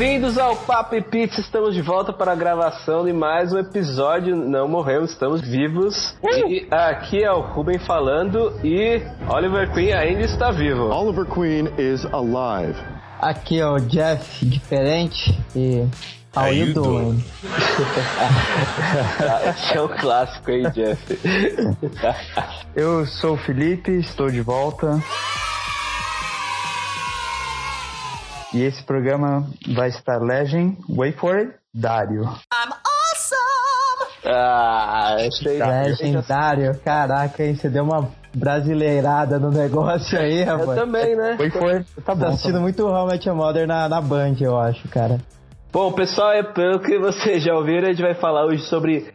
[0.00, 4.34] Bem-vindos ao Papo e Pizza, estamos de volta para a gravação de mais um episódio.
[4.34, 6.16] Não morremos, estamos vivos.
[6.24, 10.84] E aqui é o Ruben falando e Oliver Queen ainda está vivo.
[10.84, 12.80] Oliver Queen is alive.
[13.20, 15.86] Aqui é o Jeff, diferente, e
[16.34, 17.24] How, How you, doing?
[19.50, 21.18] Esse é um clássico aí, Jeff.
[22.74, 24.98] Eu sou o Felipe, estou de volta.
[28.52, 32.28] E esse programa vai estar Legend, wait for it, Dário.
[34.24, 35.58] Ah, esse aí.
[35.58, 37.54] Legendário, caraca, hein?
[37.54, 40.78] Você deu uma brasileirada no negócio aí, Eu rapaz.
[40.80, 41.36] também, né?
[41.38, 42.20] Wait for it, tá Tá bom.
[42.22, 45.18] Tá assistindo muito How I Met Your Mother na, na Band, eu acho, cara.
[45.72, 49.12] Bom, pessoal, é pelo que vocês já ouviram, a gente vai falar hoje sobre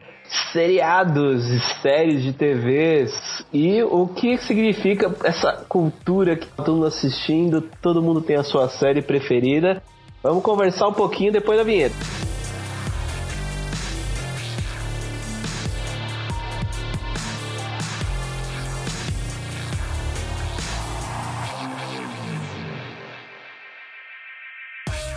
[0.51, 6.87] seriados e séries de TVs e o que significa essa cultura que tá todo mundo
[6.87, 9.81] assistindo, todo mundo tem a sua série preferida.
[10.23, 11.95] Vamos conversar um pouquinho depois da vinheta.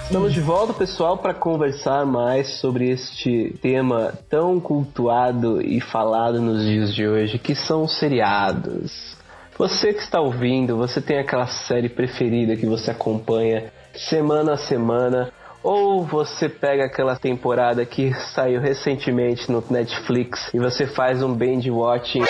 [0.08, 6.64] Estamos de volta, pessoal, para conversar mais sobre este tema tão cultuado e falado nos
[6.64, 9.14] dias de hoje, que são os seriados.
[9.58, 15.30] Você que está ouvindo, você tem aquela série preferida que você acompanha semana a semana,
[15.62, 21.70] ou você pega aquela temporada que saiu recentemente no Netflix e você faz um binge
[21.70, 22.24] watching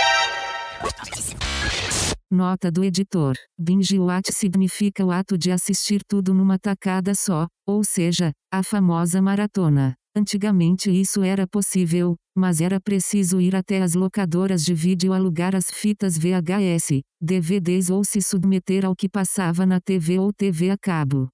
[2.30, 7.82] Nota do editor: Binge watch significa o ato de assistir tudo numa tacada só, ou
[7.82, 9.94] seja, a famosa maratona.
[10.14, 15.70] Antigamente isso era possível, mas era preciso ir até as locadoras de vídeo alugar as
[15.70, 21.28] fitas VHS, DVDs ou se submeter ao que passava na TV ou TV a cabo.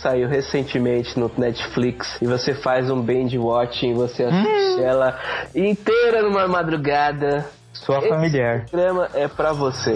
[0.00, 5.20] saiu recentemente no Netflix e você faz um binge watching, você assiste ela
[5.54, 7.59] inteira numa madrugada.
[7.84, 8.66] Sua Esse familiar.
[8.66, 9.94] programa é pra você.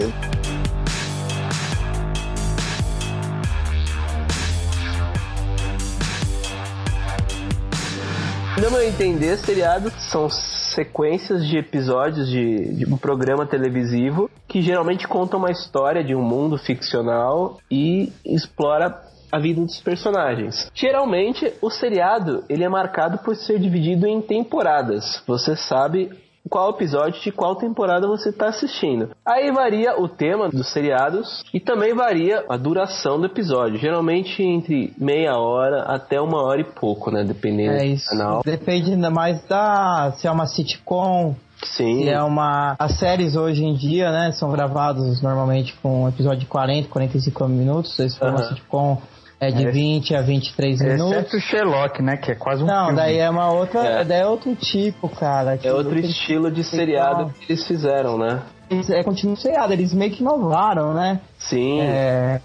[8.59, 15.07] No meu entender, seriados são sequências de episódios de, de um programa televisivo que geralmente
[15.07, 18.99] contam uma história de um mundo ficcional e explora
[19.31, 20.71] a vida dos personagens.
[20.73, 25.21] Geralmente, o seriado ele é marcado por ser dividido em temporadas.
[25.27, 29.09] Você sabe qual episódio de qual temporada você está assistindo.
[29.25, 33.77] Aí varia o tema dos seriados e também varia a duração do episódio.
[33.79, 37.23] Geralmente entre meia hora até uma hora e pouco, né?
[37.23, 38.41] Dependendo É do canal.
[38.45, 40.13] Depende ainda mais da.
[40.17, 42.03] se é uma sitcom, Sim.
[42.03, 42.75] se é uma.
[42.77, 47.47] As séries hoje em dia, né, são gravadas normalmente com um episódio de 40, 45
[47.47, 47.95] minutos.
[47.95, 48.49] Se for uma Aham.
[48.49, 49.01] sitcom,
[49.47, 49.71] é de É.
[49.71, 51.11] 20 a 23 minutos.
[51.11, 52.17] Exceto o Sherlock, né?
[52.17, 52.97] Que é quase um Não, filme.
[52.97, 53.79] daí é uma outra.
[53.85, 54.03] É.
[54.03, 55.59] Daí é outro tipo, cara.
[55.63, 58.41] É outro estilo de seriado que eles fizeram, né?
[58.89, 61.19] É continuo seriado, eles meio que inovaram, né?
[61.37, 61.81] Sim.
[61.81, 62.41] É,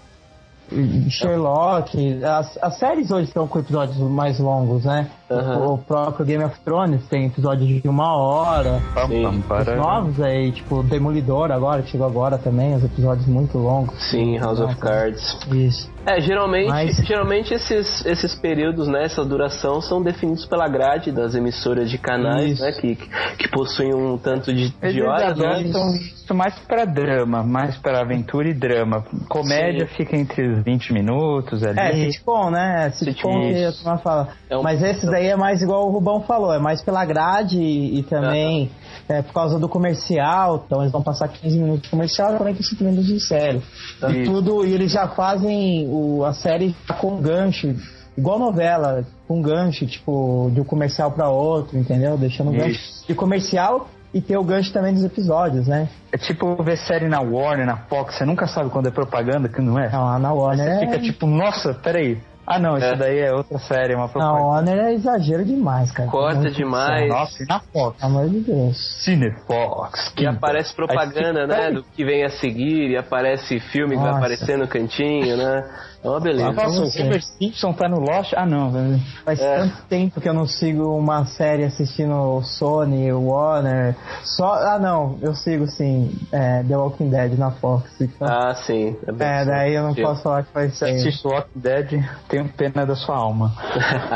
[1.09, 5.07] Sherlock, as, as séries hoje estão com episódios mais longos, né?
[5.31, 5.65] Aham.
[5.73, 8.79] O próprio Game of Thrones tem episódios de uma hora.
[9.07, 9.25] Sim.
[9.25, 9.75] Os para.
[9.75, 13.95] novos aí, tipo, Demolidor agora, que chegou agora também, os episódios muito longos.
[14.09, 14.75] Sim, House of.
[14.75, 15.37] Cards.
[15.51, 15.89] Isso.
[16.05, 21.35] É, geralmente, Mas- geralmente esses, esses períodos, né, essa duração são definidos pela grade das
[21.35, 22.63] emissoras de canais, Isso.
[22.63, 25.61] né, que, que possuem um tanto de, de horas, né?
[25.61, 29.03] isso mais pra drama, mais pra aventura e drama.
[29.29, 29.93] Comédia Sim.
[29.95, 31.77] fica entre os 20 minutos ali.
[31.77, 32.89] É, sitcom, né?
[32.91, 33.83] Sitcom que a Isso.
[33.83, 34.29] turma fala.
[34.49, 37.59] É um- Mas esse daí é mais igual o Rubão falou, é mais pela grade
[37.59, 38.71] e, e também
[39.07, 40.63] é, por causa do comercial.
[40.65, 43.61] Então eles vão passar 15 minutos de comercial e 45 minutos de série.
[44.09, 44.31] E Isso.
[44.31, 47.75] tudo, e eles já fazem o, a série com gancho,
[48.17, 52.17] igual novela, com gancho, tipo, de um comercial pra outro, entendeu?
[52.17, 53.07] Deixando o gancho Isso.
[53.07, 55.87] de comercial e ter o gancho também dos episódios, né?
[56.11, 59.61] É tipo ver série na Warner, na Fox, você nunca sabe quando é propaganda, que
[59.61, 59.89] não é.
[59.89, 60.79] Não, na Warner Você é...
[60.79, 62.19] fica tipo, nossa, peraí.
[62.45, 62.95] Ah não, isso É.
[62.95, 64.43] daí é outra série, é uma propaganda.
[64.43, 66.09] Warner é exagero demais, cara.
[66.09, 67.07] Corta Muito demais.
[67.07, 67.99] Nossa, na Fox.
[67.99, 69.03] Pelo amor de Deus.
[69.03, 70.13] Cinefox.
[70.17, 74.07] E aparece propaganda, Aí, né, do que vem a seguir, e aparece filme que vai
[74.11, 74.17] Nossa.
[74.19, 75.63] aparecer no cantinho, né?
[76.03, 76.51] É uma beleza.
[76.51, 77.01] Nossa, o você.
[77.03, 78.33] Homer Simpson tá no Lost?
[78.35, 78.99] Ah não, velho.
[79.23, 79.57] Faz É.
[79.59, 83.95] tanto tempo que eu não sigo uma série assistindo Sony, Warner.
[84.23, 84.53] Só.
[84.53, 87.89] Ah, não, eu sigo sim é, The Walking Dead na Fox.
[88.01, 88.95] Então, Ah, sim.
[89.13, 90.95] bem é, daí eu não posso falar que faz tempo.
[90.95, 93.53] assiste Walking Dead, tenho pena da sua alma.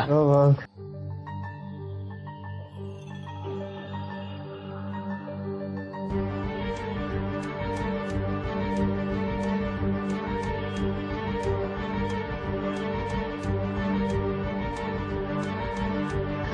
[0.08, 0.62] Ô, louco.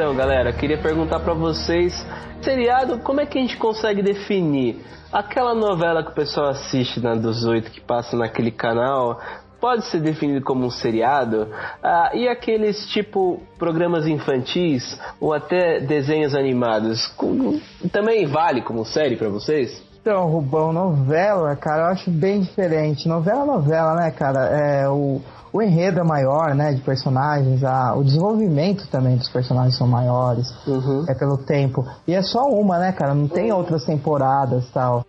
[0.03, 1.95] Então, galera, queria perguntar para vocês,
[2.43, 4.85] seriado, como é que a gente consegue definir?
[5.13, 9.21] Aquela novela que o pessoal assiste na dos oito que passa naquele canal,
[9.61, 11.47] pode ser definido como um seriado?
[11.81, 17.61] Ah, e aqueles tipo programas infantis ou até desenhos animados, com-
[17.93, 19.81] também vale como série para vocês?
[20.01, 23.07] Então, Rubão, novela, cara, eu acho bem diferente.
[23.07, 24.49] Novela é novela, né, cara?
[24.49, 25.21] É, o,
[25.53, 30.49] o enredo é maior, né, de personagens, a, o desenvolvimento também dos personagens são maiores,
[30.67, 31.05] Uhum.
[31.09, 31.85] é pelo tempo.
[32.07, 33.15] E é só uma, né, cara?
[33.15, 35.05] Não tem outras temporadas tal.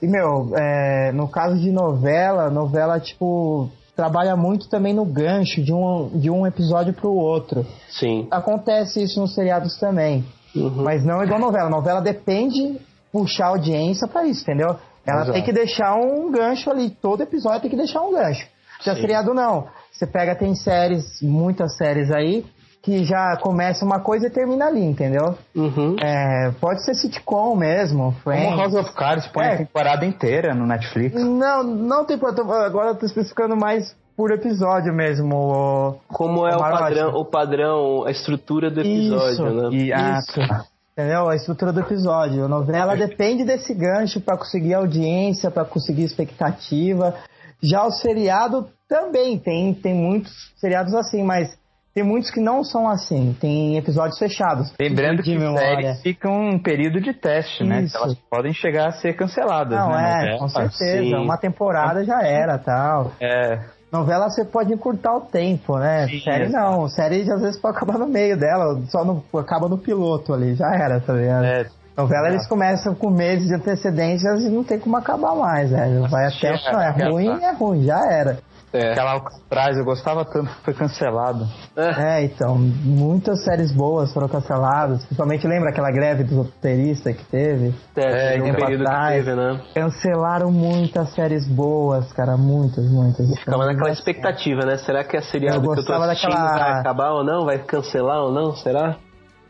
[0.00, 5.72] E, meu, é, no caso de novela, novela, tipo, trabalha muito também no gancho de
[5.72, 7.64] um, de um episódio pro outro.
[7.90, 8.26] Sim.
[8.30, 10.24] Acontece isso nos seriados também.
[10.56, 10.82] Uhum.
[10.82, 11.68] Mas não é igual novela.
[11.70, 12.80] Novela depende
[13.12, 14.76] puxar audiência pra isso, entendeu?
[15.06, 15.32] Ela Exato.
[15.32, 16.90] tem que deixar um gancho ali.
[16.90, 18.46] Todo episódio tem que deixar um gancho.
[18.84, 19.66] Já seriado não.
[19.92, 22.44] Você pega, tem séries, muitas séries aí,
[22.82, 25.36] que já começa uma coisa e termina ali, entendeu?
[25.54, 25.94] Uhum.
[26.00, 28.56] É, pode ser sitcom mesmo, Como Friends.
[28.58, 29.54] House of Cards põe É.
[29.54, 31.14] a temporada inteira no Netflix.
[31.22, 32.64] Não, não tem problema.
[32.64, 35.98] Agora eu tô especificando mais por episódio mesmo.
[36.08, 36.82] Como é o Camarote.
[36.82, 39.44] padrão, o padrão, a estrutura do episódio, Isso.
[39.44, 39.68] né?
[39.76, 40.48] E, ah, Isso.
[40.48, 40.64] tá.
[40.92, 41.28] Entendeu?
[41.28, 42.44] A estrutura do episódio.
[42.44, 47.14] A novela depende desse gancho pra conseguir audiência, pra conseguir expectativa.
[47.62, 51.56] Já o seriado também tem, tem muitos seriados assim, mas
[51.94, 53.36] tem muitos que não são assim.
[53.40, 54.72] Tem episódios fechados.
[54.80, 57.82] Lembrando que séries ficam um período de teste, né?
[57.82, 57.96] Isso.
[57.96, 60.34] Elas podem chegar a ser canceladas, Não, né?
[60.34, 61.02] é, com certeza.
[61.02, 61.14] sim.
[61.14, 63.12] Uma temporada já era tal.
[63.20, 63.60] É,
[63.92, 66.08] Novela você pode encurtar o tempo, né?
[66.08, 66.88] Sim, série não.
[66.88, 70.74] Série às vezes pode acabar no meio dela, só no, acaba no piloto ali, já
[70.74, 71.44] era, tá ligado?
[71.44, 71.66] é,
[71.96, 76.08] Novela eles começam com meses de antecedência e não tem como acabar mais, velho.
[76.08, 76.50] Vai até.
[76.72, 78.38] Não, é aquela- ruim, é ruim, já era.
[78.74, 78.92] É.
[78.92, 81.46] aquela Alcatraz, eu gostava tanto que foi cancelado.
[81.76, 85.04] É, então, muitas séries boas foram canceladas.
[85.04, 87.74] Principalmente lembra aquela greve dos roteiristas que teve?
[87.94, 89.14] É, É, um período que atrás.
[89.26, 89.60] teve, né?
[89.74, 93.28] Cancelaram muitas séries boas, cara, muitas, muitas.
[93.40, 94.78] Ficava naquela expectativa, né?
[94.78, 97.44] Será que a seriado Eu que eu tô assistindo daquela- vai acabar ou não?
[97.44, 98.56] Vai cancelar ou não?
[98.56, 98.96] Será?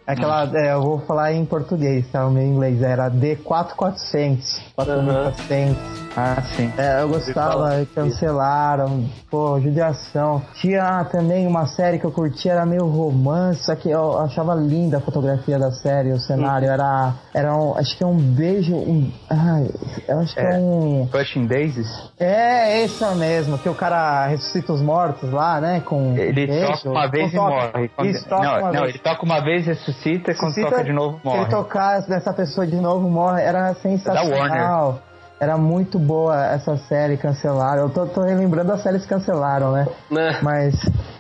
[0.07, 2.27] Aquela, é, eu vou falar em português, tá?
[2.27, 4.61] O meu inglês era D4400.
[4.77, 6.03] 4400.
[6.15, 6.71] Ah, sim.
[6.77, 10.43] É, eu gostava, cancelaram, pô, judiação.
[10.61, 14.99] Tinha também uma série que eu curtia, era meio romance, só que eu achava linda
[14.99, 19.11] a fotografia da série, o cenário, era, era um, acho que é um beijo, um,
[19.31, 19.71] ai,
[20.07, 20.59] eu acho que é, É.
[20.59, 21.89] um, Pushing Daisies,
[22.21, 26.91] é essa mesmo, que o cara ressuscita os mortos lá, né, com ele beijo, toca
[26.91, 27.89] uma vez e morre.
[27.97, 28.89] Quando- Isso, toca não, uma não, vez.
[28.95, 29.92] ele toca uma vez, ressuscita,
[30.31, 31.51] e quando Ressuscita, toca de novo, Se ele morre.
[31.51, 33.43] tocar nessa pessoa de novo, morre.
[33.43, 35.03] Era sensacional.
[35.41, 37.83] Era muito boa essa série, cancelaram.
[37.83, 39.89] Eu tô, tô relembrando as séries que cancelaram, né?
[40.09, 40.39] Né?
[40.41, 40.75] Mas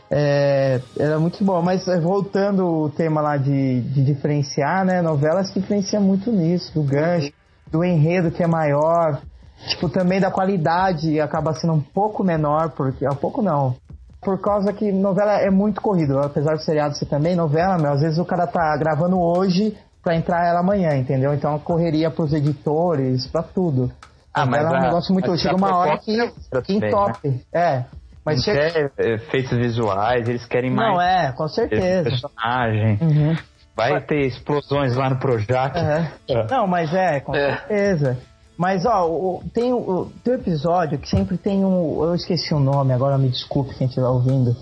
[0.09, 1.61] é, era muito bom.
[1.61, 5.03] Mas é, voltando o tema lá de, de diferenciar, né?
[5.03, 7.33] Novelas que diferencia muito nisso, do gancho,
[7.69, 9.21] do enredo que é maior.
[9.67, 13.05] Tipo, também da qualidade acaba sendo um pouco menor, porque.
[13.09, 13.75] Um pouco não.
[14.23, 16.19] Por causa que novela é muito corrido.
[16.21, 20.15] Apesar do seriado ser também novela, meu, às vezes o cara tá gravando hoje pra
[20.17, 21.35] entrar ela amanhã, entendeu?
[21.35, 23.91] Então correria pros editores, pra tudo.
[24.33, 25.31] Ah, mas Novela é um a- negócio muito.
[25.31, 27.47] mas Chega uma hora que, é outra que também, entope.
[27.53, 27.85] É.
[28.25, 28.91] Mas chega.
[28.99, 32.09] é, efeitos visuais, eles querem mais Não, é, com certeza.
[32.09, 32.99] personagem.
[33.03, 33.37] Uhum.
[33.77, 35.77] Vai ter explosões lá no Projac.
[35.77, 36.47] É.
[36.49, 37.61] Não, mas é, com É.
[38.63, 42.05] Mas, ó, o- tem o, tem um episódio que sempre tem um.
[42.05, 44.55] Eu esqueci o nome, agora me desculpe quem estiver ouvindo.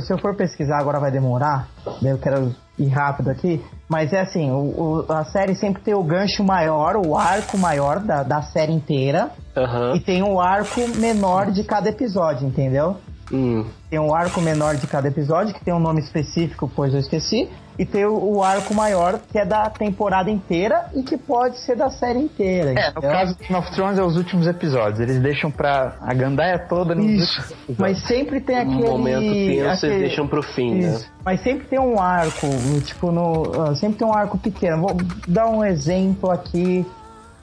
[0.00, 1.66] Se eu for pesquisar agora vai demorar,
[2.00, 3.60] daí eu quero ir rápido aqui.
[3.88, 8.22] Mas é assim, o- a série sempre tem o gancho maior, o arco maior da,
[8.22, 9.30] da série inteira.
[9.56, 9.96] Aham.
[9.96, 12.98] E tem o arco menor de cada episódio, entendeu?
[13.32, 13.64] Hum.
[13.90, 17.48] Tem um arco menor de cada episódio, que tem um nome específico, pois eu esqueci.
[17.78, 21.76] E tem o, o arco maior, que é da temporada inteira e que pode ser
[21.76, 22.72] da série inteira.
[22.78, 24.98] É, no caso do Game of Thrones é os últimos episódios.
[24.98, 27.54] Eles deixam pra a gandaia toda nos Isso.
[27.78, 28.88] Mas sempre tem Um aquele.
[28.88, 30.88] momento tenso aquele- vocês deixam pro fim, né?
[30.88, 31.06] Isso.
[31.24, 32.48] Mas sempre tem um arco,
[32.84, 33.52] tipo, no.
[33.62, 34.78] ah, sempre tem um arco pequeno.
[34.78, 34.96] Vou
[35.28, 36.84] dar um exemplo aqui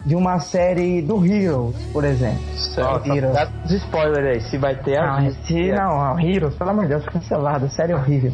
[0.05, 2.39] de uma série do Heroes, por exemplo.
[2.55, 3.33] Só Heroes.
[3.33, 4.41] dá os spoilers aí.
[4.49, 5.19] Se vai ter a
[5.75, 8.31] não, a Heroes, pelo amor de Deus, cancelado, série horrível.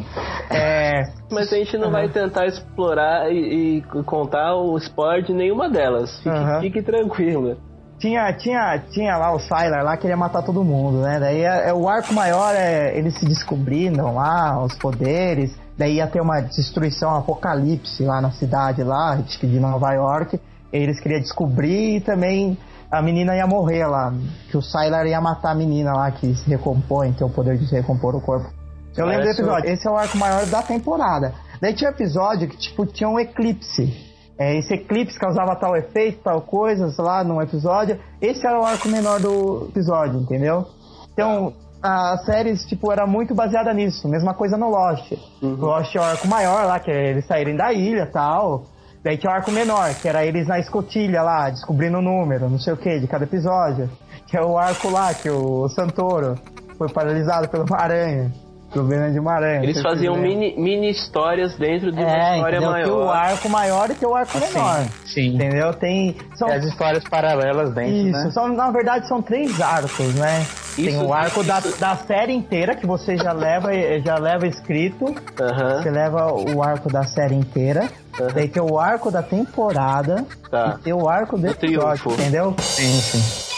[0.50, 1.02] É.
[1.32, 6.14] Mas a gente não vai tentar explorar e, e contar o spoiler de nenhuma delas.
[6.18, 6.60] Fique, Aham.
[6.60, 7.56] fique tranquilo.
[7.98, 11.20] Tinha, tinha, tinha lá o Sylar lá, queria matar todo mundo, né?
[11.20, 15.56] Daí é, é- o arco maior é eles se descobrindo lá, os poderes.
[15.78, 19.92] Daí ia ter uma destruição, um apocalipse lá na cidade lá, acho que de Nova
[19.92, 20.38] York.
[20.72, 22.56] Eles queriam descobrir e também
[22.90, 24.12] a menina ia morrer lá.
[24.50, 27.66] Que o Sylar ia matar a menina lá que se recompõe, tem o poder de
[27.66, 28.48] se recompor o corpo.
[28.96, 29.70] Eu lembro do episódio.
[29.70, 31.32] Esse é o arco maior da temporada.
[31.60, 34.12] Daí tinha episódio que, tipo, tinha um eclipse.
[34.38, 37.98] É, esse eclipse causava tal efeito, tal coisa, sei lá, num episódio.
[38.20, 40.66] Esse era o arco menor do episódio, entendeu?
[41.12, 41.52] Então,
[41.82, 44.08] a série, tipo, era muito baseada nisso.
[44.08, 45.12] Mesma coisa no Lost.
[45.42, 45.54] Uhum.
[45.56, 48.64] Lost é o arco maior lá, que é eles saírem da ilha e tal.
[49.02, 52.58] Daí tinha o arco menor, que era eles na escotilha lá, descobrindo o número, não
[52.58, 53.90] sei o que, de cada episódio.
[54.26, 56.38] Que é o arco lá, que o Santoro
[56.78, 58.30] foi paralisado pela aranha.
[58.72, 59.62] Problema de uma aranha.
[59.62, 62.74] Eles faziam mini, mini histórias dentro de uma É, história entendeu?
[62.74, 63.16] Tem o maior.
[63.16, 64.80] arco maior e tem o arco menor.
[64.82, 65.34] Sim, sim.
[65.34, 65.74] Entendeu?
[65.74, 66.16] Tem.
[66.36, 68.30] São, as histórias paralelas dentro, isso, né?
[68.32, 70.46] são, na verdade são três arcos, né?
[70.74, 73.68] tem Isso- o arco da, isso- da série inteira, que você já leva,
[74.04, 75.14] já leva escrito.
[75.38, 77.88] Aham, Você leva o arco da série inteira.
[78.18, 78.30] Aham.
[78.34, 80.24] Daí tem o arco da temporada.
[80.50, 80.76] Tá.
[80.78, 82.20] E tem o arco do episódio, triunfo.
[82.22, 82.54] entendeu?
[82.58, 83.51] Sim, sim.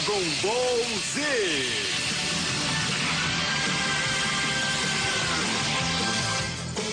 [0.00, 0.78] Dragon Ball
[1.12, 1.20] Z.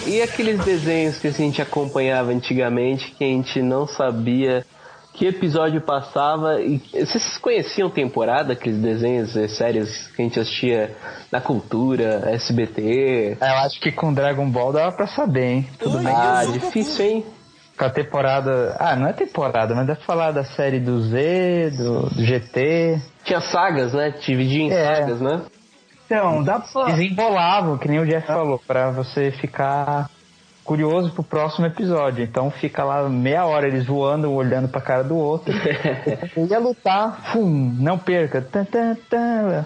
[0.08, 4.66] E aqueles desenhos que a gente acompanhava antigamente, que a gente não sabia
[5.14, 6.62] que episódio passava.
[6.62, 10.94] E vocês conheciam temporada, aqueles desenhos, séries que a gente assistia
[11.32, 13.38] na cultura, SBT?
[13.40, 15.70] É, Eu acho que com Dragon Ball dava pra saber, hein?
[15.80, 16.14] Tudo bem.
[16.14, 17.26] Ah, difícil, hein?
[17.78, 18.76] Com a temporada.
[18.80, 23.00] Ah, não é temporada, mas dá pra falar da série do Z, do, do GT.
[23.24, 24.14] Tinha sagas, né?
[24.20, 24.96] Dividia em É.
[24.96, 25.42] sagas, né?
[26.06, 26.86] Então, dá pra.
[26.86, 30.10] Desembolavam, que nem o Jeff falou, pra você ficar
[30.64, 32.24] curioso pro próximo episódio.
[32.24, 35.54] Então fica lá meia hora eles voando, olhando pra cara do outro.
[36.36, 38.42] Eu ia lutar, fum, não perca.
[38.42, 39.66] Tan, tan, tan.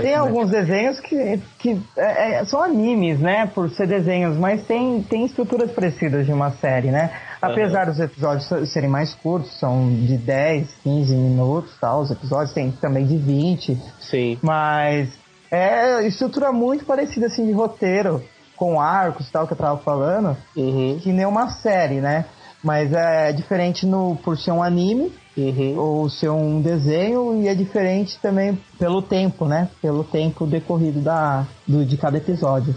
[0.00, 3.50] Tem alguns desenhos que, que é, é, são animes, né?
[3.54, 7.10] Por ser desenhos, mas tem, tem estruturas parecidas de uma série, né?
[7.40, 12.70] Apesar dos episódios serem mais curtos, são de 10, 15 minutos, tal, os episódios tem
[12.70, 14.38] também de 20, Sim.
[14.42, 15.08] mas
[15.50, 18.22] é estrutura muito parecida assim de roteiro,
[18.56, 22.26] com arcos e tal que eu tava falando, Uhum, que nem uma série, né?
[22.62, 25.78] Mas é diferente no, por ser um anime, uhum.
[25.78, 29.70] ou ser um desenho e é diferente também pelo tempo, né?
[29.80, 32.74] Pelo tempo decorrido da, do, de cada episódio.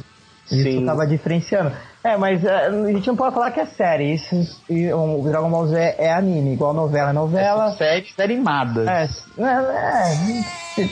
[0.51, 0.85] Isso Sim.
[0.85, 1.71] tava diferenciando.
[2.03, 4.13] É, mas é, a gente não pode falar que é série.
[4.13, 4.35] Isso,
[4.69, 7.11] e o Dragon Ball Z é, é anime, igual novela.
[7.11, 7.71] é Novela.
[7.77, 8.87] Séries animadas.
[8.87, 9.03] É,
[9.41, 9.45] é,
[10.81, 10.89] é,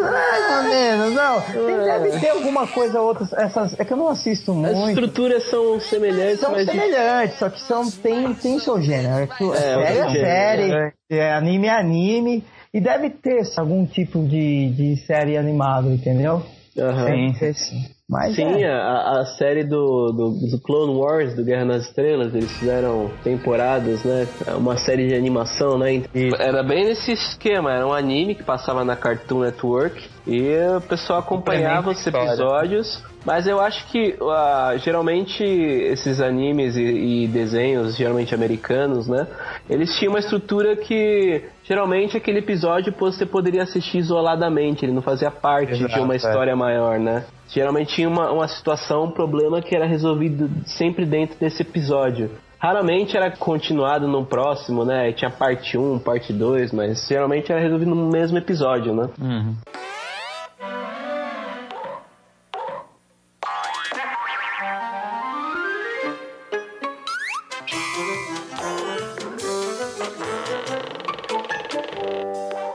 [0.00, 1.40] mais ou menos, não.
[1.42, 3.26] Tem, deve ter alguma coisa ou outra.
[3.44, 4.88] Essas, é que eu não assisto As muito.
[4.88, 9.22] estruturas são semelhantes, São mas semelhantes, só que são, tem, tem seu gênero.
[9.22, 10.92] É, que- série é série, né?
[11.10, 12.44] é anime é anime.
[12.72, 16.42] E deve ter algum tipo de, de série animada, entendeu?
[16.76, 17.06] Aham.
[17.06, 17.54] Sim.
[17.54, 17.93] Sim.
[18.08, 18.70] Mas Sim, é.
[18.70, 24.04] a, a série do, do, do Clone Wars, do Guerra nas Estrelas, eles fizeram temporadas,
[24.04, 24.28] né?
[24.56, 26.02] Uma série de animação, né?
[26.38, 31.20] Era bem nesse esquema, era um anime que passava na Cartoon Network e o pessoal
[31.20, 33.02] acompanhava os episódios.
[33.24, 36.82] Mas eu acho que ah, geralmente esses animes e,
[37.24, 39.26] e desenhos, geralmente americanos, né?
[39.68, 45.30] Eles tinham uma estrutura que geralmente aquele episódio você poderia assistir isoladamente, ele não fazia
[45.30, 46.16] parte de Exato, uma é.
[46.16, 47.24] história maior, né?
[47.48, 52.30] Geralmente tinha uma, uma situação, um problema que era resolvido sempre dentro desse episódio.
[52.58, 55.12] Raramente era continuado no próximo, né?
[55.12, 59.08] Tinha parte 1, parte 2, mas geralmente era resolvido no mesmo episódio, né?
[59.20, 59.54] Uhum.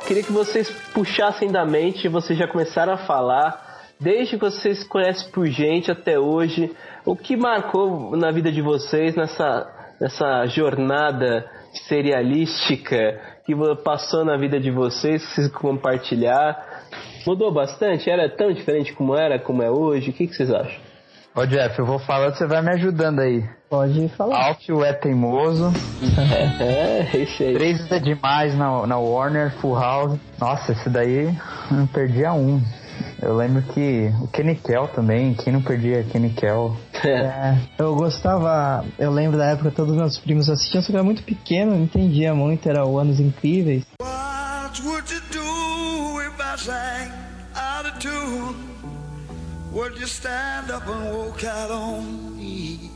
[0.09, 5.29] Queria que vocês puxassem da mente, vocês já começaram a falar, desde que vocês conhecem
[5.31, 6.75] por gente até hoje,
[7.05, 11.47] o que marcou na vida de vocês nessa, nessa jornada
[11.87, 16.87] serialística que passou na vida de vocês, que vocês compartilhar.
[17.23, 18.09] Mudou bastante?
[18.09, 20.09] Era tão diferente como era, como é hoje?
[20.09, 20.88] O que, que vocês acham?
[21.35, 23.43] Ô Jeff, eu vou falando, você vai me ajudando aí.
[23.69, 24.47] Pode falar.
[24.47, 25.71] Alfio é teimoso.
[26.59, 27.53] É, é esse aí.
[27.53, 30.19] Três é demais na, na Warner, Full House.
[30.39, 31.25] Nossa, esse daí
[31.71, 32.61] eu não perdia um.
[33.21, 36.75] Eu lembro que o Kenny Kell também, quem não perdia Kenny Kell?
[37.05, 40.97] É, eu gostava, eu lembro da época todos os meus primos assistiam, só que eu
[40.97, 43.85] era muito pequeno, não entendia muito, era o Anos Incríveis.
[44.01, 47.11] What would you do if I sang
[47.55, 48.68] out of tune?
[49.79, 52.91] Would you stand up and walk out on me?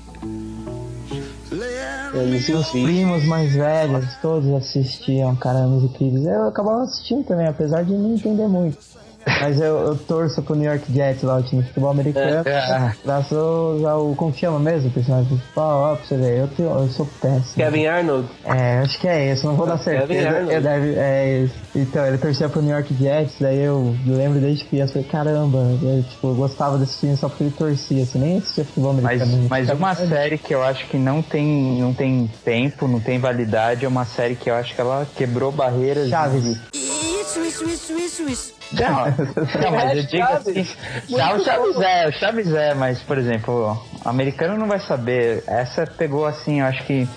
[1.50, 2.84] Anos Meus Incríveis.
[2.84, 6.26] primos mais velhos, todos assistiam, cara, Anos Incríveis.
[6.26, 8.78] Eu acabava assistindo também, apesar de não entender muito.
[9.26, 12.44] Mas eu, eu torço pro New York Jets lá, o time de futebol americano.
[12.48, 12.94] É.
[13.04, 14.16] Graças ao, ao.
[14.16, 14.90] Como que chama mesmo?
[14.90, 15.80] O personagem principal?
[15.94, 16.40] Ó, pra você ver.
[16.40, 17.56] Eu, tenho, eu sou péssimo.
[17.56, 18.28] Kevin Arnold.
[18.46, 20.28] É, acho que é esse, não vou dar Kevin certeza.
[20.30, 20.54] Arnold.
[20.54, 21.54] Eu deve, é esse.
[21.76, 26.04] Então, ele torcia pro New York Jets, daí eu lembro desde criança, falei, caramba, eu,
[26.04, 29.48] tipo, eu gostava desse time só porque ele torcia, assim, nem assistia futebol Mas, americano.
[29.50, 33.86] mas uma série que eu acho que não tem, não tem tempo, não tem validade,
[33.86, 36.10] é uma série que eu acho que ela quebrou barreiras.
[36.10, 36.44] Chaves.
[36.44, 38.63] de- Isso, isso, isso, isso, isso.
[38.72, 39.06] Não,
[39.62, 40.68] não, mas eu digo assim,
[41.08, 45.44] já o Chaves é, o Chaves é, mas, por exemplo, o americano não vai saber.
[45.48, 47.08] Essa pegou assim, eu acho que.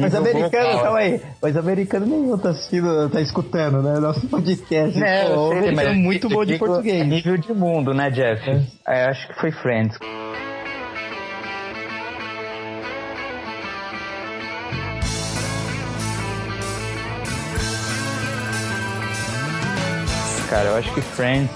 [0.00, 0.82] Mas americano, global.
[0.82, 1.20] calma aí.
[1.40, 4.00] Mas americano nenhum tá assistindo, tá escutando, né?
[4.00, 5.02] Nosso podcast.
[5.02, 7.06] É, Pô, sei, mas é muito bom de português.
[7.06, 8.66] Nível de mundo, né, Jeff?
[8.88, 9.96] É, acho que foi Friends.
[20.54, 21.50] Cara, eu acho que Friends,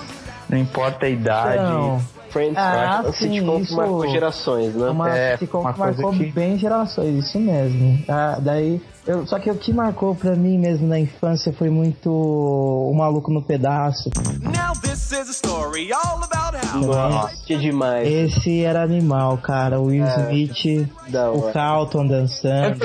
[0.50, 1.62] não importa a idade.
[1.62, 2.00] Não.
[2.30, 2.72] Friends, Ah,
[3.04, 4.90] eu acho que sim, sitcom que marcou gerações, né?
[4.90, 8.02] Uma É, sitcom uma que coisa marcou que- bem gerações, isso mesmo.
[8.08, 12.10] Ah, daí, eu, só que o que marcou pra mim mesmo na infância foi muito
[12.10, 14.10] o Maluco no Pedaço.
[14.42, 16.80] Now this is a story all about how.
[16.80, 18.06] Nossa, que demais.
[18.06, 19.80] Esse era animal, cara.
[19.80, 21.52] O Will Smith, da o hora.
[21.54, 22.84] Carlton dançando.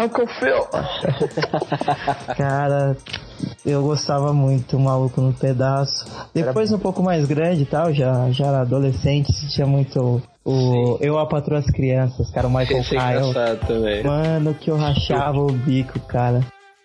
[0.00, 0.66] Uncle Phil!
[2.36, 2.96] Cara,
[3.64, 6.04] eu gostava muito, o Maluco no Pedaço.
[6.32, 11.18] Depois, um pouco mais grande e tal, já, já era adolescente, tinha muito o Eu,
[11.18, 13.28] a Patroa as Crianças, cara, o Michael Esse é Kyle.
[13.30, 14.02] engraçado também.
[14.04, 16.40] Mano, que eu rachava o bico, cara.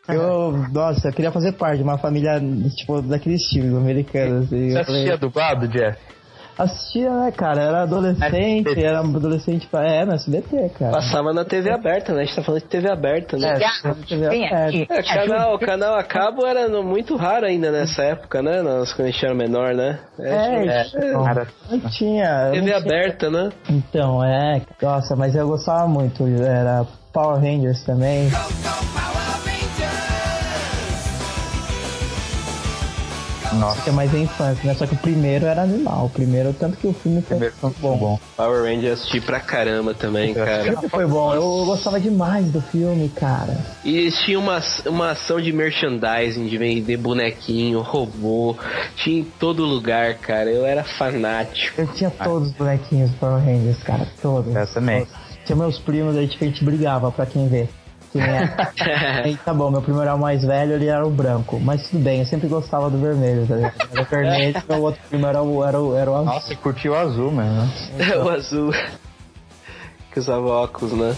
[0.08, 2.42] Eu, nossa, eu queria fazer parte de uma família,
[2.76, 4.46] tipo, daqueles times americanos.
[4.46, 5.98] Assim, Você eu falei- assistia dublado, Jeff?
[6.64, 7.62] Assistia, né, cara?
[7.62, 8.84] Era adolescente, SBT.
[8.86, 9.88] era um adolescente pra.
[9.88, 10.92] É, no SBT, cara.
[10.92, 12.22] Passava na TV aberta, né?
[12.22, 13.48] A gente tá falando de TV aberta, né?
[13.58, 14.94] É, TV aberta.
[14.94, 18.62] É, canal, canal a cabo era no- muito raro ainda nessa época, né?
[18.62, 20.00] Nós, quando a gente era menor, né?
[20.20, 22.26] É, É, então, cara, não tinha.
[22.26, 23.50] eu não TV tinha- aberta, né?
[23.70, 24.62] Então, é.
[24.82, 26.28] Nossa, mas eu gostava muito.
[26.28, 28.30] Era Power Rangers também.
[33.60, 33.82] Nossa.
[33.82, 34.74] Que é mais a infância, né?
[34.74, 36.06] Só que o primeiro era animal.
[36.06, 38.20] O primeiro, tanto que o filme foi, Primeiro foi muito bom.
[38.36, 40.78] Power Rangers assisti pra caramba também, cara.
[40.90, 41.34] foi bom.
[41.34, 43.58] Eu gostava demais do filme, cara.
[43.84, 48.56] E eles tinham uma, uma ação de merchandising, de vender bonequinho, robô.
[48.96, 50.50] Tinha em todo lugar, cara.
[50.50, 51.82] Eu era fanático.
[51.82, 54.08] Eu tinha todos os bonequinhos do Power Rangers, cara.
[54.22, 54.56] Todos.
[54.56, 55.08] Eu também.
[55.46, 57.68] Tinha meus primos aí, tipo, a gente brigava pra quem vê.
[58.16, 59.34] É.
[59.46, 61.60] Tá bom, meu primo era o mais velho, ele era o branco.
[61.60, 63.74] Mas tudo bem, eu sempre gostava do vermelho, tá ligado?
[63.92, 66.26] Era o vermelho, meu outro primo era o, era o, era o azul.
[66.26, 67.70] Nossa, você curtiu o azul, mano.
[68.26, 68.72] o azul.
[70.12, 71.16] Que usava óculos, né?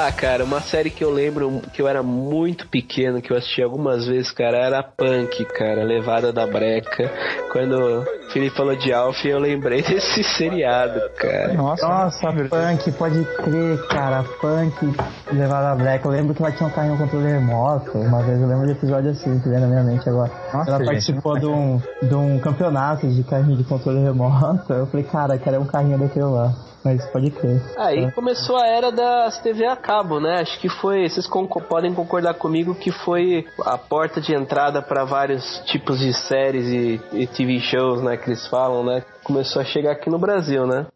[0.00, 3.60] Ah, cara, uma série que eu lembro que eu era muito pequeno, que eu assisti
[3.60, 7.10] algumas vezes, cara, era Punk, cara, Levada da Breca.
[7.50, 11.52] Quando o Felipe falou de Alf, eu lembrei desse seriado, cara.
[11.52, 14.22] Nossa, Nossa, Punk, pode crer, cara.
[14.40, 14.96] Punk
[15.32, 16.04] levada a Black.
[16.04, 17.98] Eu lembro que ela tinha um carrinho controle remoto.
[17.98, 20.30] Uma vez eu lembro de episódio assim, que vem na minha mente agora.
[20.54, 20.86] Nossa, ela gente.
[20.86, 24.72] participou de um, de um campeonato de carrinho de controle remoto.
[24.72, 26.54] Eu falei, cara, quero um carrinho daquele lá.
[26.84, 27.60] Mas pode crer.
[27.76, 30.40] Aí começou a era das TV a cabo, né?
[30.40, 31.28] Acho que foi, vocês
[31.68, 37.00] podem concordar comigo que foi a porta de entrada para vários tipos de séries e,
[37.12, 38.16] e TV shows, né?
[38.16, 39.02] Que eles falam, né?
[39.24, 40.86] Começou a chegar aqui no Brasil, né?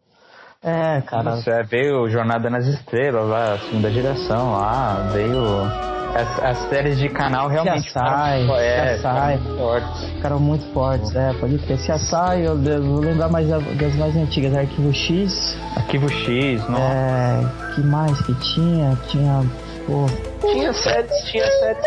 [0.63, 1.23] É, cara.
[1.23, 5.92] Nossa, é, veio Jornada nas Estrelas lá, a segunda geração lá, veio.
[6.15, 9.37] As, as séries de canal realmente sai, foram- é, já sai.
[9.39, 10.03] foram fortes.
[10.11, 11.79] Ficaram muito fortes, é, pode crer.
[11.79, 15.57] Se assai, eu eu vou lembrar mais da- das mais antigas, Arquivo X.
[15.75, 16.83] Arquivo X, nossa.
[16.83, 17.73] É.
[17.75, 18.95] que mais que tinha?
[19.07, 19.43] Tinha.
[19.87, 20.05] Pô.
[20.51, 21.83] Tinha séries, tinha séries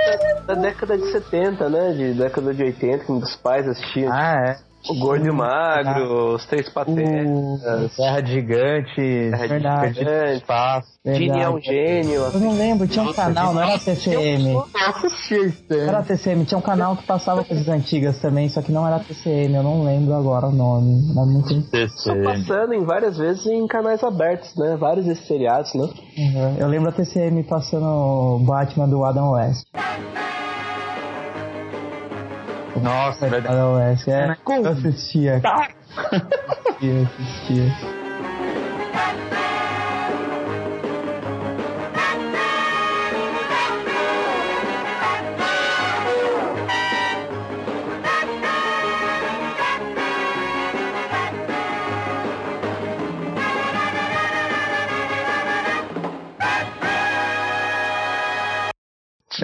[0.46, 1.92] da, da década de 70, né?
[1.92, 4.12] De década de 80, que meus pais assistiam.
[4.12, 4.56] Ah, é.
[4.88, 7.26] O Gordo e o Magro, os Três Patetas.
[7.26, 7.88] O...
[7.96, 10.04] Terra de Gigantes, Terra Verdade.
[10.04, 10.96] No Espaço.
[11.04, 12.22] Gini é um gênio.
[12.22, 14.52] Eu não lembro, tinha um canal, não era TCM.
[14.54, 14.66] Não
[15.88, 19.54] era TCM, tinha um canal que passava coisas antigas também, só que não era TCM,
[19.54, 21.12] eu não lembro agora o nome.
[21.12, 21.46] Era muito.
[21.96, 24.76] Só passando em várias vezes em canais abertos, né?
[24.76, 25.88] Vários desses seriados, né?
[26.18, 26.56] Uhum.
[26.58, 29.64] Eu lembro a TCM passando o Batman do Adam West.
[32.82, 33.56] Nossa, é verdade.
[33.56, 34.36] West, é.
[34.46, 35.40] Eu assistia.
[35.44, 37.95] assistia, assistia.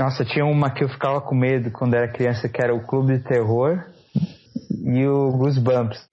[0.03, 3.19] Nossa, tinha uma que eu ficava com medo quando era criança, que era o Clube
[3.19, 3.85] de Terror
[4.85, 6.09] e o Goosebumps.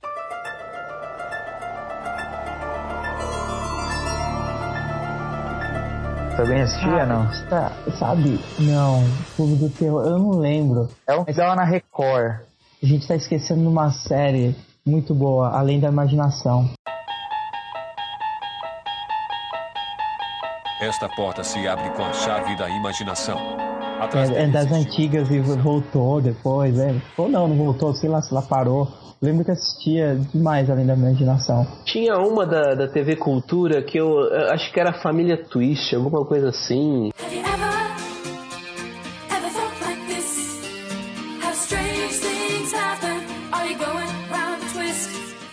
[6.37, 7.27] Também assistia, não?
[7.49, 8.39] Tá, sabe?
[8.59, 9.03] Não,
[9.35, 10.87] Clube do Terror, eu não lembro.
[11.07, 12.41] É um que dava na Record.
[12.83, 16.69] A gente tá esquecendo de uma série muito boa, Além da Imaginação.
[20.79, 23.78] Esta porta se abre com a chave da imaginação.
[23.99, 26.95] Atrás É, é das antigas e voltou depois, é.
[27.17, 28.87] Ou não, não voltou, sei lá se ela parou.
[29.21, 31.67] Lembro que assistia demais Além da Imaginação.
[31.83, 36.25] Tinha uma da, da TV Cultura que eu, eu acho que era Família Twist, alguma
[36.25, 37.09] coisa assim.
[37.19, 37.68] Have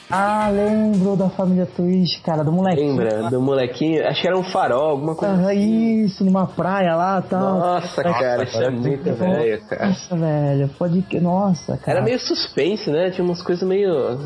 [0.09, 2.97] Ah, lembro da família Twist, cara, do molequinho.
[2.97, 3.29] Lembra?
[3.29, 4.07] Do molequinho?
[4.07, 7.59] Acho que era um farol, alguma coisa Ah, isso, numa praia lá e tal.
[7.59, 9.87] Nossa, cara, isso é muito velho, cara.
[9.88, 11.19] Nossa, velho, pode que.
[11.21, 11.99] Nossa, cara.
[11.99, 13.11] Era meio suspense, né?
[13.11, 14.16] Tinha umas coisas meio.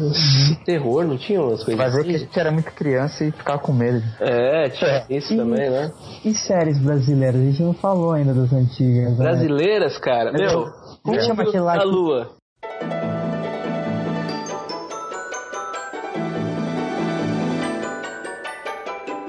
[0.48, 2.24] de terror, não tinha umas coisas Vai ver que a assim?
[2.26, 4.02] gente era muito criança e ficava com medo.
[4.20, 5.90] É, tinha isso E- também, né?
[6.24, 7.40] E séries brasileiras?
[7.40, 9.12] A gente não falou ainda das antigas.
[9.12, 9.16] né?
[9.16, 10.30] Brasileiras, cara.
[10.30, 10.66] Meu,
[11.02, 12.39] Como chama aquele lá da lua.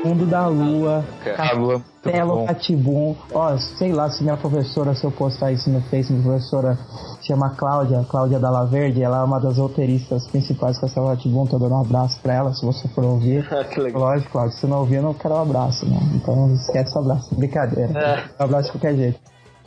[0.04, 2.46] Mundo da Lua, Castelo bom.
[2.48, 3.16] Catibum.
[3.34, 6.78] Ó, sei lá se minha professora, se eu postar isso no Facebook, minha professora
[7.20, 11.46] se chama Cláudia, Cláudia Dalla Verde, ela é uma das roteiristas principais do Castelo Catibum,
[11.46, 13.48] tô dando um abraço pra ela, se você for ouvir.
[13.52, 14.02] Ah, que legal.
[14.02, 16.00] Lógico, Cláudia, se não ouvir, eu não quero um abraço, né?
[16.16, 18.00] Então esquece o abraço, brincadeira.
[18.00, 18.42] É.
[18.42, 19.20] Um abraço de qualquer jeito.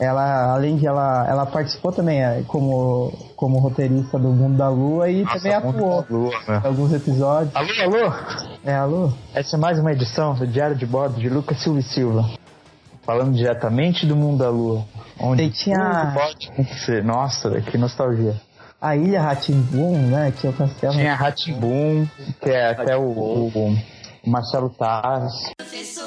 [0.05, 5.09] Ela, além de ela, ela participou também é, como, como roteirista do Mundo da Lua
[5.11, 6.61] e Nossa, também atuou lua, né?
[6.63, 7.55] em alguns episódios.
[7.55, 8.13] Alô, alô?
[8.65, 9.13] É, alô?
[9.35, 12.31] Essa é mais uma edição do Diário de Bordo de Lucas Silva e Silva.
[13.05, 14.85] Falando diretamente do mundo da lua.
[15.21, 17.05] Onde tinha- pode acontecer.
[17.05, 18.35] Nossa, que nostalgia.
[18.81, 20.33] A Ilha Ratimbum, né?
[20.33, 20.93] Que é o castelo.
[20.95, 22.07] Tinha Ratimbum,
[22.43, 23.49] que é até o, o-
[24.25, 25.33] o Marcelo Taz.
[25.57, 26.05] Professor.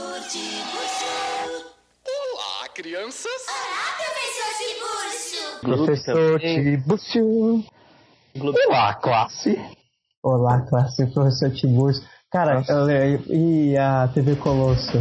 [2.06, 3.26] Olá, crianças!
[3.48, 3.87] Olá.
[5.76, 6.40] Clube Professor.
[8.40, 9.60] Clube- Olá, classe.
[10.24, 12.04] Olá, classe, professor Tiburcio.
[12.32, 14.98] Cara, eu, le- e a TV Colosso?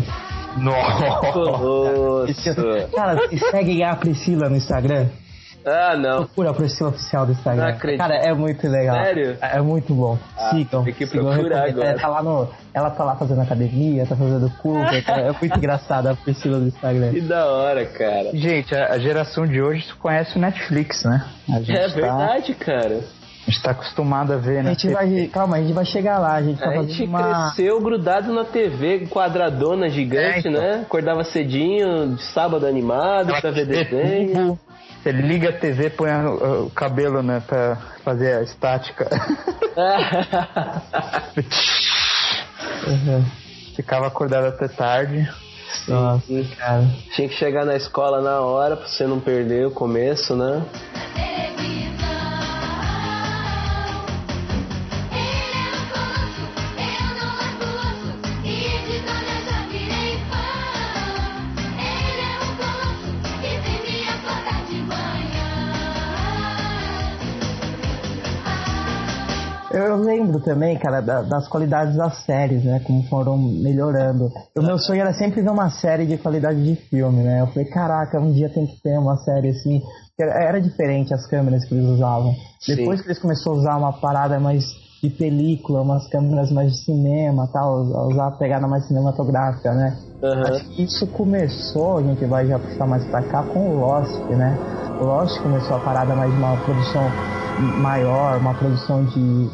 [0.59, 1.33] Nossa.
[1.33, 2.91] Colosso.
[2.95, 3.19] Cara,
[3.51, 5.09] seguem a Priscila no Instagram?
[5.67, 6.19] Ah, não.
[6.27, 7.63] Procura a Priscila oficial do Instagram.
[7.65, 7.99] Não acredito.
[8.01, 8.97] Cara, é muito legal.
[9.05, 9.37] Sério?
[9.43, 10.17] É, é muito bom.
[10.39, 10.85] Ah, Sigam.
[10.85, 11.79] tem que sigam, eu procurar recomendo.
[11.83, 11.91] agora.
[11.91, 14.95] Ela tá, lá no, ela tá lá fazendo academia, tá fazendo curso.
[14.95, 17.11] é muito engraçada a Priscila do Instagram.
[17.11, 18.31] Que da hora, cara.
[18.33, 21.25] Gente, a, a geração de hoje conhece o Netflix, né?
[21.53, 23.01] A gente, É tá, verdade, cara.
[23.01, 24.71] a gente tá acostumado a ver, A né?
[24.75, 25.31] gente vai.
[25.33, 26.35] Calma, a gente vai chegar lá.
[26.35, 27.53] A gente tá A gente uma.
[27.55, 30.53] cresceu grudado na TV, quadradona gigante, É, então.
[30.63, 30.81] né?
[30.83, 34.59] Acordava cedinho, de sábado animado, pra ver desenho.
[35.07, 39.09] Você liga a TV, põe a- o cabelo, né, pra fazer a estática.
[42.89, 43.25] Uhum.
[43.77, 45.31] Ficava acordado até tarde.
[45.87, 46.27] Nossa,
[46.59, 46.89] cara.
[47.15, 50.65] Tinha que chegar na escola na hora pra você não perder o começo, né?
[70.41, 72.81] Também, cara, da- das qualidades das séries, né?
[72.87, 74.31] Como foram melhorando.
[74.57, 77.41] O meu sonho era sempre ver uma série de qualidade de filme, né?
[77.41, 79.83] Eu falei, caraca, um dia tem que ter uma série assim.
[80.19, 82.33] Era, diferente as câmeras que eles usavam.
[82.61, 82.77] Sim.
[82.77, 84.65] Depois que eles começaram a usar uma parada mais
[85.03, 89.97] de película, umas câmeras mais de cinema tal, usar a pegada mais cinematográfica, né?
[90.23, 90.43] Aham.
[90.45, 94.19] Acho que isso começou, a gente vai já puxar mais pra cá, com o Lost,
[94.31, 94.59] né?
[94.99, 97.11] O Lost começou a parada mais de uma produção
[97.83, 99.49] maior, uma produção de,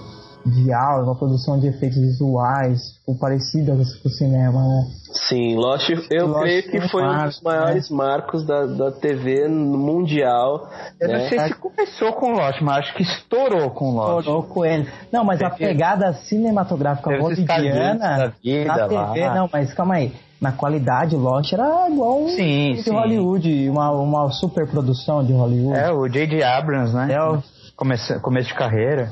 [0.44, 4.86] de aula, uma produção de efeitos visuais, tipo, parecidas com o cinema, né?
[5.28, 8.66] Sim, Lost, eu Lost creio que foi um foi um marco, dos maiores marcos da,
[8.66, 10.68] da TV mundial.
[11.00, 11.28] Eu não né?
[11.28, 14.20] sei se começou com Lost, mas acho que estourou com Lost.
[14.20, 14.88] Estourou com ele.
[15.12, 18.18] Não, mas a Teve- pegada cinematográfica hollywoodiana
[18.66, 19.34] na TV, lá.
[19.34, 20.12] não, mas calma aí.
[20.40, 22.90] Na qualidade, Lost era igual um Sim, de sim.
[22.90, 25.78] Hollywood, uma, uma super produção de Hollywood.
[25.78, 26.42] É, o J.J.
[26.42, 27.12] Abrams, né?
[27.12, 27.42] É, o-
[27.76, 29.10] Começo, começo de carreira.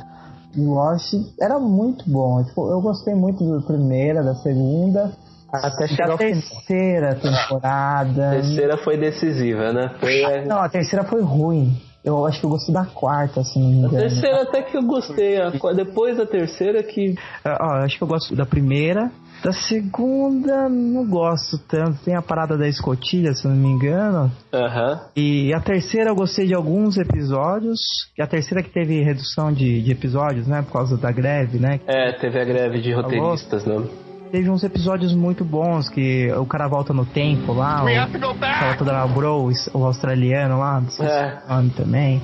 [0.56, 2.42] Lost era muito bom.
[2.44, 5.12] Tipo, eu gostei muito da primeira, da segunda,
[5.52, 6.18] Até chegar final.
[6.18, 8.28] terceira temporada.
[8.28, 9.94] A terceira foi decisiva, né?
[10.00, 11.76] Foi, Não, a terceira foi ruim.
[12.02, 14.82] Eu acho que eu gostei da quarta, se não me A terceira até que eu
[14.82, 15.38] gostei.
[15.40, 17.14] a depois da terceira que.
[17.44, 19.10] Ah, eu acho que eu gosto da primeira.
[19.42, 21.98] Da segunda, não gosto tanto.
[22.04, 24.30] Tem a parada da escotilha, se não me engano.
[24.52, 25.00] Aham.
[25.16, 27.80] E a terceira eu gostei de alguns episódios.
[28.18, 30.60] E a terceira que teve redução de, de episódios, né?
[30.62, 31.80] Por causa da greve, né?
[31.86, 33.82] É, teve a greve de roteiristas, né?
[34.30, 37.82] Teve uns episódios muito bons que o cara volta no tempo lá.
[37.82, 41.38] O, tava toda lá, o Bro, o australiano lá, não sei se É.
[41.48, 42.22] é o nome também.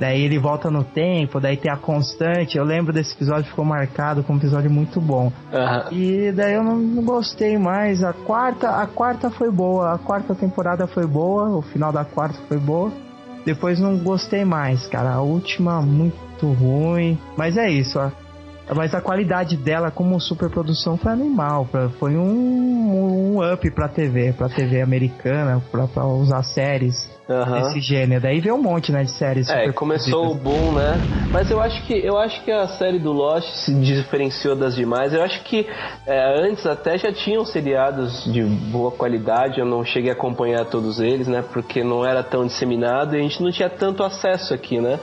[0.00, 2.56] Daí ele volta no tempo, daí tem a constante.
[2.56, 5.32] Eu lembro desse episódio, ficou marcado como um episódio muito bom.
[5.52, 5.86] Aham.
[5.92, 8.02] E daí eu não, não gostei mais.
[8.04, 12.38] A quarta, a quarta foi boa, a quarta temporada foi boa, o final da quarta
[12.46, 12.92] foi boa.
[13.44, 15.10] Depois não gostei mais, cara.
[15.14, 17.18] A última muito ruim.
[17.36, 18.10] Mas é isso, ó.
[18.76, 21.64] Mas a qualidade dela como superprodução foi animal.
[21.64, 27.80] pra- Foi um, um up pra TV, pra TV americana, pra, pra usar séries Desse
[27.80, 28.22] gênero.
[28.22, 29.48] Daí veio um monte, né, de séries.
[29.50, 31.02] É, começou o boom, né?
[31.30, 35.12] Mas eu acho que eu acho que a série do Lost se diferenciou das demais.
[35.12, 35.66] Eu acho que
[36.06, 39.60] é, antes até já tinham seriados de boa qualidade.
[39.60, 41.44] Eu não cheguei a acompanhar todos eles, né?
[41.52, 44.98] Porque não era tão disseminado e a gente não tinha tanto acesso aqui, né?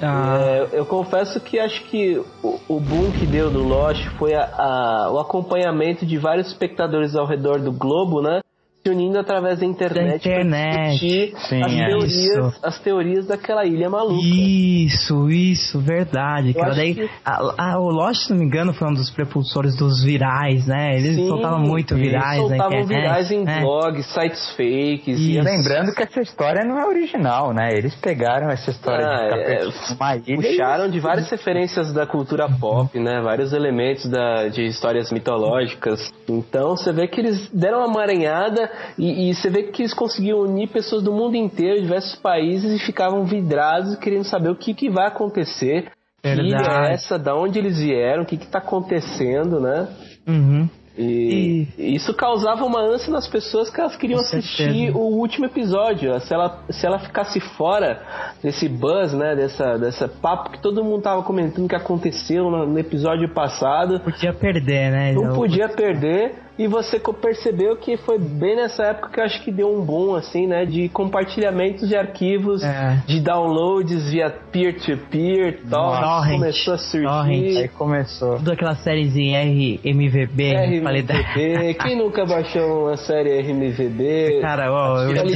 [0.00, 4.34] Ah, É, eu confesso que acho que o, o boom que deu do Lost foi
[4.34, 8.40] a- a- o acompanhamento de vários espectadores ao redor do globo, né?
[8.86, 10.90] Se unindo através da internet, internet.
[11.00, 12.54] discutir Sim, as, é teorias, isso.
[12.62, 14.24] as teorias daquela ilha maluca.
[14.24, 16.54] Isso, isso, verdade.
[16.54, 19.74] Cara, daí, que- a- a- o Lost, se não me engano, foi um dos prepulsores
[19.76, 20.96] dos virais, né?
[20.96, 23.00] Eles Sim, soltavam muito eles virais na soltavam internet.
[23.02, 23.60] virais em né?
[23.60, 25.18] blogs, sites fakes.
[25.18, 25.30] Isso.
[25.30, 27.72] E Lembrando que essa história não é original, né?
[27.72, 31.92] Eles pegaram essa história Ah, de ficar é, numa ilha e- puxaram de várias referências
[31.92, 33.20] da cultura pop, né?
[33.20, 36.12] Vários elementos da, de histórias mitológicas.
[36.28, 40.40] Então você vê que eles deram uma maranhada e, e você vê que eles conseguiam
[40.40, 44.90] unir pessoas do mundo inteiro, diversos países, e ficavam vidrados querendo saber o que, que
[44.90, 45.90] vai acontecer.
[46.22, 46.90] Que ilha Verdade.
[46.90, 47.18] é essa?
[47.18, 48.22] Da onde eles vieram?
[48.22, 49.88] O que está acontecendo, né?
[50.26, 50.68] Uhum.
[50.98, 56.18] E isso causava uma ânsia nas pessoas que elas queriam assistir o último episódio.
[56.20, 58.00] Se ela, se ela ficasse fora
[58.42, 59.36] desse buzz, né?
[59.36, 64.00] Dessa, dessa papo que todo mundo tava comentando que aconteceu no, no episódio passado.
[64.00, 65.12] Podia perder, né?
[65.12, 66.45] Não podia perder.
[66.58, 70.14] E você percebeu que foi bem nessa época que eu acho que deu um boom,
[70.14, 70.64] assim, né?
[70.64, 73.02] De compartilhamentos de arquivos, É.
[73.06, 76.00] de downloads via peer-to-peer e tal.
[76.00, 76.38] Torrent.
[76.38, 77.06] Começou a surgir.
[77.06, 77.56] Torrent.
[77.58, 78.38] Aí começou.
[78.50, 81.20] Aquelas séries em RMVB, qualidade.
[81.22, 81.74] RMVB.
[81.74, 84.40] Quem nunca baixou uma série RMVB?
[84.40, 85.26] Cara, ó, eu digo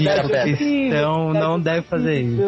[0.43, 2.43] cristão qualidade não deve fazer isso.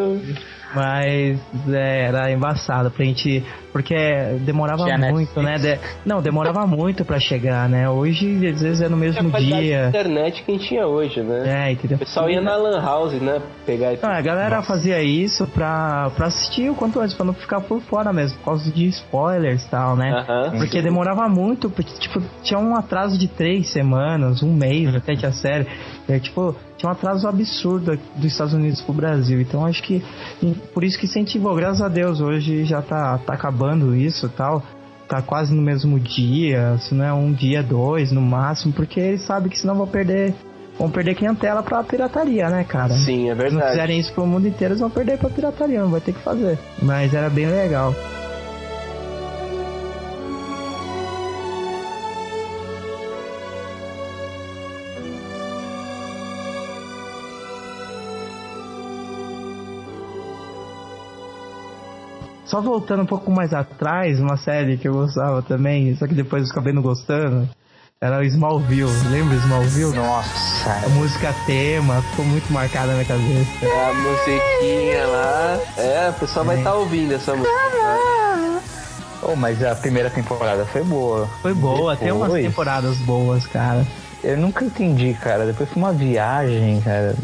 [0.75, 3.43] Mas é, era embaçado pra gente.
[3.71, 3.95] Porque
[4.41, 5.57] demorava Tinha muito, né?
[5.57, 7.89] De- não, demorava muito pra chegar, né?
[7.89, 9.87] Hoje, às vezes, é no a mesmo de dia.
[9.89, 11.67] internet que a gente tinha hoje, né?
[11.67, 11.95] É, entendeu?
[11.97, 13.41] O pessoal ia na Lan House, né?
[13.65, 17.33] Pegar e Não, a galera fazia isso pra, pra assistir o quanto antes, pra não
[17.33, 20.11] ficar por fora mesmo, por causa de spoilers e tal, né?
[20.11, 20.51] Aham.
[20.57, 25.25] Porque demorava muito, porque, tipo, tinha um atraso de três semanas, um mês até que
[25.25, 25.65] a série.
[26.07, 29.39] É, tipo, tinha um atraso absurdo dos Estados Unidos pro Brasil.
[29.39, 30.03] Então acho que
[30.73, 34.61] por isso que incentivou, graças a Deus, hoje já tá, tá acabando isso tal.
[35.07, 39.21] Tá quase no mesmo dia, se não é um dia, dois no máximo, porque eles
[39.25, 40.33] sabem que senão vão perder.
[40.79, 42.93] Vão perder clientela pra pirataria, né, cara?
[42.95, 43.69] Sim, é Se não verdade.
[43.71, 46.57] fizerem isso pro mundo inteiro, eles vão perder pra pirataria, não vai ter que fazer.
[46.81, 47.93] Mas era bem legal.
[62.53, 66.43] Só voltando um pouco mais atrás, uma série que eu gostava também, só que depois
[66.43, 67.49] eu acabei não gostando,
[67.99, 68.91] era o Smallville.
[69.09, 69.95] Lembra Smallville?
[69.95, 70.85] Nossa.
[70.85, 73.49] A música tema ficou muito marcada na minha cabeça.
[73.65, 75.59] A musiquinha lá.
[75.77, 77.49] É, o pessoal vai estar ouvindo essa música.
[79.23, 81.27] Oh, mas a primeira temporada foi boa.
[81.41, 83.83] Foi boa, tem umas Depois, temporadas boas, cara.
[84.23, 85.47] Eu nunca entendi, cara.
[85.47, 87.15] Depois foi uma viagem, cara.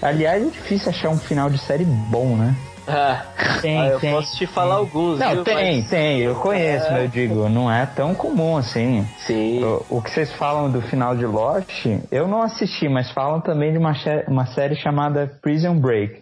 [0.00, 2.56] Aliás, é difícil achar um final de série bom, né?
[2.86, 3.24] Ah,
[3.62, 4.12] Tem, ah, eu tem.
[4.12, 5.44] posso te falar alguns, Não, viu?
[5.44, 6.90] tem, Mas- tem, eu conheço, É.
[6.90, 9.06] mas eu digo, não é tão comum assim.
[9.16, 9.62] Sim.
[9.64, 13.72] O, o que vocês falam do final de Lost, eu não assisti, mas falam também
[13.72, 13.92] de uma,
[14.28, 16.20] uma série chamada Prison Break.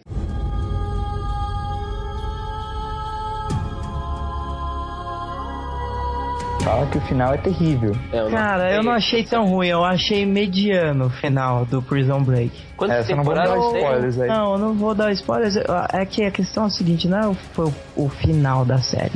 [6.73, 7.95] Fala que o final é terrível.
[8.11, 11.83] É, eu não Cara, eu não achei tão ruim, eu achei mediano o final do
[11.83, 12.51] Prison Break.
[12.75, 14.27] Quantas É, só não vamos dar spoilers aí.
[14.27, 15.55] Não, eu não vou dar spoilers.
[15.93, 18.79] É que a questão é a seguinte, não é o, foi o, o final da
[18.79, 19.13] série.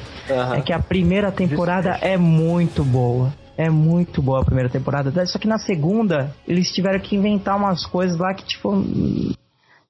[0.56, 3.34] É que a primeira temporada é muito boa.
[3.58, 5.26] É muito boa a primeira temporada.
[5.26, 8.70] Só que na segunda, eles tiveram que inventar umas coisas lá que, tipo.
[8.70, 9.34] hum,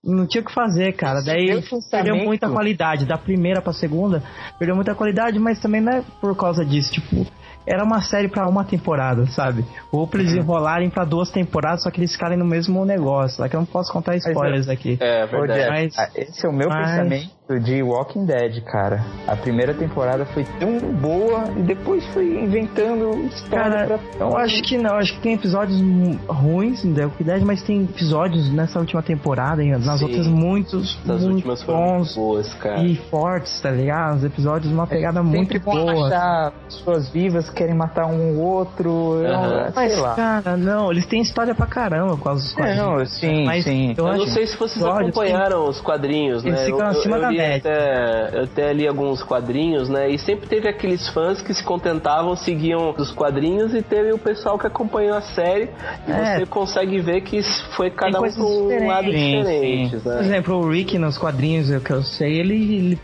[0.02, 1.22] não tinha o que fazer, cara.
[1.22, 3.06] Daí perdeu muita qualidade.
[3.06, 4.24] Da primeira pra segunda,
[4.58, 6.94] perdeu muita qualidade, mas também não é por causa disso.
[6.94, 7.28] Tipo,
[7.68, 9.66] era uma série pra uma temporada, sabe?
[9.92, 10.40] Ou pra eles Uhum.
[10.40, 13.42] enrolarem pra duas temporadas, só que eles ficarem no mesmo negócio.
[13.42, 14.98] Lá que eu não posso contar spoilers aqui.
[15.02, 15.70] É Ô, verdade.
[15.70, 19.06] Mas- esse é o meu mas- pensamento de Walking Dead, cara.
[19.26, 24.00] A primeira temporada foi tão boa e depois foi inventando história Cara, pra...
[24.20, 24.96] eu acho que não.
[24.96, 25.80] Acho que tem episódios
[26.28, 30.06] ruins em The Walking Dead, mas tem episódios nessa última temporada, e nas Sim.
[30.06, 32.84] outras muitos, As muito últimas foram bons boas, cara.
[32.84, 34.18] e fortes, tá ligado?
[34.18, 36.08] Os episódios uma pegada muito Sempre vão boa.
[36.08, 38.90] achar pessoas vivas querem matar um ou outro,
[39.24, 40.16] eu- sei Mas, lá.
[40.16, 42.78] cara, não, eles têm história pra caramba com os quadrinhos.
[42.80, 43.96] Não, sim, Mas sim.
[43.98, 46.52] eu Eu acho não sei se vocês acompanharam os quadrinhos, né?
[46.52, 47.58] Eles ficam eu, acima eu, da média.
[47.58, 50.10] Até, eu até li alguns quadrinhos, né?
[50.10, 54.58] E sempre teve aqueles fãs que se contentavam, seguiam os quadrinhos e teve o pessoal
[54.58, 55.70] que acompanhou a série.
[56.08, 56.38] E É.
[56.40, 57.42] você consegue ver que
[57.76, 60.20] foi cada um pra um lado Sim, diferente, Por né?
[60.22, 63.00] exemplo, o Rick nos quadrinhos, o que eu sei, ele, ele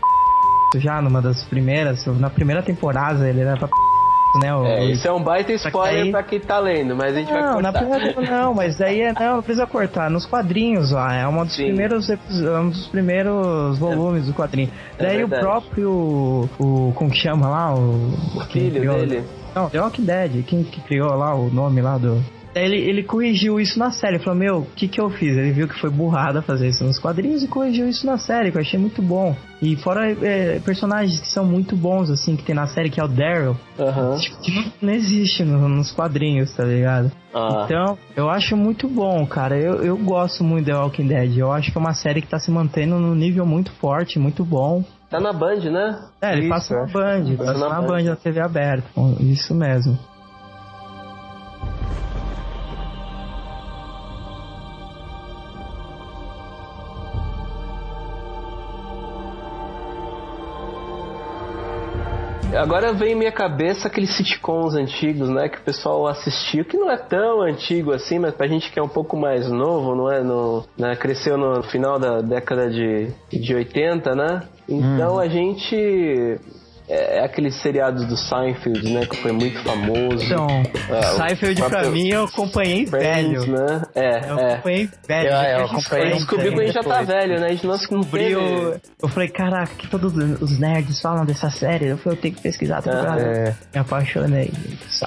[0.78, 3.68] já numa das primeiras, na primeira temporada, ele era pra
[4.40, 4.54] né?
[4.54, 7.32] O, É, o- isso é um baita spoiler pra quem tá lendo, mas a gente
[7.32, 7.98] vai Não, na cortar.
[8.00, 10.10] primeira não, mas daí é, não, não precisa cortar.
[10.10, 11.66] Nos quadrinhos lá, é um dos Sim.
[11.66, 12.18] primeiros é
[12.58, 14.70] um dos primeiros volumes do quadrinho.
[14.98, 15.42] É daí o verdade.
[15.42, 15.90] próprio
[16.58, 19.24] o como que chama lá o, O filho criou- dele.
[19.54, 22.20] Não, The Walking Dead, quem que criou lá o nome lá do
[22.54, 25.36] ele, ele corrigiu isso na série, falou, meu, o que que eu fiz?
[25.36, 28.56] Ele viu que foi burrada fazer isso nos quadrinhos e corrigiu isso na série, que
[28.58, 29.34] eu achei muito bom.
[29.60, 33.04] E fora é, personagens que são muito bons, assim, que tem na série, que é
[33.04, 34.16] o Daryl, Aham.
[34.18, 37.10] tipo, que não, não existe no- nos quadrinhos, tá ligado?
[37.34, 37.62] Ah.
[37.64, 39.58] Então, eu acho muito bom, cara.
[39.58, 41.38] Eu, eu gosto muito de The Walking Dead.
[41.38, 44.44] Eu acho que é uma série que tá se mantendo num nível muito forte, muito
[44.44, 44.84] bom.
[45.10, 45.98] Tá na Band, né?
[46.20, 47.86] É, ele Isso, passa na Band, passa passa na na Band.
[47.86, 48.84] Band, na TV aberta.
[49.20, 49.98] Isso mesmo.
[62.56, 65.48] Agora vem em minha cabeça aqueles sitcoms antigos, né?
[65.48, 68.82] Que o pessoal assistiu, que não é tão antigo assim, mas pra gente que é
[68.82, 70.22] um pouco mais novo, não é?
[70.22, 74.42] No, né, cresceu no final da década de, de 80, né?
[74.68, 76.38] Então a gente.
[76.88, 79.06] É, é aqueles seriados do Seinfeld, né?
[79.06, 80.22] Que foi muito famoso.
[80.24, 80.46] Então,
[80.90, 83.52] É, o Seinfeld pra próprio mim eu acompanhei Friends, velho.
[83.52, 83.82] né?
[83.94, 84.52] É, Eu é.
[84.52, 85.28] acompanhei velho.
[85.30, 87.46] Eu- eu acompanhei Eu descobri que a gente já tá velho, né?
[87.46, 88.40] A gente não descobri descobriu.
[88.72, 88.80] o...
[89.02, 91.86] Eu falei, caraca, que todos os nerds falam dessa série.
[91.86, 93.54] Eu falei, eu tenho que pesquisar tudo pra É.
[93.72, 94.52] Me apaixonei.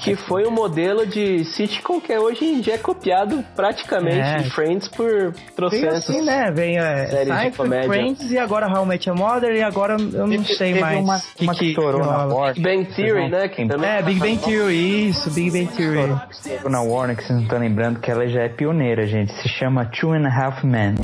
[0.02, 4.38] Que foi um modelo de sitcom que hoje em dia é copiado praticamente É.
[4.38, 6.08] em Friends por trocentos.
[6.08, 6.50] assim, né?
[6.50, 7.88] Vem é, Seinfeld, comédia.
[7.88, 10.80] Friends e agora How I Met Your Mother e agora eu não Teve- sei teve
[10.80, 12.26] mais uma, que uma que que estourou na.
[12.26, 12.54] Warner.
[12.54, 13.48] Big Bang Theory, né?
[13.48, 16.16] Que também É, Big Bang Theory, isso, Big Bang Theory.
[16.30, 19.32] Estourou na Warner, que vocês não estão lembrando, que ela já é pioneira, gente.
[19.34, 20.94] Se chama Two and a Half Men.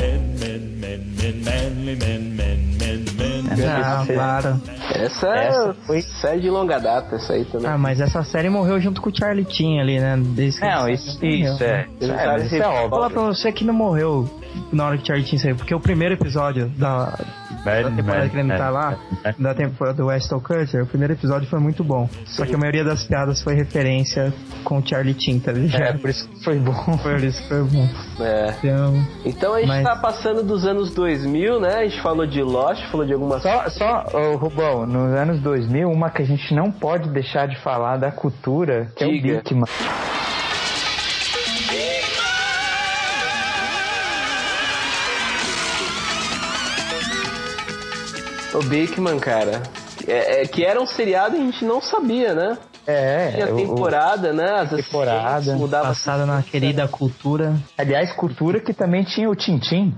[3.67, 4.61] Ah, claro.
[4.95, 7.69] Essa, Essa foi série de longa data, essa aí também.
[7.71, 10.17] Ah, mas essa série morreu junto com o Charlie Chin ali, né?
[10.19, 11.31] Desde que Não, isso, morreu.
[11.55, 11.87] isso é.
[12.01, 12.81] É, mas isso é óbvio.
[12.83, 14.29] Vou falar pra você que não morreu
[14.73, 17.19] na hora que o Charlie Chin saiu, porque o primeiro episódio da,
[17.65, 18.97] da temporada que ele não tá lá,
[19.39, 22.09] da temporada do Weston Cutter, o primeiro episódio foi muito bom.
[22.27, 25.99] Só que a maioria das piadas foi referência com o Charlie Chin, tá É, ligado?
[25.99, 26.75] por isso que foi bom.
[27.03, 27.89] Por isso que foi bom.
[28.21, 28.55] É.
[28.63, 31.75] Então, Então a gente Mas- tá passando dos anos 2000, né?
[31.77, 35.89] A gente falou de Lost, falou de algumas Só, só ô, Rubão, nos anos 2000,
[35.91, 39.29] uma que a gente não pode deixar de falar da cultura, que Diga.
[39.35, 39.65] é o Bigman.
[48.55, 49.63] O Bigman, cara.
[50.07, 52.57] É, é, que era um seriado e a gente não sabia, né?
[52.87, 54.51] É, Tinha o- o- temporada, né?
[54.61, 55.55] As Temporada.
[55.57, 57.55] mudava passada na querida cultura.
[57.77, 59.95] aliás, cultura que também tinha o Tintim.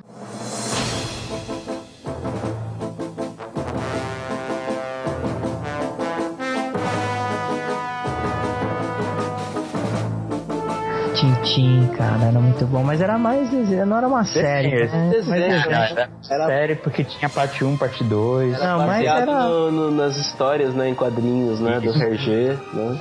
[11.57, 12.83] Tintim, cara, era muito bom.
[12.83, 14.87] Mas era mais desenho, não era uma série.
[14.87, 15.09] Né?
[15.11, 15.43] desenho.
[15.55, 18.55] Era, Era- série porque tinha parte 1, parte 2.
[18.55, 20.89] Era Não, mas baseado era- no- no- nas histórias, né?
[20.91, 21.81] Em quadrinhos, né?
[21.81, 22.99] Do Hergé, né?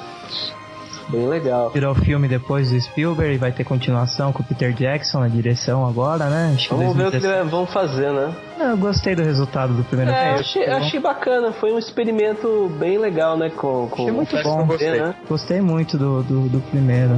[1.07, 1.69] Bem legal.
[1.69, 5.85] Virou filme depois do Spielberg e vai ter continuação com o Peter Jackson na direção
[5.87, 6.53] agora, né?
[6.55, 7.39] Acho Vamos ver o que 2017.
[7.41, 8.33] eles vão fazer, né?
[8.59, 10.39] Eu gostei do resultado do primeiro É, filme.
[10.39, 13.51] achei, eu achei bacana, foi um experimento bem legal, né?
[13.55, 14.65] Com, com Achei muito bom.
[14.65, 15.01] você, Gostei.
[15.01, 15.15] né?
[15.29, 17.13] Gostei muito do, do, do primeiro.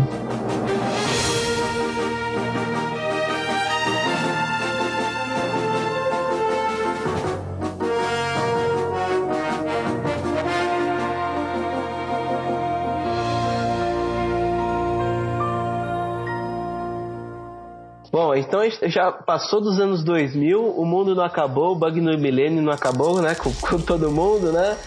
[18.38, 22.18] Então a gente já passou dos anos 2000, o mundo não acabou, o bug no
[22.18, 23.36] milênio não acabou, né?
[23.36, 24.78] Com, com todo mundo, né?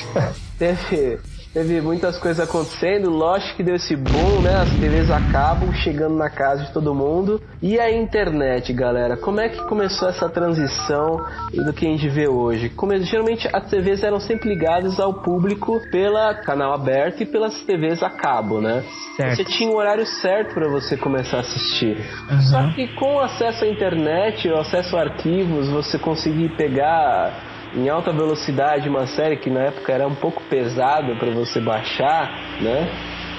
[0.58, 1.18] teve,
[1.54, 4.56] teve muitas coisas acontecendo, lógico que deu esse boom, né?
[4.56, 7.40] As TVs acabam chegando na casa de todo mundo.
[7.62, 9.16] E a internet, galera?
[9.16, 12.68] Como é que começou essa transição do que a gente vê hoje?
[12.70, 18.02] Come- geralmente as TVs eram sempre ligadas ao público pela canal aberto e pelas TVs
[18.02, 18.82] a cabo, né?
[19.16, 19.36] Certo.
[19.36, 21.96] Você tinha um horário certo para você começar a assistir.
[22.30, 22.40] Uhum.
[22.40, 27.88] Só que com o acesso à internet, o acesso a arquivos, você conseguir pegar em
[27.88, 32.88] alta velocidade uma série que na época era um pouco pesado para você baixar, né?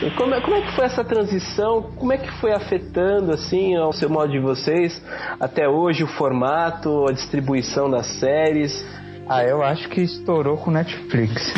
[0.02, 1.82] E como, é- como é que foi essa transição?
[1.96, 5.02] Como é que foi afetando assim o seu modo de vocês
[5.40, 8.86] até hoje o formato, a distribuição das séries?
[9.28, 11.52] Ah, eu acho que estourou com Netflix.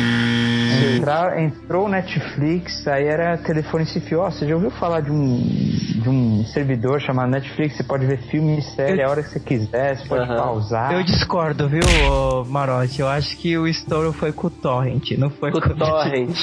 [0.96, 4.20] Entrar, entrou o Netflix, aí era telefone sem fio.
[4.20, 5.38] Ó, você já ouviu falar de um,
[6.02, 7.76] de um servidor chamado Netflix?
[7.76, 10.36] Você pode ver filme e série a hora que você quiser, você pode Aham.
[10.36, 10.92] pausar.
[10.92, 11.82] Eu discordo, viu,
[12.46, 13.00] Marote?
[13.00, 16.36] Eu acho que o estouro foi com o Torrent, não foi O com torrent.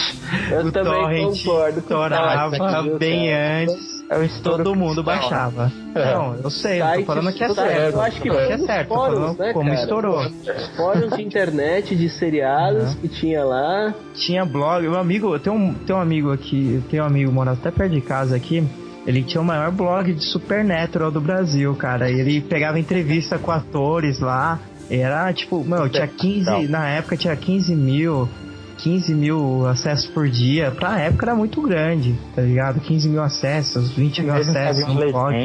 [0.52, 3.62] Eu o também Torrent concordo com o torrent, bem cara?
[3.64, 3.95] antes.
[4.08, 5.72] É o estouro Todo mundo baixava.
[5.96, 8.00] Não, eu sei, eu tô falando que é eu certo.
[8.00, 9.82] acho que é certo, fóruns, falando né, como cara?
[9.82, 10.20] estourou.
[10.20, 13.94] Os fóruns de internet de seriados que tinha lá.
[14.14, 17.32] Tinha blog, um amigo, eu tenho um, tem um amigo aqui, eu tenho um amigo
[17.32, 18.64] morando até perto de casa aqui.
[19.08, 22.10] Ele tinha o maior blog de Supernatural do Brasil, cara.
[22.10, 24.60] E ele pegava entrevista com atores lá.
[24.90, 28.30] Era tipo, meu, tinha 15, na época tinha 15 mil,
[28.78, 30.72] 15 mil acessos por dia.
[30.72, 32.80] Pra época era muito grande, tá ligado?
[32.80, 35.36] 15 mil acessos, 20 mil acessos no blog.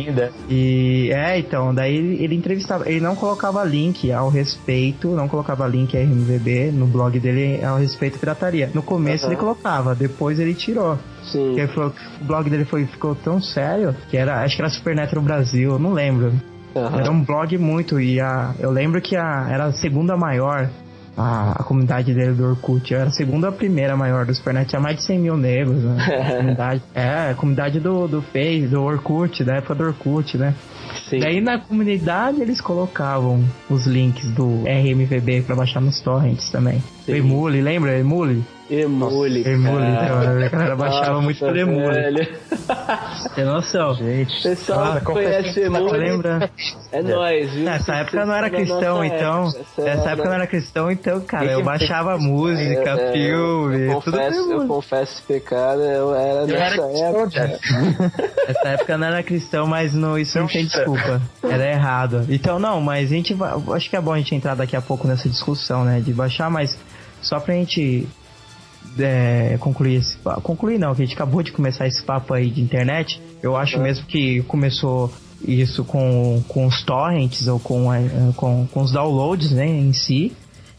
[0.48, 5.96] E é, então, daí ele, entrevistava, ele não colocava link ao respeito, não colocava link
[5.96, 8.70] RMVB no blog dele ao respeito de pirataria.
[8.74, 9.32] No começo Aham.
[9.32, 10.98] ele colocava, depois ele tirou.
[11.24, 11.48] Sim.
[11.48, 15.24] Porque falou o blog dele foi, ficou tão sério que era, acho que era Supernatural
[15.24, 16.32] Brasil, eu não lembro.
[16.74, 17.00] Aham.
[17.00, 20.68] Era um blog muito, e a, eu lembro que a, era a segunda maior.
[21.20, 24.70] A, a comunidade dele do Orkut era a segunda ou a primeira maior do Supernatural,
[24.70, 25.96] tinha mais de 100 mil negros, né?
[26.30, 30.54] A comunidade, é, a comunidade do, do Face, do Orkut, da época do Orkut, né?
[31.08, 31.18] Sim.
[31.18, 36.82] Daí na comunidade eles colocavam os links do RMVB pra baixar nos torrents também.
[37.04, 37.12] Sim.
[37.12, 37.98] O Emule, lembra?
[37.98, 38.44] Emule?
[38.70, 39.42] Emule.
[39.48, 40.04] Emule, cara.
[40.04, 42.28] então, a galera baixava Nossa, muito pelo Emule.
[43.34, 43.92] Tem noção?
[43.92, 46.50] O pessoal Ah, conhece o Emule Lembra?
[46.92, 47.64] é nóis, viu?
[47.64, 49.48] Nessa época eu não era Da cristão, nossa então.
[49.48, 49.82] época.
[49.82, 53.80] Nessa era- época eu não era cristão, então, cara, eu baixava música, É, é, filme,
[53.86, 54.68] eu tudo confesso, pelo eu Emule.
[54.68, 57.60] confesso esse pecado, eu era nessa época.
[58.46, 61.20] Nessa época eu não era cristão, mas não, isso não tem desculpa.
[61.42, 62.24] Era errado.
[62.28, 63.50] Então, não, mas a gente vai.
[63.74, 66.00] Acho que é bom a gente entrar daqui a pouco nessa discussão, né?
[66.00, 66.78] De baixar, mas
[67.20, 68.06] só pra gente
[68.98, 70.40] é, concluir esse papo.
[70.40, 73.20] Concluir não, que a gente acabou de começar esse papo aí de internet.
[73.42, 75.12] Eu acho mesmo que começou
[75.46, 78.02] isso com, com os torrents ou com, é,
[78.36, 80.32] com, com os downloads, né, em si.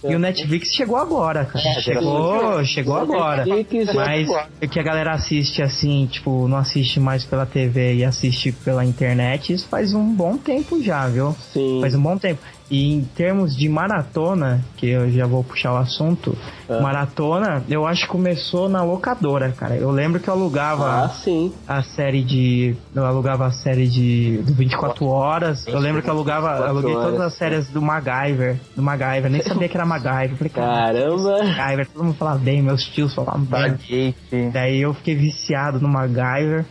[0.04, 1.80] E o Netflix chegou agora, cara.
[1.80, 3.46] chegou, chegou agora.
[3.94, 4.28] Mas
[4.62, 8.84] o que a galera assiste assim, tipo, não assiste mais pela TV e assiste pela
[8.84, 11.36] internet, isso faz um bom tempo já, viu?
[11.54, 11.80] Sim.
[11.82, 12.42] Faz um bom tempo.
[12.72, 16.38] E em termos de maratona, que eu já vou puxar o assunto,
[16.70, 16.80] Ah.
[16.80, 19.76] maratona, eu acho que começou na locadora, cara.
[19.76, 21.52] Eu lembro que eu alugava Ah, sim.
[21.68, 22.74] a série de.
[22.96, 25.68] Eu alugava a série de do 24 horas.
[25.68, 28.56] Eu lembro que eu alugava, 24 aluguei todas as séries do MacGyver.
[28.74, 30.38] Do MacGyver, nem sabia que era MacGyver.
[30.38, 31.44] Falei, cara, Caramba.
[31.44, 34.16] MacGyver, todo mundo falava bem, meus tios falavam bem.
[34.54, 36.66] Daí eu fiquei viciado no MacGyver.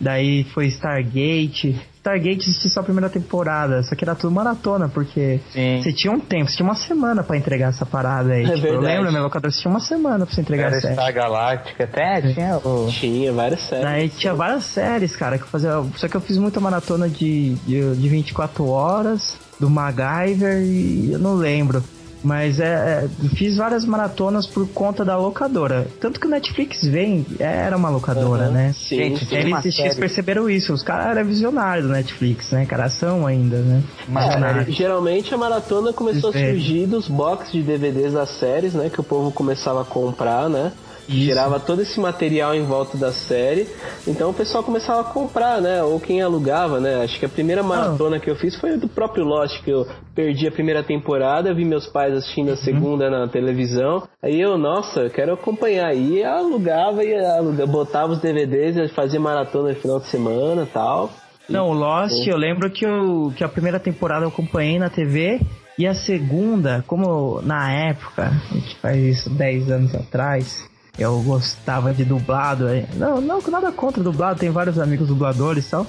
[0.00, 1.78] Daí foi Stargate.
[2.04, 5.80] Stargate assisti só a primeira temporada, só que era tudo maratona, porque Sim.
[5.82, 8.44] você tinha um tempo, você tinha uma semana pra entregar essa parada aí.
[8.44, 10.80] É Tipo, eu lembro, minha locadora você tinha uma semana pra você entregar Era a
[10.82, 10.94] série.
[10.94, 11.84] Star Galáctica.
[11.84, 12.88] Até tinha o...
[12.90, 13.84] Tinha várias séries.
[13.84, 15.82] Daí tinha várias séries, cara, que eu fazia.
[15.96, 21.18] Só que eu fiz muita maratona de, de, de 24 horas, do MacGyver e eu
[21.18, 21.82] não lembro.
[22.24, 25.86] Mas é, é, fiz várias maratonas por conta da locadora.
[26.00, 28.72] Tanto que o Netflix vem, era uma locadora, Aham, né?
[28.72, 29.36] Sim, Gente, sim.
[29.36, 32.64] Eles, eles perceberam isso, os caras eram visionários do Netflix, né?
[32.64, 33.82] Cara, são ainda, né?
[34.08, 34.74] Visionários.
[34.74, 36.50] Geralmente a maratona começou a É.
[36.50, 38.88] surgir dos boxes de DVDs das séries, né?
[38.90, 40.72] Que o povo começava a comprar, né?
[41.08, 41.26] Isso.
[41.26, 43.68] Gerava todo esse material em volta da série.
[44.06, 45.82] Então o pessoal começava a comprar, né?
[45.82, 47.02] Ou quem alugava, né?
[47.04, 50.46] Acho que a primeira maratona que eu fiz foi do próprio Lost, que eu perdi
[50.48, 52.54] a primeira temporada, vi meus pais assistindo Uhum.
[52.54, 54.02] a segunda na televisão.
[54.22, 55.94] Aí eu, nossa, quero acompanhar.
[55.94, 60.62] E eu alugava e aluga- botava os DVDs e fazia maratona no final de semana
[60.62, 61.10] e tal.
[61.48, 65.40] Não, o Lost, eu lembro que, eu, que a primeira temporada eu acompanhei na TV
[65.78, 70.64] e a segunda, como na época, a gente faz isso 10 anos atrás,
[70.98, 72.68] eu gostava de dublado.
[72.68, 75.86] é, Não, não, nada contra dublado, tem vários amigos dubladores e tal.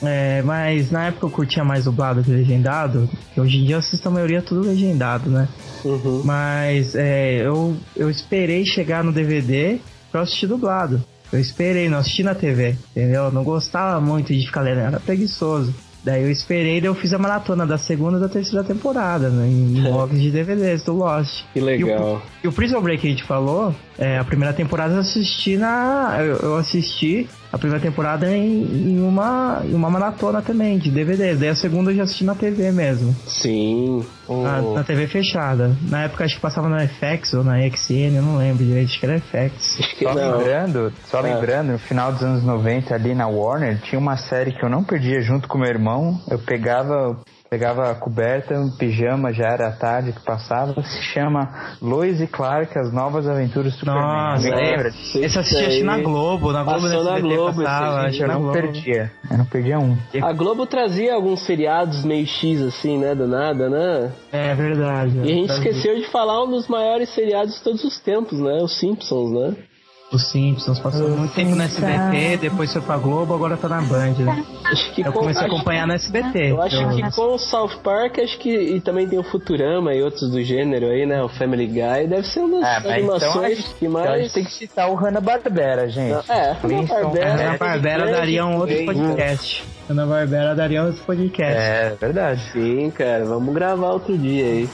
[0.00, 3.08] É, mas na época eu curtia mais dublado que legendado.
[3.36, 5.48] Hoje em dia eu assisto a maioria tudo legendado, né?
[5.84, 6.22] Uhum.
[6.24, 9.80] Mas é, eu, eu esperei chegar no DVD
[10.12, 11.02] pra assistir dublado.
[11.32, 13.24] Eu esperei, não assisti na TV, entendeu?
[13.24, 15.74] Eu não gostava muito de ficar lendo, era preguiçoso.
[16.08, 19.46] Daí eu esperei, daí eu fiz a maratona da segunda e da terceira temporada, né?
[19.46, 21.44] Em blocos de DVDs do Lost.
[21.52, 22.22] Que legal.
[22.42, 26.16] E o Prison Break que a gente falou, é, a primeira temporada eu assisti na.
[26.20, 31.34] Eu, eu assisti a primeira temporada em, em uma, em uma maratona também, de DVD.
[31.34, 33.14] Daí a segunda eu já assisti na TV mesmo.
[33.26, 34.04] Sim.
[34.28, 35.74] Na, na TV fechada.
[35.88, 39.00] Na época acho que passava na FX ou na XN, eu não lembro direito, acho
[39.00, 39.78] que era FX.
[40.02, 40.38] Só não.
[40.38, 41.22] lembrando, só É.
[41.34, 44.84] lembrando, no final dos anos 90, ali na Warner, tinha uma série que eu não
[44.84, 46.20] perdia junto com meu irmão.
[46.30, 47.16] Eu pegava,
[47.50, 50.74] pegava a coberta, um pijama, já era a tarde que passava.
[50.82, 54.02] Se chama Lois e Clark, As Novas Aventuras do Superman.
[54.02, 54.54] Nossa, Me é.
[54.56, 54.88] lembra?
[54.88, 58.22] Esse eu assisti acho que na Globo, na Globo Passou na SBT Globo passava, que
[58.22, 58.52] Eu não Globo.
[58.52, 59.12] perdia.
[59.30, 59.96] Eu não perdia um.
[60.22, 63.14] A Globo trazia alguns seriados meio X assim, né?
[63.14, 64.12] Do nada, né?
[64.32, 65.16] É verdade.
[65.18, 65.70] E a gente Trazia.
[65.70, 68.58] esqueceu de falar um dos maiores seriados de todos os tempos, né?
[68.62, 69.56] Os Simpsons, né?
[70.10, 74.14] Os Simpsons passou muito tempo no SBT, depois foi pra Globo, agora tá na Band.
[74.18, 74.42] né?
[74.64, 76.52] Acho que Eu com- comecei a acompanhar no SBT.
[76.52, 78.48] Eu acho que com o South Park, acho que.
[78.48, 81.22] E também tem o Futurama e outros do gênero aí, né?
[81.22, 82.06] O Family Guy.
[82.08, 84.22] Deve ser uma das Ah, mas então animações gente, que então a mais.
[84.22, 86.30] gente tem que citar o Hanna-Barbera, gente.
[86.30, 87.34] É, Flintstones, Hanna-Barbera.
[87.36, 87.44] né?
[87.48, 89.64] Ana Barbera grande daria um outro podcast.
[89.90, 91.58] Ana Barbera daria um outro podcast.
[91.58, 92.50] É, verdade.
[92.52, 93.26] Sim, cara.
[93.26, 94.68] Vamos gravar outro dia aí.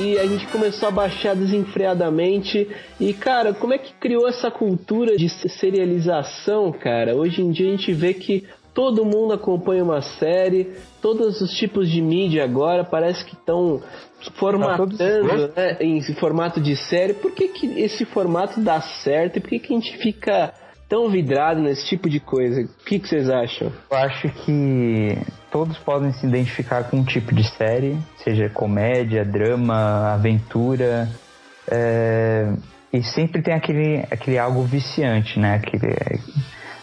[0.00, 2.66] E a gente começou a baixar desenfreadamente.
[2.98, 7.14] E, cara, como é que criou essa cultura de serialização, cara?
[7.14, 10.72] Hoje em dia a gente vê que todo mundo acompanha uma série,
[11.02, 13.82] todos os tipos de mídia agora parece que estão
[14.36, 17.12] formatando né, em formato de série.
[17.12, 20.54] Por que, que esse formato dá certo e por que, que a gente fica
[20.88, 22.62] tão vidrado nesse tipo de coisa?
[22.62, 23.70] O que, que vocês acham?
[23.90, 25.18] Eu acho que
[25.50, 31.08] todos podem se identificar com um tipo de série, seja comédia, drama, aventura.
[31.70, 32.52] é,
[32.92, 35.54] E sempre tem aquele, aquele algo viciante, né?
[35.54, 35.94] Aquele,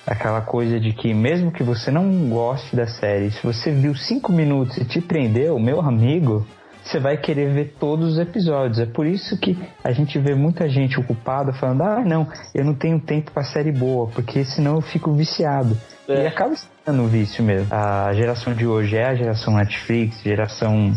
[0.05, 4.31] aquela coisa de que mesmo que você não goste da série, se você viu cinco
[4.31, 6.45] minutos e te prendeu, meu amigo,
[6.87, 8.79] você vai querer ver todos os episódios.
[8.79, 12.73] É por isso que a gente vê muita gente ocupada falando: ah, não, eu não
[12.73, 15.77] tenho tempo pra série boa, porque senão eu fico viciado.
[16.07, 16.23] É.
[16.23, 17.67] E acaba sendo um vício mesmo.
[17.73, 20.93] A geração de hoje é a geração Netflix, geração.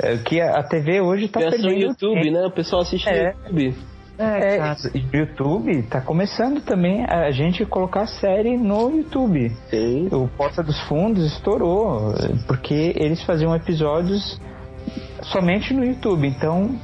[0.00, 2.34] É, que a TV hoje tá Geração perdendo YouTube, tempo.
[2.34, 2.46] né?
[2.46, 3.32] O pessoal assiste É.
[3.50, 3.74] no YouTube.
[4.18, 4.76] É, cara.
[5.12, 9.50] o YouTube tá começando também a gente colocar série no YouTube.
[9.68, 10.08] Sim.
[10.10, 12.14] O Porta dos Fundos estourou,
[12.46, 14.40] porque eles faziam episódios
[15.22, 16.26] somente no YouTube.
[16.26, 16.76] Então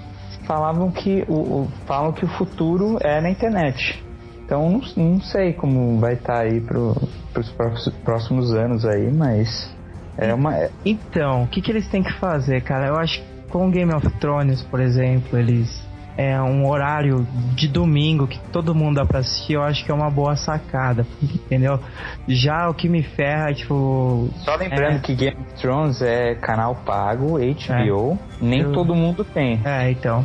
[0.46, 4.02] falavam que o, o- falam que o futuro é na internet.
[4.44, 6.94] Então não, não sei como vai estar aí pro,
[7.32, 9.74] pros próximos, próximos anos aí, mas
[10.18, 10.56] é uma.
[10.56, 12.88] é- Então, o que, que eles têm que fazer, cara?
[12.88, 15.81] Eu acho que com Game of Thrones, por exemplo, eles.
[16.16, 19.94] É um horário de domingo que todo mundo dá pra assistir, eu acho que é
[19.94, 21.80] uma boa sacada, entendeu?
[22.28, 24.28] Já o que me ferra é tipo.
[24.44, 24.98] Só lembrando É.
[24.98, 29.60] que Game of Thrones é canal pago, HBO, nem Eu- todo mundo tem.
[29.64, 30.24] É, então.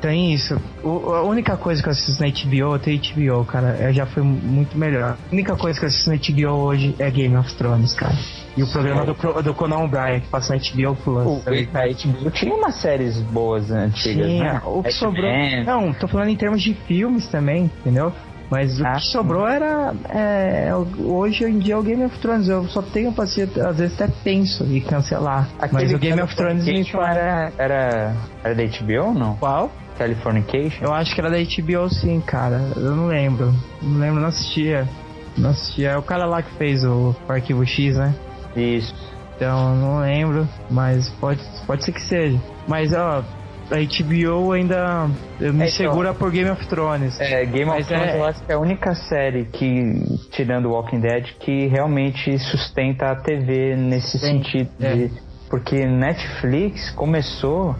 [0.00, 0.60] Tem isso.
[0.82, 3.76] O- a única coisa que eu assisto na HBO, eu tenho HBO, cara.
[3.78, 5.16] é, Já foi muito melhor.
[5.30, 8.14] A única coisa que eu assisto na HBO hoje é Game of Thrones, cara.
[8.56, 11.26] E o programa do, do Conan O'Brien, que passa na HBO Plus.
[11.26, 14.54] O, a HBO tinha umas séries boas antigas, Tinha.
[14.54, 14.62] né?
[14.64, 15.30] O que sobrou.
[15.64, 18.12] Não, tô falando em termos de filmes também, entendeu?
[18.50, 19.92] Mas o Ah, que sobrou era.
[20.08, 22.48] é, hoje em dia é o Game of Thrones.
[22.48, 25.48] Eu só tenho paciência, às vezes até penso em cancelar.
[25.60, 27.16] Mas Aquele o Game of Thrones me faz.
[27.16, 29.36] era, era, era da HBO ou não?
[29.36, 29.70] Qual?
[29.98, 30.82] Californication?
[30.84, 32.60] Eu acho que era da HBO sim, cara.
[32.76, 33.52] Eu não lembro.
[33.82, 34.88] Não lembro, não assistia.
[35.36, 35.90] Não assistia.
[35.90, 38.14] É o cara lá que fez o, o Arquivo X, né?
[38.56, 38.94] Isso.
[39.36, 40.48] Então, não lembro.
[40.70, 42.40] Mas pode, pode ser que seja.
[42.66, 43.22] Mas, ó,
[43.70, 45.06] a HBO ainda
[45.38, 45.68] me É, então.
[45.70, 47.18] segura por Game of Thrones.
[47.20, 49.82] É, Game Mas of Thrones é- eu acho que é a única série que,
[50.30, 54.94] tirando Walking Dead, que realmente sustenta a TV nesse Sim, sentido é.
[55.08, 55.28] de...
[55.50, 57.74] Porque Netflix começou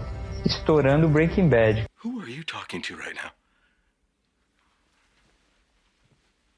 [0.44, 1.84] estourando Breaking Bad.
[2.04, 3.30] Who are you talking to right now?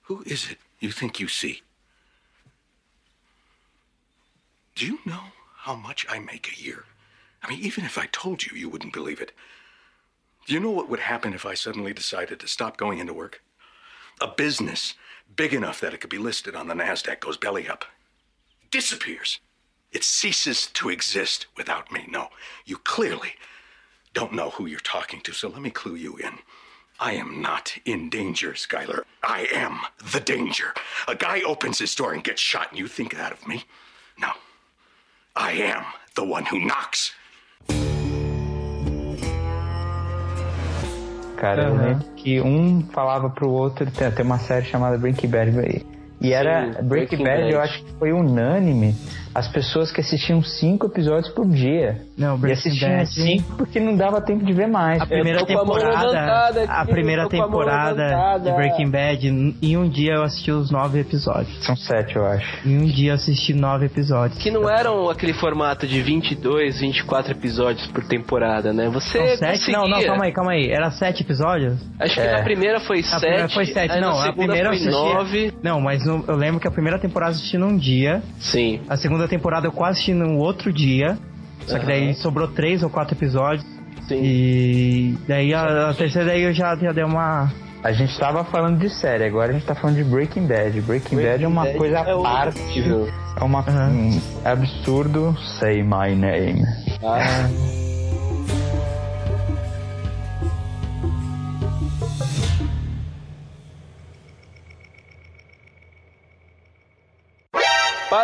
[0.09, 1.63] Who is it you think you see?
[4.77, 5.23] Do you know
[5.67, 6.85] how much I make a year?
[7.43, 9.33] I mean, even if I told you, you wouldn't believe it.
[10.47, 13.43] Do you know what would happen if I suddenly decided to stop going into work?
[14.21, 14.95] A business
[15.35, 17.85] big enough that it could be listed on the NASDAQ goes belly up,
[18.71, 19.39] disappears.
[19.93, 22.07] It ceases to exist without me.
[22.09, 22.29] No,
[22.65, 23.35] you clearly
[24.13, 26.39] don't know who you're talking to, so let me clue you in.
[26.99, 29.05] I am not in danger, Skylar.
[29.23, 29.81] I am
[30.13, 30.75] the danger.
[31.09, 33.65] A guy opens his door and gets shot, and you think that of me?
[34.19, 34.33] No.
[35.35, 35.85] I am
[36.15, 37.13] the one who knocks.
[41.41, 41.83] Cara, eu Aham.
[41.83, 45.87] lembro que um falava pro outro, tem, tem uma série chamada Breaking Bad aí.
[46.21, 47.53] E era Sim, Breaking, Breaking Bad, Bad.
[47.55, 48.95] eu acho que foi unânime
[49.33, 52.03] as pessoas que assistiam cinco episódios por dia.
[52.19, 53.07] Não, e Breaking assistiam Bad.
[53.09, 55.01] cinco porque não dava tempo de ver mais.
[55.01, 60.15] A primeira a temporada, a primeira a mão temporada de Breaking Bad, em um dia
[60.15, 61.65] eu assisti os nove episódios.
[61.65, 62.69] São sete, eu acho.
[62.69, 64.43] Em um dia eu assisti nove episódios.
[64.43, 68.89] Que não eram aquele formato de 22, 24 episódios por temporada, né?
[68.91, 69.71] Você São sete?
[69.71, 70.07] Não, não, conseguia.
[70.09, 70.71] calma aí, calma aí.
[70.71, 71.79] Era sete episódios?
[72.01, 72.33] Acho que É.
[72.33, 73.21] na primeira foi A sete.
[73.21, 74.09] primeira foi sete, não.
[74.09, 75.55] na A segunda primeira foi nove.
[75.63, 78.23] Não, mas no- eu lembro que a primeira temporada eu assisti num dia.
[78.39, 78.81] Sim.
[78.89, 81.17] A segunda temporada eu quase assisti num outro dia.
[81.67, 83.65] Só que daí sobrou três ou quatro episódios.
[84.09, 84.21] Sim.
[84.23, 87.53] E daí a, a terceira daí eu já, já dei uma.
[87.83, 90.81] A gente tava falando de série, agora a gente tá falando de Breaking Bad.
[90.83, 92.83] Breaking, Bad é uma Bad coisa é à outro parte.
[93.41, 95.35] É uma, um absurdo.
[95.59, 96.63] Say my name.
[97.03, 97.49] Ah,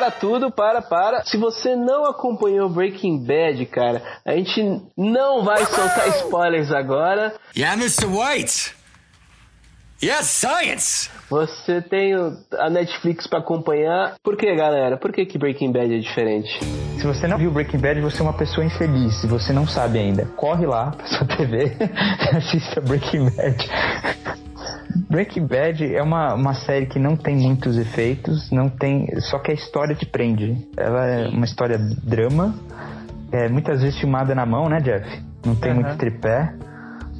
[0.06, 1.24] Para tudo, para, para.
[1.24, 7.34] Se você não acompanhou Breaking Bad, cara, a gente não vai soltar spoilers agora.
[7.56, 8.06] Yeah, Mr.
[8.06, 8.72] White.
[10.00, 11.10] Yes, science.
[11.28, 12.14] Você tem
[12.52, 14.14] a Netflix pra acompanhar.
[14.22, 14.96] Por que, galera?
[14.96, 16.56] Por que, que Breaking Bad é diferente?
[17.00, 19.20] Se você não viu Breaking Bad, você é uma pessoa infeliz.
[19.20, 21.76] Se você não sabe ainda, corre lá pra sua TV
[22.32, 24.45] e assista Breaking Bad.
[25.10, 29.50] Breaking Bad é uma, uma série que não tem muitos efeitos, não tem, só que
[29.50, 30.56] a história te prende.
[30.76, 32.54] Ela é uma história drama,
[33.32, 35.06] é muitas vezes filmada na mão, né, Jeff?
[35.44, 35.80] Não tem Aham.
[35.82, 36.52] muito tripé.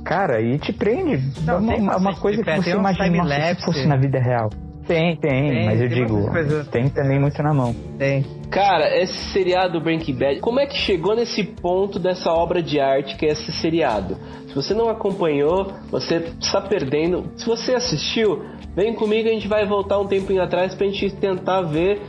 [0.05, 1.21] Cara, e te prende.
[1.43, 4.51] Não, é uma, uma- coisa tripé, que você imagina se fosse na vida real.
[4.87, 7.74] Tem, tem, Tem, mas eu tem digo, tem também muito na mão.
[7.99, 8.24] Tem.
[8.51, 13.16] Cara, esse seriado Breaking Bad, como é que chegou nesse ponto dessa obra de arte
[13.16, 14.16] que é esse seriado?
[14.47, 17.30] Se você não acompanhou, você está perdendo.
[17.37, 21.62] Se você assistiu, vem comigo, a gente vai voltar um tempinho atrás pra gente tentar
[21.62, 22.01] ver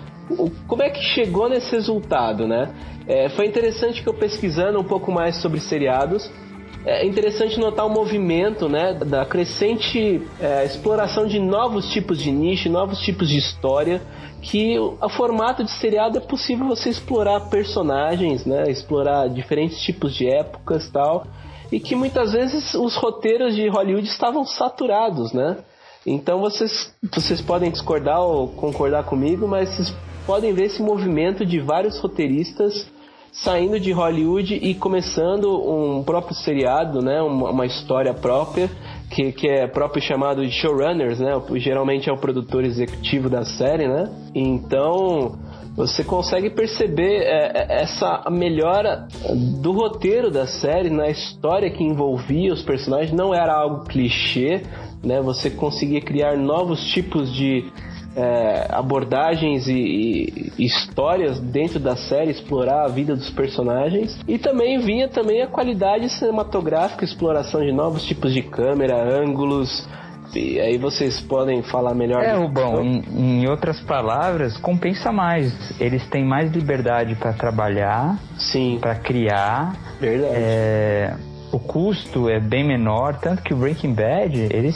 [0.68, 2.70] como é que chegou nesse resultado, né?
[3.08, 6.30] É, foi interessante que eu pesquisando um pouco mais sobre seriados,
[6.88, 12.70] é interessante notar o movimento né, da crescente é, exploração de novos tipos de nicho,
[12.70, 14.02] novos tipos de história,
[14.42, 20.30] que o formato de seriado é possível você explorar personagens, né, explorar diferentes tipos de
[20.30, 21.28] épocas tal,
[21.70, 25.58] e que muitas vezes os roteiros de Hollywood estavam saturados, né?
[26.06, 29.94] Então vocês, vocês podem discordar ou concordar comigo, mas vocês
[30.26, 32.88] podem ver esse movimento de vários roteiristas
[33.44, 38.70] saindo de Hollywood e começando um próprio seriado, né, uma, uma história própria,
[39.12, 43.88] que, que é próprio chamado de showrunners, né, geralmente é o produtor executivo da série,
[43.88, 45.38] né, então
[45.76, 49.08] você consegue perceber é, é, essa melhora
[49.62, 54.64] do roteiro da série, na história que envolvia os personagens, não era algo clichê,
[55.04, 57.72] né, você conseguia criar novos tipos de
[58.18, 64.20] é, abordagens e, e histórias dentro da série, explorar a vida dos personagens.
[64.28, 69.88] E também vinha também a qualidade cinematográfica, exploração de novos tipos de câmera, ângulos.
[70.36, 72.24] E aí vocês podem falar melhor.
[72.24, 72.34] É.
[72.34, 73.04] Rubão, em,
[73.42, 75.54] em outras palavras, compensa mais.
[75.80, 79.76] Eles têm mais liberdade para trabalhar, Sim, para criar.
[80.00, 80.34] verdade.
[80.36, 81.16] É,
[81.52, 84.76] o custo é bem menor, tanto que o Breaking Bad, eles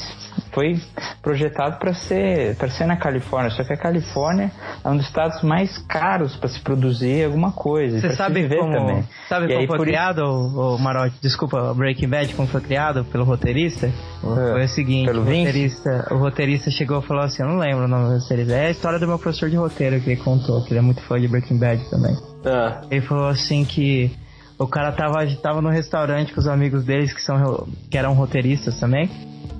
[0.53, 0.79] foi
[1.21, 4.51] projetado para ser para ser na Califórnia, só que a Califórnia
[4.83, 7.99] é um dos estados mais caros para se produzir alguma coisa.
[7.99, 9.03] Você sabe viver como, também.
[9.29, 11.15] sabe E como aí, foi por criado, o Marote?
[11.21, 13.87] Desculpa, Breaking Bad, como foi criado pelo roteirista?
[13.87, 13.91] É,
[14.23, 15.45] Foi o seguinte, pelo o Vince?
[15.45, 18.67] roteirista, o roteirista chegou e falou assim, eu não lembro o nome do roteirista, é
[18.67, 21.19] a história do meu professor de roteiro que ele contou, que ele é muito fã
[21.19, 22.15] de Breaking Bad também.
[22.45, 24.11] Ah, Ele falou assim que
[24.57, 28.79] o cara tava, tava no restaurante com os amigos deles que, são, que eram roteiristas
[28.79, 29.09] também.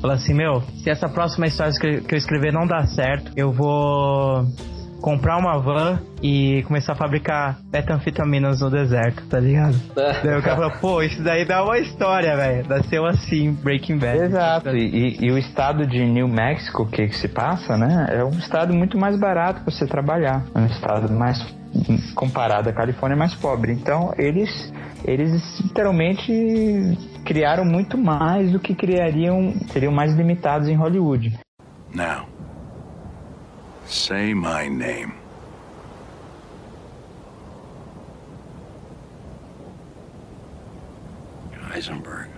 [0.02, 3.52] Falou assim, meu, se essa próxima história que que eu escrever não dá certo, eu
[3.52, 4.46] vou
[5.02, 9.76] comprar uma van e começar a fabricar metanfetaminas no deserto, tá ligado?
[9.96, 12.68] Daí o cara falou, pô, isso daí dá uma história, velho.
[12.70, 14.20] Nasceu assim, Breaking Bad.
[14.26, 18.30] Exato, e, e- e o estado de New Mexico que se passa, né, é um
[18.38, 21.44] estado muito mais barato para você trabalhar, é um estado mais
[22.14, 23.72] comparado à Califórnia mais pobre.
[23.72, 24.72] Então eles
[25.04, 26.32] eles literalmente
[27.26, 31.38] criaram muito mais do que criariam, seriam mais limitados em Hollywood.
[31.94, 32.28] Now,
[33.86, 35.22] say my name.
[41.74, 42.30] Heisenberg.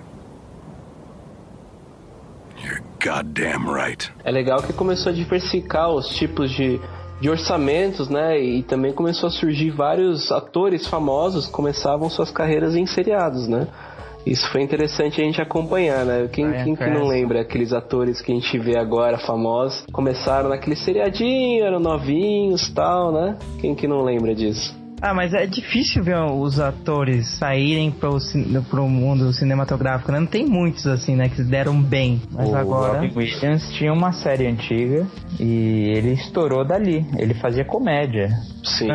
[2.63, 4.11] You're goddamn right.
[4.23, 6.79] É legal que começou a diversificar os tipos de,
[7.19, 8.39] de orçamentos, né?
[8.39, 13.67] E também começou a surgir vários atores famosos que começavam suas carreiras em seriados, né?
[14.25, 16.27] Isso foi interessante a gente acompanhar, né?
[16.31, 19.85] Quem, quem que não lembra aqueles atores que a gente vê agora famosos?
[19.91, 23.37] Começaram naquele seriadinho, eram novinhos tal, né?
[23.59, 24.82] Quem que não lembra disso?
[25.05, 28.17] Ah, mas é difícil ver os atores saírem pro,
[28.69, 30.19] pro mundo cinematográfico, né?
[30.21, 31.27] Não tem muitos assim, né?
[31.27, 32.21] Que se deram bem.
[32.31, 33.01] Mas o agora.
[33.01, 35.05] Robin Williams tinha uma série antiga
[35.37, 37.05] e ele estourou dali.
[37.17, 38.29] Ele fazia comédia.
[38.63, 38.87] Sim.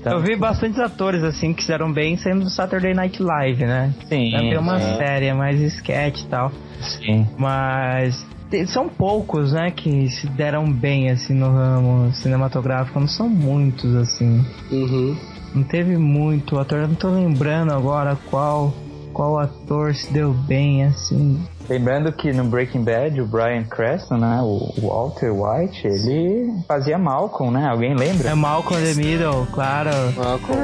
[0.00, 3.94] Então- Eu vi bastantes atores assim que fizeram bem saindo do Saturday Night Live, né?
[4.08, 4.30] Sim.
[4.32, 6.50] Tem uma sim, série mais sketch e tal.
[6.80, 7.24] sim.
[7.38, 8.26] Mas
[8.66, 12.98] são poucos, né, que se deram bem assim no ramo cinematográfico.
[13.00, 14.44] Não são muitos assim.
[14.70, 15.16] Uhum.
[15.54, 16.78] Não teve muito ator.
[16.78, 18.72] Eu não tô lembrando agora qual
[19.12, 21.38] qual ator se deu bem assim.
[21.68, 27.52] Lembrando que no Breaking Bad, o Brian Cranston, né, o Walter White, ele fazia Malcolm,
[27.52, 27.68] né?
[27.68, 28.30] Alguém lembra?
[28.30, 29.90] É Malcolm the Middle, claro.
[30.16, 30.62] Malcolm.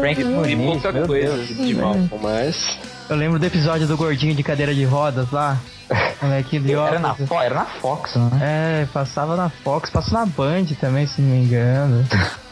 [0.00, 1.48] Frank E Muniz, pouca meu coisa Deus.
[1.48, 2.78] de Malcolm, mas.
[3.08, 5.58] Eu lembro do episódio do gordinho de cadeira de rodas lá.
[6.20, 7.14] Moleque de Era na.
[7.14, 8.30] Fo- era na Fox, né?
[8.82, 12.04] É, passava na Fox, passou na Band também, se não me engano.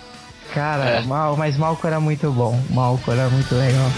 [0.55, 1.01] Cara, É.
[1.03, 2.61] mal, mas Malco era muito bom.
[2.71, 3.91] Malco era muito legal.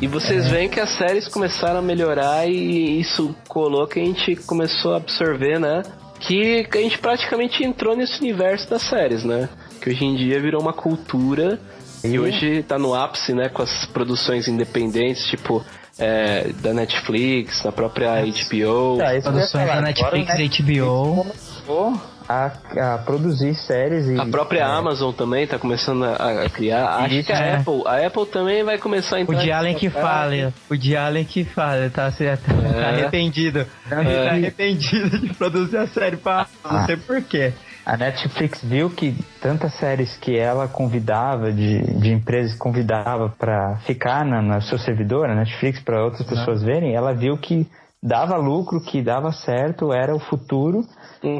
[0.00, 4.36] E vocês veem que as séries começaram a melhorar e isso colou que a gente
[4.36, 5.82] começou a absorver, né?
[6.20, 9.48] Que a gente praticamente entrou nesse universo das séries, né?
[9.80, 11.58] Que hoje em dia virou uma cultura
[12.02, 13.48] e hoje tá no ápice, né?
[13.48, 15.64] Com as produções independentes, tipo
[15.98, 18.98] é, da Netflix, da própria HBO.
[18.98, 19.76] Tá, ia Produções falar.
[19.76, 21.16] da Netflix e HBO.
[21.16, 26.86] começou a, a produzir séries e A própria Amazon também tá começando a, a criar.
[26.98, 27.56] Acho Isso, que a é.
[27.56, 29.38] Apple, a Apple também vai começar a O entrar.
[29.42, 30.52] de Allen que fale.
[30.70, 32.44] O de Allen que fale, tá certo.
[32.50, 32.76] É.
[32.86, 33.66] Tá arrependido.
[33.88, 36.46] Tá arrependido de produzir a série pra.
[36.70, 37.52] Não sei porquê.
[37.84, 43.76] A Netflix viu que tantas séries que ela convidava, de, de empresas que convidava pra
[43.86, 47.66] ficar na, na seu servidor, a Netflix, para outras pessoas verem, ela viu que
[48.02, 50.84] dava lucro, que dava certo, era o futuro.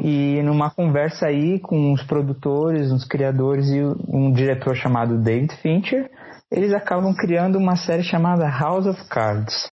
[0.03, 6.09] E numa conversa aí com os produtores, os criadores e um diretor chamado David Fincher,
[6.51, 9.69] eles acabam criando uma série chamada House of Cards.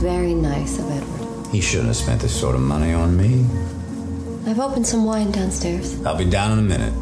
[0.00, 1.50] Very nice of Edward.
[1.52, 3.44] He shouldn't have spent this sort of money on me.
[4.46, 5.94] I've opened some wine downstairs.
[6.04, 6.94] I'll be down in a minute.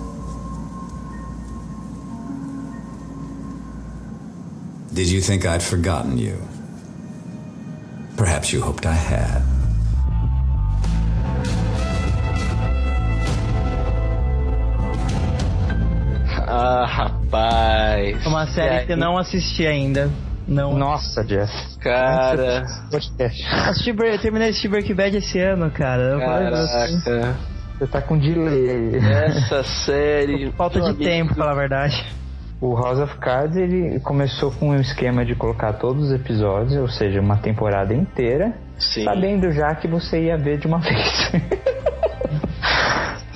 [4.92, 6.36] Did you think I'd forgotten you?
[8.18, 9.42] Perhaps you hoped I had.
[16.48, 18.26] Ah, rapaz.
[18.26, 20.10] Uma série que eu não assisti ainda.
[20.48, 20.76] Não.
[20.76, 21.52] Nossa, Jeff.
[21.78, 22.64] Cara.
[23.68, 26.18] Assisti, terminei de Breaking Bad esse ano, cara.
[26.18, 27.36] Caraca.
[27.78, 28.96] Você tá com delay.
[28.96, 30.50] Essa série.
[30.56, 32.17] Falta de amigo, tempo, pra falar a verdade.
[32.60, 36.88] O House of Cards ele começou com um esquema de colocar todos os episódios, ou
[36.88, 39.04] seja, uma temporada inteira, Sim.
[39.04, 41.30] sabendo já que você ia ver de uma vez.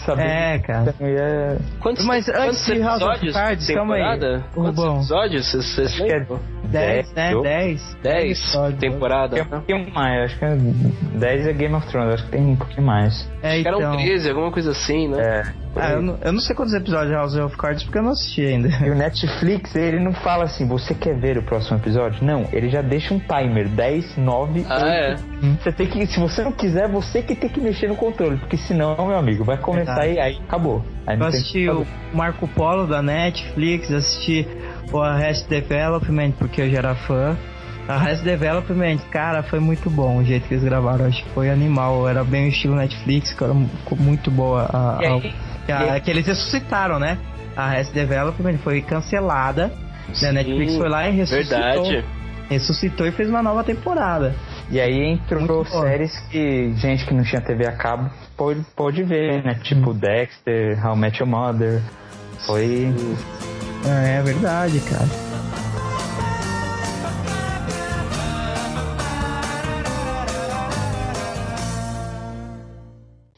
[0.04, 0.92] sabendo É, cara.
[0.92, 1.56] você ia...
[1.80, 4.18] Quantos, Mas antes de House of Cards, calma aí.
[4.52, 4.96] Quantos Rubão.
[4.96, 5.46] episódios?
[5.52, 6.40] Vocês vocês Acho que é lembram?
[6.64, 7.32] 10, né?
[7.34, 7.96] eu- 10.
[8.02, 8.80] 10 episódios.
[8.80, 9.36] temporada.
[9.36, 12.44] Tem um pouquinho mais, acho que é 10 é Game of Thrones, acho que tem
[12.44, 13.30] um pouquinho mais.
[13.40, 13.96] É, Acho que eram então.
[13.98, 15.22] 13, alguma coisa assim, né?
[15.22, 15.61] É.
[15.74, 18.10] Ah, eu não, eu não sei quantos episódios de House of Cards porque eu não
[18.10, 18.68] assisti ainda.
[18.84, 22.22] E o Netflix, ele não fala assim, você quer ver o próximo episódio?
[22.24, 25.16] Não, ele já deixa um timer, 10, 9, Ah, é.
[25.62, 28.56] Você tem que, se você não quiser, você que tem que mexer no controle, porque
[28.56, 30.14] senão, meu amigo, vai começar Verdade.
[30.14, 30.84] e aí acabou.
[31.06, 31.86] Aí Eu assisti o.
[32.12, 34.46] Marco Polo da Netflix, assisti
[34.92, 37.36] o Arrest Development porque eu já era fã.
[37.88, 41.06] Arrest Development, cara, foi muito bom o jeito que eles gravaram.
[41.06, 44.68] Acho que foi animal, era bem o estilo Netflix, cara, ficou muito boa.
[44.72, 45.34] A, aí-
[45.70, 47.18] a- e a- que eles ressuscitaram, né?
[47.54, 49.70] A Arrest Development foi cancelada.
[50.22, 50.28] né?
[50.28, 51.84] A Netflix foi lá e ressuscitou.
[51.84, 52.04] Verdade.
[52.50, 54.34] Ressuscitou e fez uma nova temporada.
[54.70, 59.42] E aí entrou séries que gente que não tinha TV a cabo pôde, pôde ver,
[59.44, 59.54] né?
[59.62, 61.80] Tipo Dexter, How I Met Your Mother.
[62.46, 62.92] Foi.
[63.86, 65.08] É, é verdade, cara.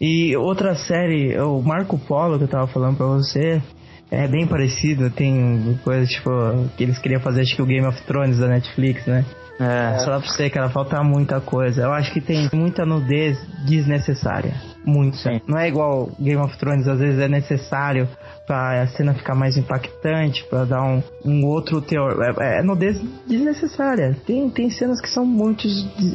[0.01, 3.62] E outra série, o Marco Polo que eu tava falando pra você,
[4.11, 6.30] é bem parecido, tem coisa tipo
[6.76, 9.24] que eles queriam fazer acho que o Game of Thrones da Netflix, né?
[9.59, 9.99] É.
[10.01, 11.82] Só pra você, cara, falta muita coisa.
[11.82, 14.53] Eu acho que tem muita nudez desnecessária.
[14.84, 15.40] Muita.
[15.47, 18.09] Não é igual Game of Thrones, às vezes é necessário
[18.47, 22.16] pra a cena ficar mais impactante, pra dar um, um outro teor.
[22.40, 24.16] É, é nudez desnecessária.
[24.26, 25.66] Tem, tem cenas que são muito,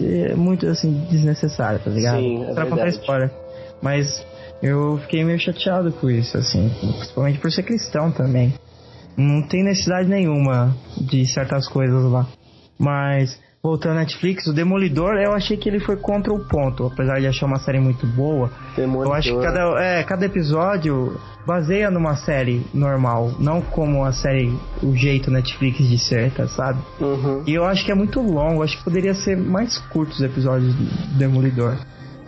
[0.02, 2.20] eh, muito assim, desnecessárias, tá ligado?
[2.20, 2.90] Sim, é pra verdade.
[2.98, 3.32] spoiler.
[3.82, 4.26] Mas
[4.62, 6.70] eu fiquei meio chateado com isso, assim.
[6.98, 8.54] Principalmente por ser cristão também.
[9.18, 12.28] Não tem necessidade nenhuma de certas coisas lá.
[12.78, 16.86] Mas, voltando à Netflix, o Demolidor, eu achei que ele foi contra o ponto.
[16.86, 21.90] Apesar de achar uma série muito boa, eu acho que cada, é, cada episódio baseia
[21.90, 23.34] numa série normal.
[23.40, 26.80] Não como a série, o jeito Netflix de ser, tá, sabe?
[27.02, 27.44] Uhum.
[27.46, 28.64] E eu acho que é muito longo.
[28.64, 31.78] Acho que poderia ser mais curtos os episódios do Demolidor.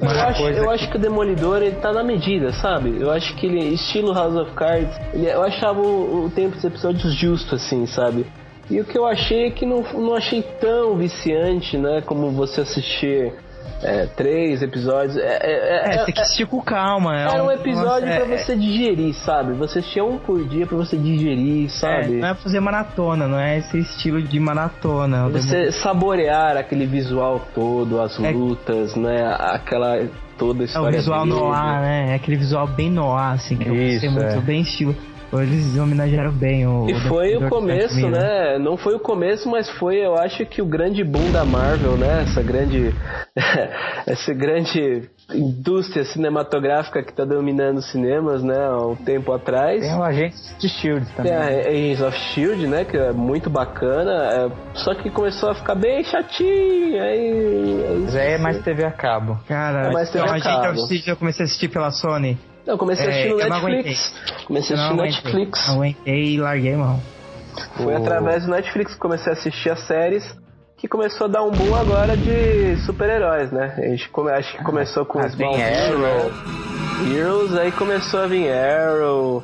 [0.01, 2.97] Eu acho, eu que- acho que o Demolidor ele tá na medida, sabe?
[2.99, 6.63] Eu acho que ele, estilo House of Cards, ele- eu achava o, o tempo dos
[6.63, 8.25] episódios justo, assim, sabe?
[8.69, 12.01] E o que eu achei é que não, não achei tão viciante, né?
[12.05, 13.33] Como você assistir
[13.83, 15.17] é, três episódios.
[15.17, 17.17] É, é, É, tem que assistir com calma.
[17.19, 19.53] é Era um um- episódio é- pra você digerir, sabe?
[19.53, 22.17] Você assistia um por dia pra você digerir, É, sabe?
[22.17, 25.29] não é fazer maratona, não é esse estilo de maratona.
[25.29, 28.31] Você saborear aquele visual todo, as É.
[28.31, 29.35] lutas, né?
[29.39, 29.99] Aquela
[30.37, 30.97] toda a É o história.
[30.97, 31.35] visual dele.
[31.35, 32.05] noir, né?
[32.11, 34.41] É aquele visual bem noir, assim, que eu Isso, gostei muito, é.
[34.41, 34.95] bem estilo.
[35.33, 36.89] Eles homenagearam bem o.
[36.89, 38.11] E foi o começo, Miller.
[38.11, 38.59] né?
[38.59, 42.23] Não foi o começo, mas foi, eu acho que o grande boom da Marvel, né?
[42.23, 42.93] Essa grande,
[44.05, 48.57] essa grande indústria cinematográfica que tá dominando os cinemas, né?
[48.57, 49.79] Há um tempo atrás.
[49.81, 51.31] Tem o Agentes de Shield também.
[51.31, 52.83] Tem a Agents of Shield, né?
[52.85, 54.11] Que é muito bacana.
[54.11, 57.01] é, só que começou a ficar bem chatinho.
[57.01, 59.37] Aí, Mas aí é mais TV a cabo.
[59.47, 60.65] Cara, É, mas tem então, a a cabo.
[60.65, 62.37] eu assisti- eu comecei a assistir pela Sony.
[62.65, 64.13] Eu comecei a É, assistir no Netflix.
[64.45, 65.01] Comecei a assistir no.
[65.03, 65.69] Netflix.
[65.69, 66.99] Aguentei e larguei mão.
[67.77, 70.23] Foi através do Netflix que comecei a assistir as séries
[70.77, 73.75] que começou a dar um boom agora de super-heróis, né?
[73.77, 76.31] A gente come- acho que começou com Ah, os tem Arrow.
[77.15, 79.43] Heroes, aí começou a vir Arrow,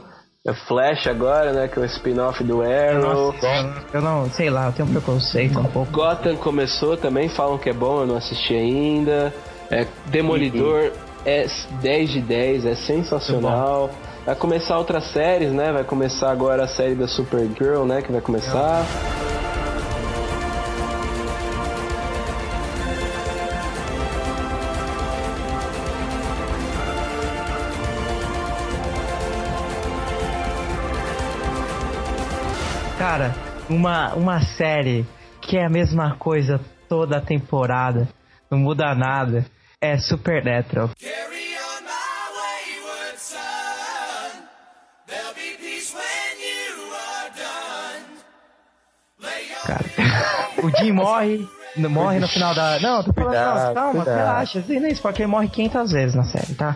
[0.67, 1.67] Flash agora, né?
[1.67, 3.33] Que é o spin-off do Arrow.
[3.33, 5.91] Nossa, eu não, sei lá, eu tenho um preconceito um pouco.
[5.91, 9.33] Gotham começou também, falam que é bom, eu não assisti ainda.
[9.69, 10.91] É, Demolidor
[11.27, 11.45] é
[11.81, 13.89] 10 de 10, é sensacional.
[14.25, 15.73] Vai começar outras séries, né?
[15.73, 18.01] Vai começar agora a série da Supergirl, né?
[18.01, 18.85] Que vai começar.
[32.97, 33.35] Cara,
[33.69, 35.05] uma, uma série
[35.41, 38.07] que é a mesma coisa toda a temporada,
[38.49, 39.45] não muda nada,
[39.81, 40.89] é Supernatural.
[49.65, 49.83] Cara,
[50.63, 52.79] o Jim morre, morre no final da.
[52.79, 54.17] Não, tô falando, Cuidado, não, calma, cuidado.
[54.17, 56.75] relaxa, isso aí não é spoiler, ele morre 500 vezes na série, tá?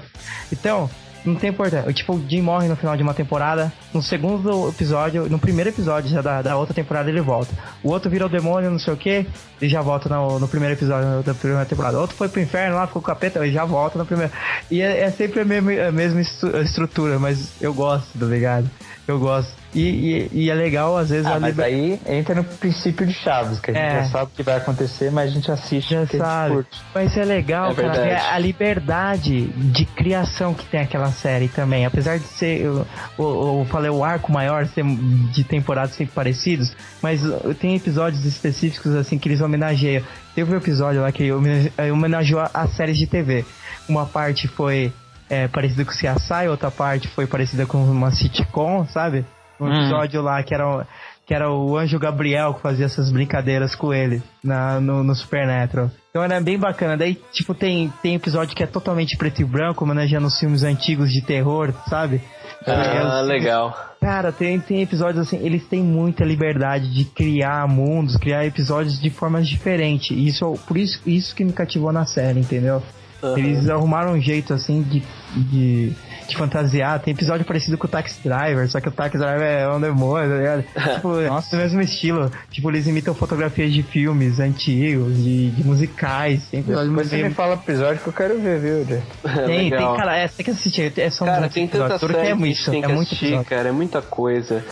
[0.52, 0.89] Então,
[1.26, 1.91] não tem importância.
[1.93, 6.09] Tipo, o Jim morre no final de uma temporada, no segundo episódio, no primeiro episódio
[6.09, 7.53] já da, da outra temporada ele volta.
[7.84, 9.26] O outro vira o demônio, não sei o que,
[9.61, 11.97] ele já volta no, no primeiro episódio da primeira temporada.
[11.97, 14.32] O outro foi pro inferno lá, ficou com o capeta, ele já volta no primeiro.
[14.69, 18.69] E é, é sempre a mesma, a mesma estru- estrutura, mas eu gosto, tá ligado?
[19.07, 19.61] Eu gosto.
[19.74, 23.07] E, e, e é legal, às vezes, Ah, a mas liber- aí entra no princípio
[23.07, 24.03] de Chaves, que a gente É.
[24.03, 26.53] já sabe o que vai acontecer, mas a gente assiste Já porque a gente sabe.
[26.55, 26.82] curte.
[26.93, 28.09] Mas é legal, É cara, verdade.
[28.09, 31.86] é a liberdade de criação que tem aquela série também.
[31.86, 32.86] Apesar de ser, eu,
[33.17, 34.84] eu, eu falei, o arco maior ser
[35.32, 40.03] de temporadas sempre parecidos, mas uh, tem episódios específicos assim que eles homenageiam.
[40.36, 41.30] Teve um episódio lá que
[41.78, 43.45] eh, homenageou a- as séries de TV.
[43.88, 44.91] Uma parte foi
[45.30, 49.26] é, parecida com o CSI, outra parte foi parecida com uma sitcom, sabe?
[49.62, 49.74] Um Hum.
[49.80, 50.84] episódio lá que era, o-
[51.26, 55.89] que era o Anjo Gabriel que fazia essas brincadeiras com ele na, no, no Supernatural.
[56.09, 56.97] Então era bem bacana.
[56.97, 61.12] Daí, tipo, tem, tem episódio que é totalmente preto e branco, homenageando os filmes antigos
[61.12, 62.22] de terror, sabe?
[62.68, 63.74] Ah, É, legal.
[64.01, 69.09] Cara, tem, tem episódios assim, eles têm muita liberdade de criar mundos, criar episódios de
[69.09, 70.12] formas diferentes.
[70.12, 72.82] E Isso, por isso, isso que me cativou na série, entendeu?
[73.24, 73.38] Aham.
[73.38, 75.03] Eles arrumaram um jeito assim de,
[75.36, 75.93] de,
[76.28, 76.99] de fantasiar.
[76.99, 80.30] Tem episódio parecido com o Taxi Driver, só que o Taxi Driver é um demônio,
[80.30, 80.63] tá ligado?
[80.95, 82.32] tipo, nossa, no mesmo estilo.
[82.49, 86.43] Tipo, eles imitam fotografias de filmes antigos, de, de musicais.
[86.49, 89.03] Tem episódio Depois você me fala episódio que eu quero ver, viu, Jay?
[89.45, 89.91] tem, Legal.
[89.91, 90.93] tem, cara, é, você tem que assistir.
[90.97, 93.26] É só Cara, uns tem tanta episódios, série é muito, tem é que muito assistir,
[93.26, 93.49] episódio.
[93.49, 94.63] cara, é muita coisa.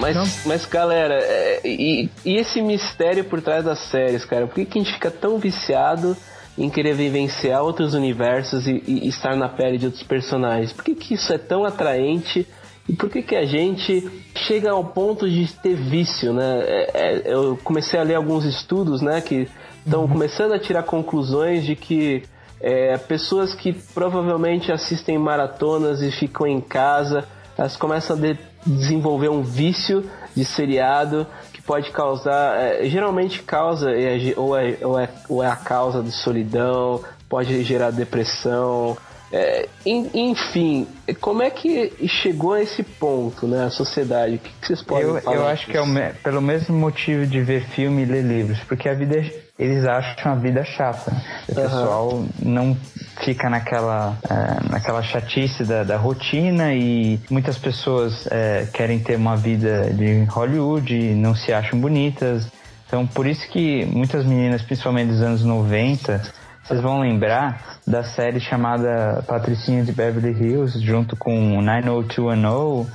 [0.00, 4.46] Mas, mas galera, é, e, e esse mistério por trás das séries, cara?
[4.46, 6.16] Por que, que a gente fica tão viciado
[6.58, 10.72] em querer vivenciar outros universos e, e estar na pele de outros personagens?
[10.72, 12.46] Por que, que isso é tão atraente
[12.88, 16.60] E por que que a gente chega ao ponto de ter vício, né?
[16.66, 19.46] É- é- eu comecei a ler alguns estudos, né, que
[19.84, 22.22] estão começando a tirar conclusões de que
[22.60, 27.24] é, pessoas que provavelmente assistem maratonas e ficam em casa,
[27.56, 33.90] elas começam a de- desenvolver um vício de seriado que pode causar, é, geralmente causa
[33.90, 38.96] é, ou é, ou, é, ou é a causa de solidão, pode gerar depressão.
[39.32, 40.88] é, en- enfim,
[41.20, 44.34] como é que chegou a esse ponto, né, a sociedade?
[44.34, 45.36] O que, que vocês podem Eu, falar?
[45.36, 45.86] eu acho que é o
[46.24, 49.24] pelo mesmo motivo de ver filme e ler livros, porque a vida
[49.60, 51.12] eles acham a vida chata.
[51.48, 51.62] O Aham.
[51.62, 52.76] pessoal não
[53.22, 59.36] fica naquela eh, naquela chatice da, da rotina e muitas pessoas eh, querem ter uma
[59.36, 62.48] vida de Hollywood e não se acham bonitas.
[62.86, 66.22] Então por isso que muitas meninas, principalmente dos anos 90,
[66.64, 72.86] vocês vão lembrar da série chamada Patricinha de Beverly Hills, junto com 90210.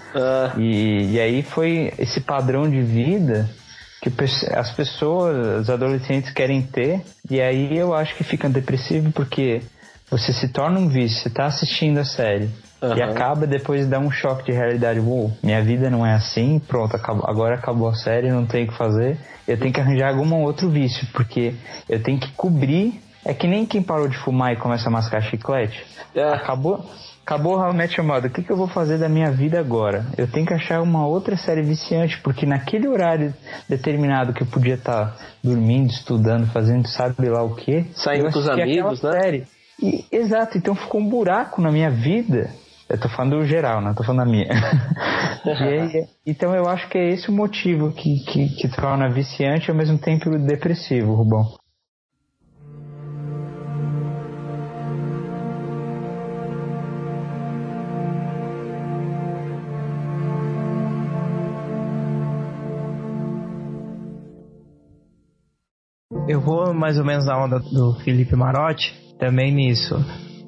[0.58, 3.48] E, e aí foi esse padrão de vida
[4.12, 7.02] que as pessoas, os adolescentes querem ter.
[7.30, 9.62] E aí eu acho que fica depressivo porque
[10.10, 12.50] você se torna um vício, você tá assistindo a série.
[12.82, 13.12] E Aham.
[13.12, 15.00] acaba depois dá um choque de realidade.
[15.00, 18.68] Uou, minha vida não é assim, pronto, acabou, agora acabou a série, não tem o
[18.68, 19.18] que fazer.
[19.48, 21.56] Eu tenho que arranjar algum outro vício, porque
[21.90, 23.02] eu tenho que cobrir.
[23.28, 25.84] É que nem quem parou de fumar e começa a mascar chiclete.
[26.16, 26.86] Acabou,
[27.26, 28.30] acabou How I Met Your Mother.
[28.30, 30.06] O que, que eu vou fazer da minha vida agora?
[30.16, 33.34] Eu tenho que achar uma outra série viciante, porque naquele horário
[33.68, 37.84] determinado que eu podia estar dormindo, estudando, fazendo sabe lá o que.
[37.96, 39.12] Saindo com os amigos, né?
[39.20, 39.44] Série.
[39.82, 42.52] E, exato, então ficou um buraco na minha vida.
[42.88, 44.48] Eu tô falando do geral, não tô falando da minha.
[45.46, 49.68] E aí, então eu acho que é esse o motivo que, que, que torna viciante
[49.68, 51.54] e ao mesmo tempo depressivo, Rubão.
[66.28, 69.96] Eu vou mais ou menos na onda do Felipe Marotti, também nisso.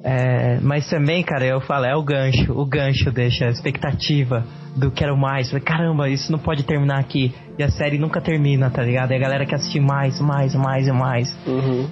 [0.02, 2.52] É, mas também, cara, eu falo, é o gancho.
[2.52, 4.44] O gancho deixa a expectativa
[4.76, 5.52] do quero mais.
[5.64, 7.32] Caramba, isso não pode terminar aqui.
[7.56, 9.12] E a série nunca termina, tá ligado?
[9.12, 11.36] E a galera quer assistir mais, mais, mais e mais.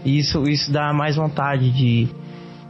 [0.04, 2.08] E isso, isso dá mais vontade de,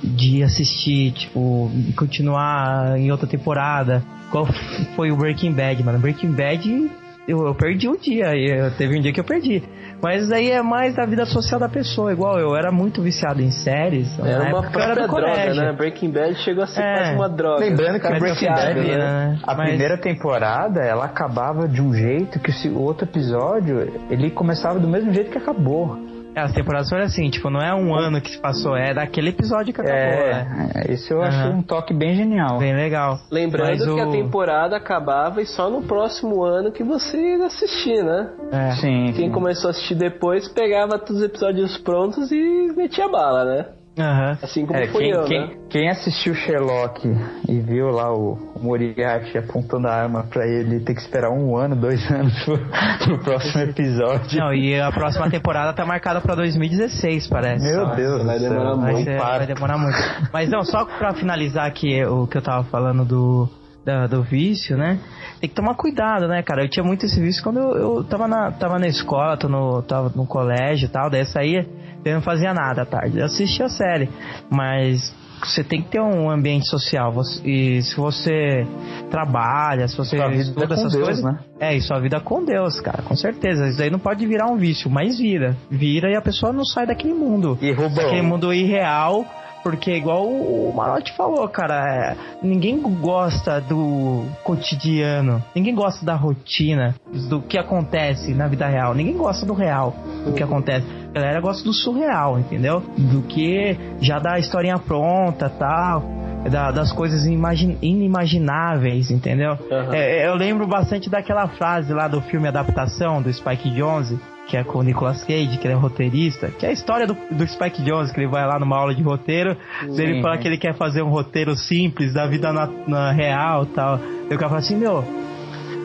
[0.02, 4.02] de assistir, tipo, continuar em outra temporada.
[4.30, 4.46] Qual
[4.94, 5.98] foi o Breaking Bad, mano?
[5.98, 6.90] Breaking Bad,
[7.28, 8.34] eu, eu perdi um dia.
[8.36, 9.62] Eu, teve um dia que eu perdi.
[10.02, 12.12] Mas aí é mais da vida social da pessoa.
[12.12, 14.06] Igual eu era muito viciado em séries.
[14.18, 15.62] Era uma época era própria do droga, colégio.
[15.62, 15.72] né?
[15.72, 16.94] Breaking Bad chegou a ser É.
[16.94, 17.60] quase uma droga.
[17.64, 19.38] Lembrando que Breaking Bad, né?
[19.42, 24.78] a Mas- primeira temporada, ela acabava de um jeito que o outro episódio, ele começava
[24.78, 25.98] do mesmo jeito que acabou.
[26.36, 29.30] É, as temporadas foram assim, tipo, não é um ano que se passou, é daquele
[29.30, 30.70] episódio que acabou, né?
[30.74, 31.56] É, isso eu achei Aham.
[31.58, 32.58] um toque bem genial.
[32.58, 33.18] Bem legal.
[33.30, 37.46] Lembrando Mas que a o- temporada acabava e só no próximo ano que você ia
[37.46, 38.28] assistir, né?
[38.52, 38.70] É.
[38.72, 39.12] Sim.
[39.16, 43.66] Quem começou a assistir depois pegava todos os episódios prontos e metia bala, né?
[43.98, 44.38] Aham.
[44.42, 45.50] Assim como É, fui quem, eu, quem- né?
[45.70, 47.08] quem assistiu Sherlock
[47.48, 51.74] e viu lá o, Moriarty apontando a arma pra ele ter que esperar um ano,
[51.74, 52.58] dois anos pro,
[53.04, 54.38] pro próximo episódio.
[54.38, 57.64] Não, e a próxima temporada tá marcada pra 2016, parece.
[57.64, 57.94] Meu Só.
[57.94, 59.04] Deus vai demorar Vai, muito.
[59.06, 59.98] ser- vai demorar muito.
[60.32, 63.48] Mas não, só pra finalizar aqui o que eu tava falando do,
[63.84, 64.98] da- do vício, né?
[65.40, 66.64] Tem que tomar cuidado, né, cara?
[66.64, 69.82] Eu tinha muito esse vício quando eu, eu tava, na, tava na escola, tô no,
[69.82, 71.66] tava no colégio e tal, daí eu saía,
[72.10, 73.18] eu não fazia nada à tarde.
[73.18, 74.08] Eu assistia a série,
[74.50, 77.12] mas você tem que ter um ambiente social.
[77.12, 78.66] Você- e se você
[79.10, 81.38] trabalha, se você Sua vida estuda essas Deus, coisas, né?
[81.60, 83.68] é, e sua vida com Deus, cara, com certeza.
[83.68, 85.56] Isso aí não pode virar um vício, mas vira.
[85.70, 87.58] Vira e a pessoa não sai daquele mundo.
[87.60, 89.24] E Rubão, Aquele mundo irreal,
[89.62, 91.74] porque igual o Marotti falou, cara,
[92.12, 96.94] é, ninguém gosta do cotidiano, ninguém gosta da rotina,
[97.28, 99.94] do que acontece na vida real, ninguém gosta do real,
[100.24, 100.86] do que acontece.
[101.16, 102.82] Galera gosta do surreal, entendeu?
[102.98, 106.14] Do que já dá a historinha pronta tal.
[106.50, 109.58] da- das coisas imagi- inimagináveis, entendeu?
[109.92, 114.62] É, eu lembro bastante daquela frase lá do filme Adaptação, do Spike Jonze, que é
[114.62, 117.82] com o Nicolas Cage, que ele é roteirista, que é a história do, do Spike
[117.82, 121.02] Jonze, que ele vai lá numa aula de roteiro, ele fala que ele quer fazer
[121.02, 123.98] um roteiro simples da vida na, na real tal.
[124.30, 125.02] E o cara fala assim, meu,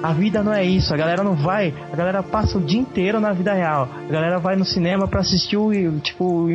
[0.03, 3.19] a vida não é isso, a galera não vai, a galera passa o dia inteiro
[3.19, 3.87] na vida real.
[4.07, 6.47] A galera vai no cinema pra assistir o, tipo,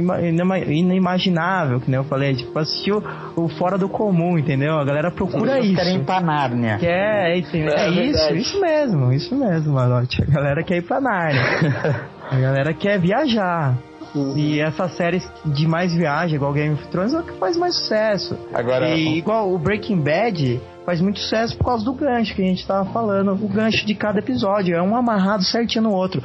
[0.69, 3.03] inimaginável, que nem eu falei, tipo, assistir o,
[3.37, 4.79] o fora do comum, entendeu?
[4.79, 5.77] A galera procura Eles isso.
[5.77, 6.79] querem ir pra Nárnia.
[6.79, 8.39] Que é, é, é, É isso, verdade.
[8.39, 10.23] isso mesmo, isso mesmo, Manote.
[10.23, 11.43] A galera quer ir pra Nárnia.
[12.31, 13.77] a galera quer viajar.
[14.35, 17.75] E essas séries de mais viagem, igual Game of Thrones, é o que faz mais
[17.77, 18.39] sucesso.
[18.55, 22.47] Agora- E igual o Breaking Bad, faz muito sucesso por causa do gancho que a
[22.47, 23.33] gente tava falando.
[23.33, 24.75] O gancho de cada episódio.
[24.77, 26.23] É um amarrado certinho no outro.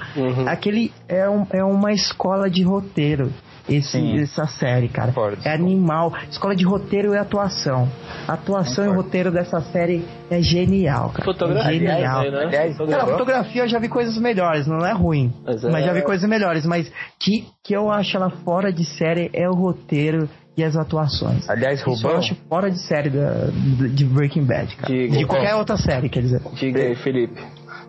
[0.48, 3.34] Aquele é, um, é uma escola de roteiro.
[3.70, 4.20] Esse, Sim.
[4.20, 5.10] essa série, cara.
[5.10, 5.38] Concordo.
[5.46, 6.12] É animal.
[6.30, 7.88] Escola de roteiro e atuação.
[8.28, 11.26] A atuação e roteiro dessa série é genial, cara.
[11.26, 12.20] Fotografia, é genial.
[12.22, 12.46] aliás, né?
[12.46, 15.32] Aliás, Cara, fotografia eu já vi coisas melhores, não é ruim.
[15.46, 16.66] Mas Mas, é- já vi coisas melhores.
[16.66, 20.28] Mas que, que eu acho ela fora de série é o roteiro
[20.62, 21.50] e as atuações.
[21.50, 23.48] Aliás, Isso eu Rubão, acho fora de série da,
[23.94, 24.94] de Breaking Bad, cara.
[24.94, 25.18] Diga.
[25.18, 26.42] de qualquer outra série, quer dizer.
[26.54, 27.42] Diga aí, Felipe.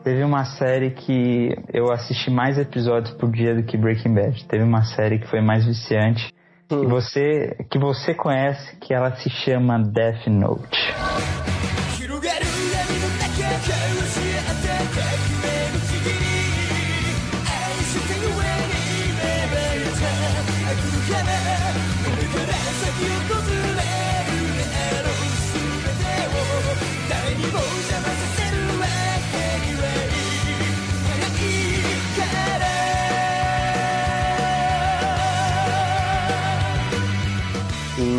[0.02, 4.44] teve uma série que eu assisti mais episódios por dia do que Breaking Bad.
[4.46, 6.32] Teve uma série que foi mais viciante.
[6.68, 10.94] Que você, que você conhece, que ela se chama Death Note.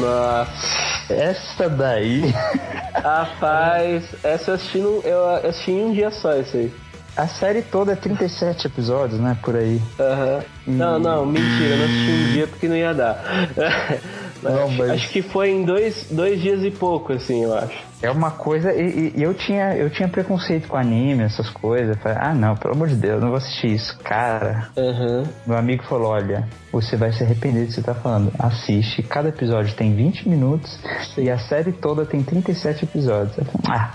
[0.03, 1.13] Nossa.
[1.13, 2.21] Essa daí.
[2.95, 6.73] Rapaz, essa eu assisti, num, eu assisti em um dia só isso aí.
[7.15, 9.37] A série toda é 37 episódios, né?
[9.43, 9.79] Por aí.
[9.99, 10.43] Aham.
[10.65, 13.23] Não, não, mentira, não assisti um dia porque não ia dar.
[14.41, 17.77] Não, acho, mas- acho que foi em dois, dois dias e pouco, assim, eu acho.
[18.03, 18.73] É uma coisa.
[18.73, 21.97] E, e- eu, tinha, eu tinha preconceito com anime, essas coisas.
[21.99, 23.97] Falei, ah, não, pelo amor de Deus, não vou assistir isso.
[23.99, 25.23] Cara, Aham.
[25.47, 28.29] meu amigo falou: olha, você vai se arrepender do que você tá falando.
[28.37, 30.77] Assiste, cada episódio tem 20 minutos
[31.17, 33.37] e a série toda tem 37 episódios.
[33.37, 33.91] Eu falei, ah,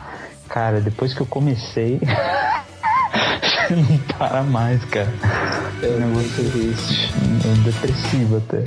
[0.48, 2.00] cara, depois que eu comecei.
[3.70, 5.12] não para mais, cara.
[5.82, 7.12] É um muito triste.
[7.44, 8.64] É depressivo até.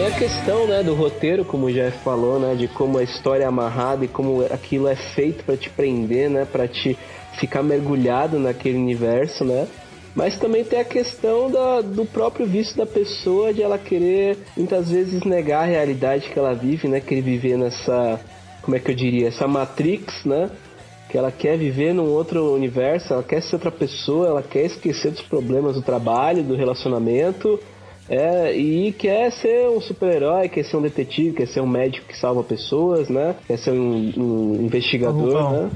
[0.00, 3.44] Tem a questão, né, do roteiro, como o Jeff falou, né, de como a história
[3.44, 6.96] é amarrada e como aquilo é feito pra te prender, né, para te
[7.38, 9.68] ficar mergulhado naquele universo, né?
[10.14, 14.90] Mas também tem a questão da, do próprio vício da pessoa de ela querer muitas
[14.90, 16.98] vezes negar a realidade que ela vive, né?
[16.98, 18.18] Querer viver nessa,
[18.62, 20.50] como é que eu diria, essa matrix, né?
[21.10, 25.10] Que ela quer viver num outro universo, ela quer ser outra pessoa, ela quer esquecer
[25.10, 27.60] dos problemas do trabalho, do relacionamento,
[28.10, 32.18] é, e quer ser um super-herói, quer ser um detetive, quer ser um médico que
[32.18, 33.36] salva pessoas, né?
[33.46, 35.70] Quer ser um, um investigador, né?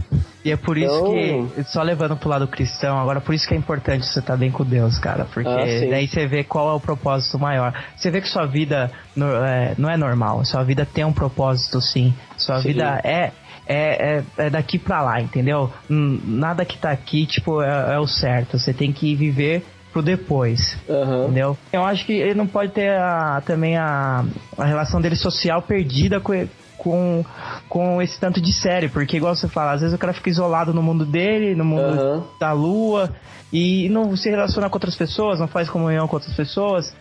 [0.44, 3.54] E é por isso Então- que, só levando pro lado cristão, agora por isso que
[3.54, 5.24] é importante você estar bem com Deus, cara.
[5.32, 7.72] Porque Ah, daí você vê qual é o propósito maior.
[7.96, 11.80] Você vê que sua vida no- é, não é normal, sua vida tem um propósito
[11.80, 12.12] sim.
[12.36, 12.68] Sua Sim.
[12.68, 13.30] vida é.
[13.66, 15.70] É, é, é daqui pra lá, entendeu?
[15.88, 18.58] Nada que tá aqui, tipo, é, é o certo.
[18.58, 19.64] Você tem que viver
[19.94, 20.76] pro depois.
[20.90, 21.22] Aham.
[21.24, 21.56] Entendeu?
[21.72, 24.24] Eu acho que ele não pode ter a- também a,
[24.58, 27.24] a relação dele social perdida com, com,
[27.68, 30.74] com esse tanto de série, porque igual você fala, às vezes o cara fica isolado
[30.74, 32.24] no mundo dele, no mundo Aham.
[32.40, 33.10] da lua,
[33.52, 36.92] e não se relaciona com outras pessoas, não faz comunhão com outras pessoas,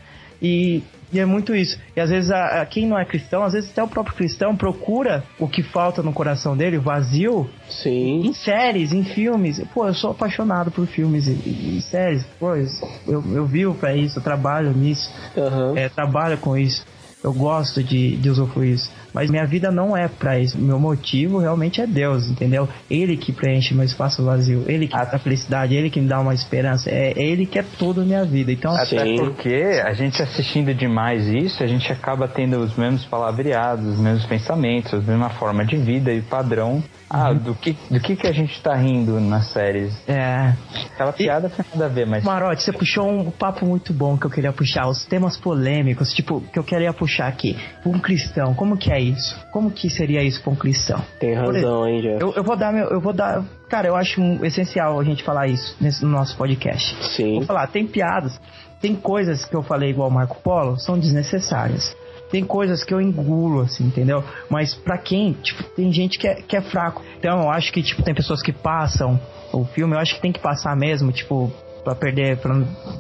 [0.42, 0.84] e,
[1.14, 1.78] e é muito isso.
[1.96, 4.56] E às vezes a, a- quem não é cristão, às vezes até o próprio cristão
[4.56, 8.22] procura o que falta no coração dele, o vazio, Sim.
[8.26, 9.62] em séries, em filmes.
[9.74, 12.24] Pô, eu sou apaixonado por filmes e, e- e séries.
[12.40, 15.74] Pô, eu, eu vivo pra isso, eu trabalho nisso, Aham.
[15.78, 16.86] é, trabalho com isso.
[17.24, 18.92] Eu gosto de, de usufruir isso.
[19.14, 20.58] Mas minha vida não é pra isso.
[20.58, 22.68] Meu motivo realmente é Deus, entendeu?
[22.90, 24.64] Ele que preenche meu espaço vazio.
[24.68, 26.90] Ele que dá a felicidade, ele que me dá uma esperança.
[26.90, 28.52] É, é ele que é tudo a minha vida.
[28.52, 29.16] Então, Até Sim.
[29.18, 34.26] porque a gente assistindo demais isso, a gente acaba tendo os mesmos palavreados, os mesmos
[34.26, 36.84] pensamentos, a mesma forma de vida e padrão.
[37.10, 39.94] Ah, do que, do que que a gente tá rindo nas séries?
[40.08, 40.54] é.
[40.94, 44.26] Aquela piada tem nada a ver, mas Marote, você puxou um papo muito bom que
[44.26, 47.58] eu queria puxar, os temas polêmicos, tipo, que eu queria puxar aqui.
[47.86, 49.40] Um cristão, como que é isso?
[49.52, 51.00] Como que seria isso pra um cristão?
[51.20, 52.22] Tem razão, hein, Jeff?
[52.22, 55.48] Eu, eu vou dar meu, eu vou dar, cara, eu acho essencial a gente falar
[55.48, 56.96] isso nesse, no nosso podcast.
[57.16, 57.36] Sim.
[57.36, 58.40] Vou falar, tem piadas,
[58.82, 61.96] tem coisas que eu falei igual Marco Polo, são desnecessárias.
[62.32, 64.24] Tem coisas que eu engulo, assim, entendeu?
[64.50, 67.04] Mas pra quem, tipo, tem gente que é, que é fraco.
[67.20, 69.20] Então eu acho que, tipo, tem pessoas que passam
[69.52, 71.52] o filme, eu acho que tem que passar mesmo, tipo,
[71.84, 72.56] pra perder, pra,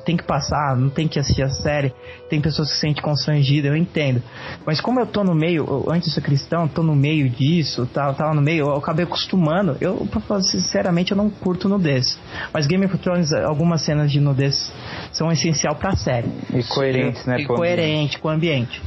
[0.05, 1.93] tem que passar, não tem que assistir a série.
[2.29, 4.21] Tem pessoas que se sentem constrangidas, eu entendo.
[4.65, 7.85] Mas como eu tô no meio, eu, antes de ser cristão, tô no meio disso,
[7.87, 9.77] tava, tava no meio, eu acabei acostumando.
[9.79, 12.19] Eu, pra falar sinceramente, eu não curto nudez.
[12.53, 14.71] Mas Game of Thrones, algumas cenas de nudez
[15.11, 16.27] são essencial pra série.
[16.53, 17.41] e coerentes, né?
[17.41, 18.81] E coerente com o ambiente.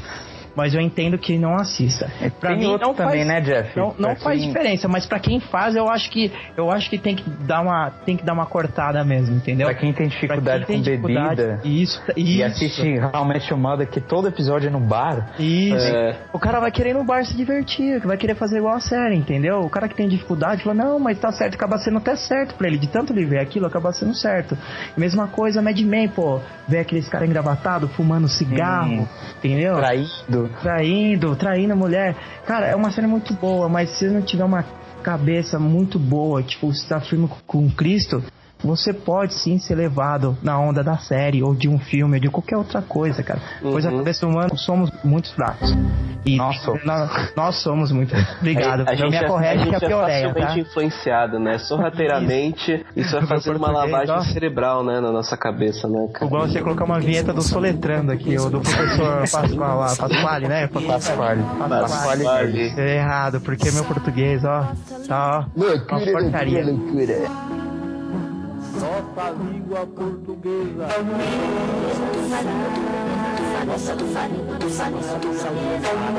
[0.56, 2.10] Mas eu entendo que não assista.
[2.40, 3.78] Pra Tem mim outro não também, faz, né, Jeff?
[3.78, 6.98] Não, não faz quem- diferença, mas pra quem faz, eu acho que eu acho que
[6.98, 9.66] tem que dar uma tem que dar uma cortada mesmo, entendeu?
[9.66, 12.44] Pra quem tem dificuldade quem com tem dificuldade, bebida isso, e isso.
[12.44, 15.34] assiste How I Met Your Mother, que todo episódio é no bar.
[15.38, 15.86] Isso.
[15.86, 16.16] É.
[16.32, 19.14] O cara vai querer ir no bar se divertir, vai querer fazer igual a série,
[19.16, 19.60] entendeu?
[19.60, 22.66] O cara que tem dificuldade fala, não, mas tá certo, acaba sendo até certo pra
[22.66, 22.78] ele.
[22.78, 24.56] De tanto ele ver aquilo, acaba sendo certo.
[24.96, 26.40] Mesma coisa, Mad Men, pô.
[26.68, 29.08] Ver aqueles caras engravatados, fumando cigarro, Sim.
[29.38, 29.76] entendeu?
[30.60, 31.36] Traindo.
[31.36, 32.16] Traindo, a mulher.
[32.46, 34.64] Cara, é uma série muito boa, mas se não tiver uma
[35.02, 38.22] cabeça muito boa, tipo, se tá firme com Cristo,
[38.62, 42.28] você pode sim ser levado na onda da série, ou de um filme, ou de
[42.30, 43.40] qualquer outra coisa, cara.
[43.60, 45.74] Pois a cabeça humana somos muito fracos.
[46.24, 46.84] E Nós somos.
[46.84, 48.14] nós, nós somos muito.
[48.40, 48.80] Obrigado.
[48.80, 50.58] A não gente, me é, a que gente é é pioreia, facilmente tá?
[50.58, 51.58] influenciado, né?
[51.58, 54.20] Sorrateiramente, isso vai Meu fazer uma lavagem ó.
[54.22, 55.00] cerebral, né?
[55.00, 56.26] Na nossa cabeça, né, cara?
[56.26, 60.66] Igual você colocar uma vinheta do Soletrando aqui, ou do professor Pascoal lá, Pasquale, né?
[60.66, 61.42] Pasquale.
[61.42, 61.42] Pasquale.
[61.68, 62.74] Pasquale.
[62.76, 64.72] É errado, porque meu português, ó,
[65.06, 65.60] tá, ó,
[65.94, 66.64] uma porcaria.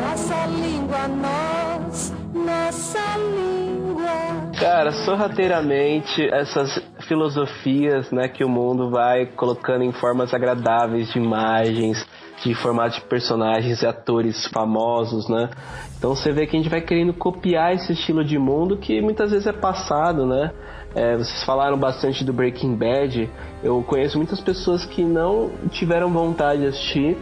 [0.01, 4.57] Nossa língua, nós, nossa língua.
[4.59, 12.05] Cara, sorrateiramente, essas filosofias, né, que o mundo vai colocando em formas agradáveis de imagens,
[12.43, 15.49] de formato de personagens e atores famosos, né?
[15.97, 19.31] Então você vê que a gente vai querendo copiar esse estilo de mundo que muitas
[19.31, 20.51] vezes é passado, né?
[20.97, 23.29] É, vocês falaram bastante do Breaking Bad.
[23.63, 27.15] Eu conheço muitas pessoas que não tiveram vontade de assistir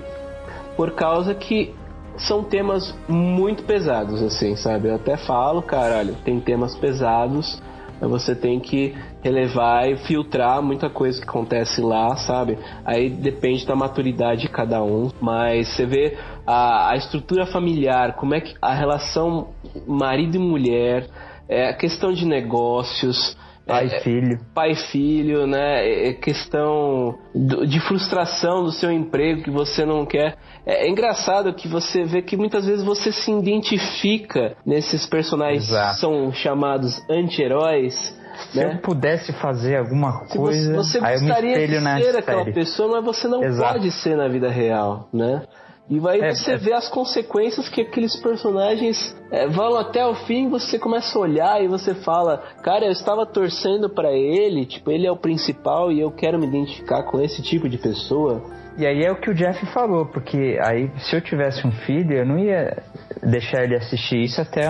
[0.77, 1.75] por causa que
[2.17, 4.87] são temas muito pesados, assim, sabe?
[4.87, 7.61] Eu até falo, caralho, tem temas pesados,
[7.99, 12.57] você tem que relevar e filtrar muita coisa que acontece lá, sabe?
[12.85, 18.35] Aí depende da maturidade de cada um, mas você vê a, a estrutura familiar, como
[18.35, 19.49] é que a relação
[19.85, 21.09] marido e mulher,
[21.49, 23.35] é, a questão de negócios,
[23.65, 24.39] Pai é, e filho.
[24.53, 26.07] pai e filho, né?
[26.09, 30.37] É questão do- de frustração do seu emprego que você não quer.
[30.65, 35.93] É, é engraçado que você vê que muitas vezes você se identifica nesses personagens Exato.
[35.95, 38.15] que são chamados anti-heróis.
[38.51, 38.73] Se Né?
[38.75, 42.39] eu pudesse fazer alguma Se coisa, você, você aí eu me espelho de ser aquela
[42.43, 42.53] série.
[42.53, 43.73] pessoa, mas você não Exato.
[43.73, 45.43] pode ser na vida real, né?
[45.89, 46.57] E aí É, você é.
[46.57, 51.63] vê as consequências que aqueles personagens é, vão até o fim, você começa a olhar
[51.63, 55.99] e você fala, cara, eu estava torcendo pra ele, tipo, ele é o principal e
[55.99, 58.41] eu quero me identificar com esse tipo de pessoa.
[58.77, 62.11] E aí é o que o Jeff falou, porque aí se eu tivesse um filho,
[62.13, 62.83] eu não ia
[63.23, 64.67] deixar ele assistir isso até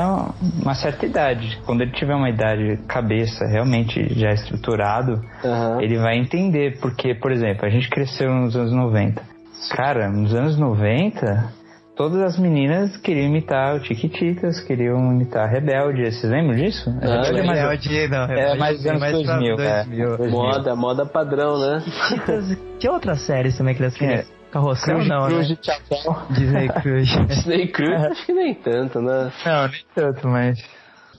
[0.61, 1.59] uma certa idade.
[1.65, 5.81] Quando ele tiver uma idade cabeça realmente já estruturado, Aham.
[5.81, 6.77] ele vai entender.
[6.79, 9.34] Porque, por exemplo, a gente cresceu nos anos 90.
[9.71, 11.51] Cara, nos anos 90,
[11.95, 16.03] todas as meninas queriam imitar o Tiquititas, queriam imitar a Rebelde.
[16.11, 16.89] Vocês lembram disso?
[17.01, 19.53] Ah, Rebelde é mais, Rebelde, não, é Rebelde mais dos é anos mais pra 2000.
[19.59, 20.17] é, 2000.
[20.17, 20.31] 2000.
[20.31, 21.83] Moda, moda padrão, né?
[22.09, 24.19] Titas- Tinha outras séries também que elas queriam.
[24.19, 24.25] É.
[24.51, 25.55] Carrossel Cruz, não, Cruz né?
[25.61, 26.17] de Chapéu.
[26.29, 27.19] Disney Cruise.
[27.27, 29.29] Disney Cruise, acho que nem tanto, né?
[29.45, 30.63] Não, nem tanto, mas.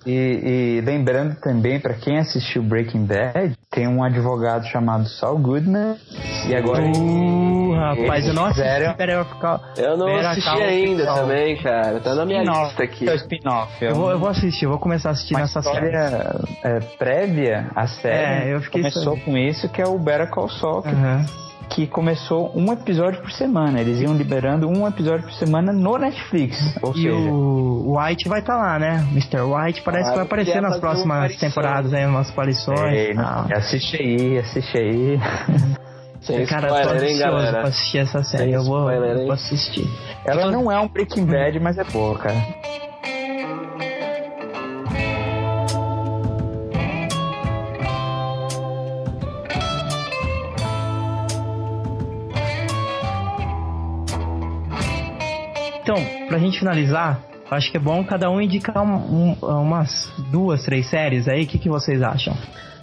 [0.07, 5.97] E, e lembrando também, pra quem assistiu Breaking Bad, tem um advogado chamado Saul Goodman.
[6.49, 6.83] E agora.
[6.97, 8.63] Uh, rapaz, eu não assisti.
[8.63, 9.61] Fizeram- Pera, eu vou ficar.
[9.77, 11.99] Eu não Pera, assisti ainda também, cara.
[12.01, 13.09] Tá na minha lista aqui.
[13.09, 13.85] É o spin-off.
[13.85, 15.87] É Eu vou, eu vou assistir, eu vou começar a assistir uma nessa série.
[15.87, 18.49] história é, prévia à série.
[18.51, 19.25] É, eu fiquei começou sabendo.
[19.25, 21.27] com isso, que é o Better Call Saul, que, Aham.
[21.69, 23.81] Que começou um episódio por semana.
[23.81, 26.57] Eles iam liberando um episódio por semana no Netflix.
[26.83, 29.07] Ou E seja, o White vai estar lá, né?
[29.13, 29.41] Mr.
[29.43, 31.49] White parece Ah, que vai aparecer nas próximas aparição.
[31.49, 32.79] temporadas aí, umas aparições.
[32.97, 33.47] é, Ah.
[33.55, 35.19] assiste aí, assiste aí.
[36.23, 37.69] Sem Cara, eu tô spoiler, hein, ansioso pra galera?
[37.69, 38.45] assistir essa série.
[38.45, 39.87] Sem Eu vou, spoiler, eu vou assistir.
[40.25, 42.35] Ela não é um Breaking Bad, mas é boa, cara.
[56.37, 60.87] Pra gente finalizar, acho que é bom cada um indicar um- um- umas duas, três
[60.91, 61.45] séries aí.
[61.45, 62.37] O que, que vocês acham?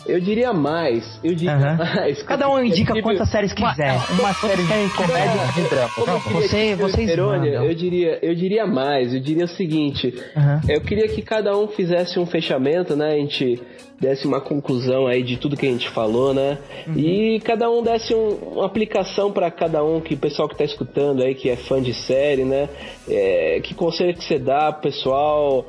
[0.05, 1.03] Eu diria mais.
[1.23, 1.77] Eu diria Aham.
[1.77, 2.21] mais.
[2.23, 3.95] Cada um indica quantas séries quiser.
[4.19, 5.89] Uma série de comédia e drama.
[5.95, 10.13] Como queria Você- que- vocês Perônia, eu diria, eu diria mais, eu diria o seguinte,
[10.35, 10.61] Aham.
[10.67, 13.07] eu queria que cada um fizesse um fechamento, né?
[13.13, 13.61] A gente
[13.99, 16.57] desse uma conclusão aí de tudo que a gente falou, né?
[16.88, 16.93] Uhum.
[16.97, 20.65] E cada um desse um- uma aplicação para cada um, que o pessoal que tá
[20.65, 22.67] escutando aí, que é fã de série, né?
[23.09, 25.65] É, que conselho que você dá pro pessoal?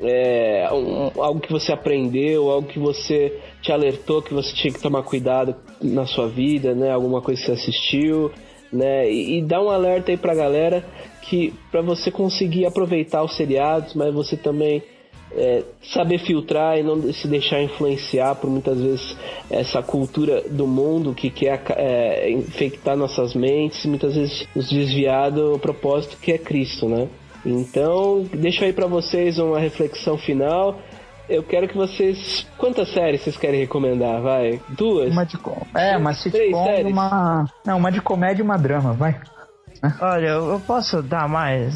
[0.00, 3.32] É, um- algo que você aprendeu, algo que você
[3.62, 6.90] te alertou que você tinha que tomar cuidado na sua vida, né?
[6.90, 8.30] Alguma coisa que você assistiu.
[8.72, 9.08] né?
[9.10, 10.84] E, e dá um alerta aí pra galera
[11.22, 14.82] que para você conseguir aproveitar os seriados, mas você também
[15.32, 15.62] é,
[15.94, 19.16] saber filtrar e não se deixar influenciar por muitas vezes
[19.50, 25.58] essa cultura do mundo que quer é, infectar nossas mentes muitas vezes nos desviar do
[25.60, 27.08] propósito que é Cristo, né?
[27.46, 30.78] Então, deixo aí pra vocês uma reflexão final.
[31.28, 32.46] Eu quero que vocês.
[32.56, 34.20] Quantas séries vocês querem recomendar?
[34.20, 34.60] Vai?
[34.70, 35.10] Duas?
[35.12, 35.60] Uma de com...
[35.74, 37.46] É, uma sitcom e uma.
[37.64, 39.18] Não, uma de comédia e uma drama, vai.
[40.00, 41.74] Olha, eu posso dar mais,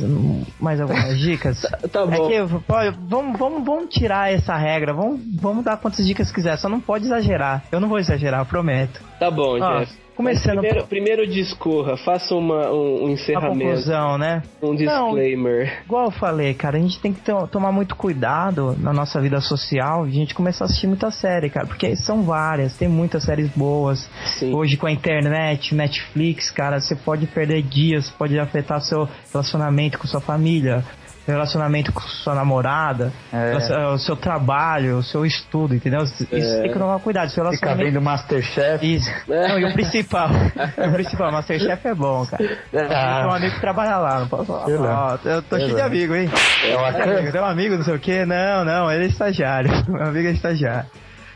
[0.59, 1.61] mais algumas dicas?
[1.93, 2.13] tá bom.
[2.13, 6.31] É que, eu- olha, vamos, vamos, vamos tirar essa regra, vamos, vamos dar quantas dicas
[6.33, 7.63] quiser, só não pode exagerar.
[7.71, 9.01] Eu não vou exagerar, eu prometo.
[9.19, 9.93] Tá bom, Ó, Jeff.
[10.21, 13.59] Começando primeiro, primeiro discorra, faça uma, um, um encerramento.
[13.59, 14.43] conclusão, né?
[14.63, 15.83] Um disclaimer.
[15.85, 19.41] Igual eu falei, cara, a gente tem que to- tomar muito cuidado na nossa vida
[19.41, 23.25] social de a gente começar a assistir muita série, cara, porque são várias, tem muitas
[23.25, 24.09] séries boas.
[24.53, 30.07] Hoje com a internet, Netflix, cara, você pode perder dias, pode afetar seu relacionamento com
[30.07, 30.85] sua família,
[31.31, 36.03] relacionamento com sua namorada, relacion- o seu trabalho, o seu estudo, entendeu?
[36.03, 36.63] Isso É.
[36.63, 37.85] tem que tomar cuidado, seu Fica relacionamento.
[37.93, 38.95] vendo Masterchef.
[38.97, 39.11] Isso.
[39.29, 40.29] Não, e o principal.
[40.89, 42.59] o principal, Masterchef é bom, cara.
[42.91, 43.21] Ah.
[43.21, 45.19] Tem um amigo que trabalha lá, não posso falar.
[45.25, 46.31] Eu tô cheio de amigo, hein?
[46.69, 48.25] É uma Tem amigo, tem um amigo, não sei o quê.
[48.25, 49.71] Não, não, ele é estagiário.
[49.89, 50.89] Meu amigo é estagiário.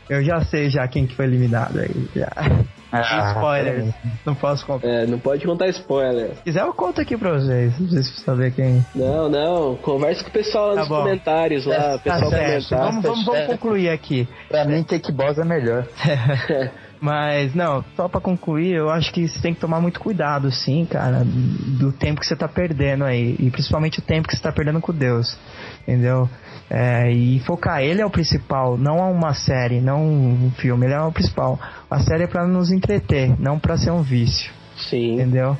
[0.09, 2.07] Eu já sei já quem que foi eliminado aí.
[2.15, 2.29] Já.
[3.03, 3.93] Ah, Spoiler.
[4.25, 4.87] Não posso contar.
[4.87, 6.35] É, não pode contar spoiler.
[6.35, 7.79] Se quiser, eu conto aqui pra vocês.
[7.79, 8.85] Não sei se saber quem.
[8.95, 9.75] Não, não.
[9.77, 10.97] Converse com o pessoal lá Tá nos bom.
[11.03, 11.75] comentários lá.
[11.75, 12.45] Tá o pessoal certo.
[12.69, 12.79] comentar.
[12.79, 14.27] Vamos, vamos, vamos concluir aqui.
[14.49, 15.85] Pra mim, Take Boss é melhor.
[16.99, 20.85] Mas, não, só pra concluir, eu acho que você tem que tomar muito cuidado, sim,
[20.89, 23.35] cara, do tempo que você tá perdendo aí.
[23.37, 25.37] E principalmente o tempo que você tá perdendo com Deus.
[25.83, 26.27] Entendeu?
[26.69, 30.95] É, e focar, ele é o principal, não é uma série, não um filme, ele
[30.95, 31.59] é o principal.
[31.89, 34.51] A série é pra nos entreter, não pra ser um vício.
[34.89, 35.13] Sim.
[35.13, 35.55] Entendeu?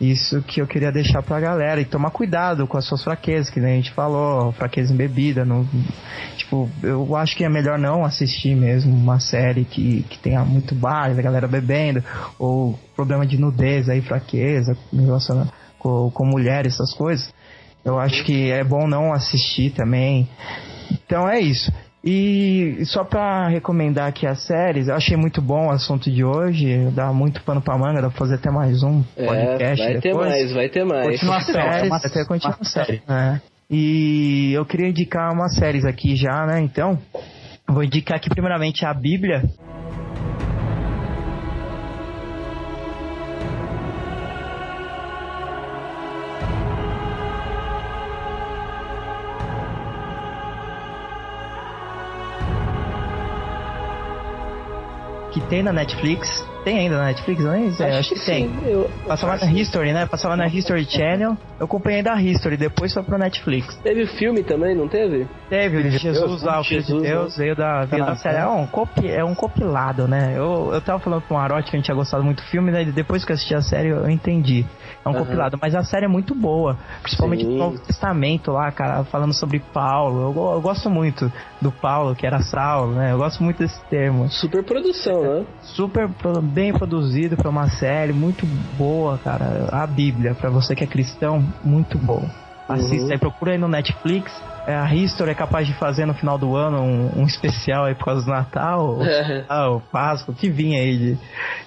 [0.00, 1.80] Isso que eu queria deixar pra galera.
[1.80, 5.44] E tomar cuidado com as suas fraquezas, que nem a gente falou, fraqueza em bebida.
[5.44, 5.66] Não,
[6.36, 10.74] tipo, eu acho que é melhor não assistir mesmo uma série que, que tenha muito
[10.74, 12.04] bar, a galera bebendo,
[12.38, 17.32] ou problema de nudez aí, fraqueza, relacionado com, com mulheres, essas coisas.
[17.86, 20.28] Eu acho que é bom não assistir também.
[21.06, 21.72] Então é isso.
[22.04, 26.88] E só pra recomendar aqui as séries, eu achei muito bom o assunto de hoje,
[26.92, 30.08] dá muito pano pra manga, dá pra fazer até mais um podcast É, vai ter
[30.10, 30.28] depois.
[30.28, 31.06] mais, vai ter mais.
[31.20, 31.88] Continuação, Séries.
[31.88, 32.82] vai ter continuação.
[33.08, 33.40] É.
[33.68, 36.60] E eu queria indicar umas séries aqui já, né?
[36.60, 36.96] Então,
[37.68, 39.42] vou indicar aqui primeiramente a Bíblia.
[55.36, 56.42] Que tem na Netflix.
[56.66, 57.60] Tem ainda na Netflix, não é?
[57.78, 58.48] É, acho, que, tem.
[58.48, 60.04] sim, eu- Passava na History, né?
[60.04, 61.36] Passava na History Channel.
[61.60, 63.76] Eu acompanhei da History, depois foi pro Netflix.
[63.84, 65.28] Teve o filme também, não teve?
[65.48, 67.44] Teve, o de Jesus lá, o Filho de Deus, né?
[67.44, 68.38] veio da, veio Ah, da série.
[68.38, 70.32] É um, copi, é um compilado, né?
[70.36, 72.72] Eu, eu tava falando com o Arote que a gente tinha gostado muito do filme,
[72.72, 72.84] né?
[72.84, 74.66] Depois que eu assisti a série eu entendi.
[75.04, 75.20] É um Aham.
[75.24, 76.76] compilado, mas a série é muito boa.
[77.00, 77.52] Principalmente Sim.
[77.52, 80.32] no Novo Testamento lá, cara, falando sobre Paulo.
[80.36, 81.32] Eu, eu gosto muito
[81.62, 83.12] do Paulo, que era Saulo, né?
[83.12, 84.28] Eu gosto muito desse termo.
[84.28, 85.46] Super produção, né?
[85.62, 88.46] Super pro- bem produzido pra uma série, muito
[88.78, 89.68] boa, cara.
[89.70, 92.26] A Bíblia, pra você que é cristão, muito bom.
[92.66, 93.12] Assista Uhum.
[93.12, 94.32] aí, procura aí no Netflix.
[94.66, 97.94] É, a History é capaz de fazer no final do ano um, um especial aí
[97.94, 98.98] por causa do Natal,
[99.48, 101.18] ah, o Páscoa, que vinha aí de,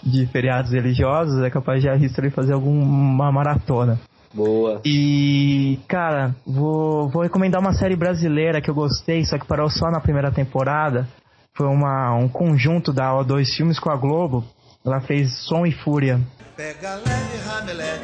[0.03, 3.99] de feriados religiosos, é capaz de a History fazer alguma maratona.
[4.33, 4.81] Boa.
[4.83, 9.91] E, cara, vou, vou recomendar uma série brasileira que eu gostei, só que parou só
[9.91, 11.07] na primeira temporada.
[11.53, 14.43] Foi uma, um conjunto da O2 Filmes com a Globo.
[14.85, 16.19] Ela fez Som e Fúria.
[16.55, 18.01] Pega leve, Hamlet,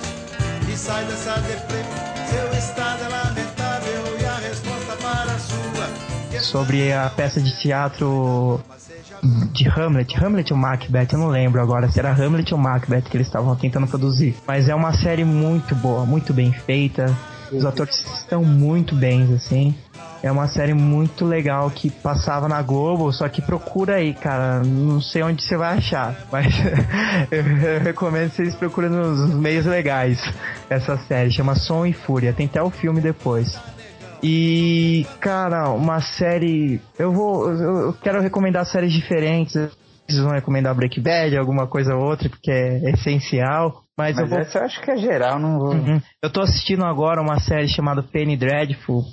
[0.71, 1.81] e sai dessa deprê.
[2.27, 6.41] Seu estado é lamentável e a resposta para a sua.
[6.41, 8.59] sobre a peça de teatro
[9.53, 10.15] de Hamlet.
[10.21, 13.55] Hamlet ou Macbeth, eu não lembro agora se era Hamlet ou Macbeth que eles estavam
[13.55, 14.35] tentando produzir.
[14.45, 17.05] Mas é uma série muito boa, muito bem feita.
[17.51, 19.73] Os atores estão muito bens, assim.
[20.25, 24.63] É uma série muito legal que passava na Globo, só que procura aí, cara.
[24.63, 26.47] Não sei onde você vai achar, mas
[27.29, 30.19] eu, eu recomendo que vocês procurem nos meios legais
[30.67, 31.29] essa série.
[31.29, 32.33] Chama Som e Fúria.
[32.33, 33.55] Tem até o filme depois.
[34.23, 36.81] E, cara, uma série.
[36.97, 37.51] Eu vou.
[37.51, 39.53] Eu quero recomendar séries diferentes.
[39.53, 43.83] Vocês vão recomendar Breaking Bad, alguma coisa ou outra, porque é essencial.
[43.95, 44.39] Mas, Mas eu vou.
[44.39, 45.75] essa eu acho que é geral, não vou.
[45.75, 46.01] Uhum.
[46.19, 49.03] Eu tô assistindo agora uma série chamada Penny Dreadful.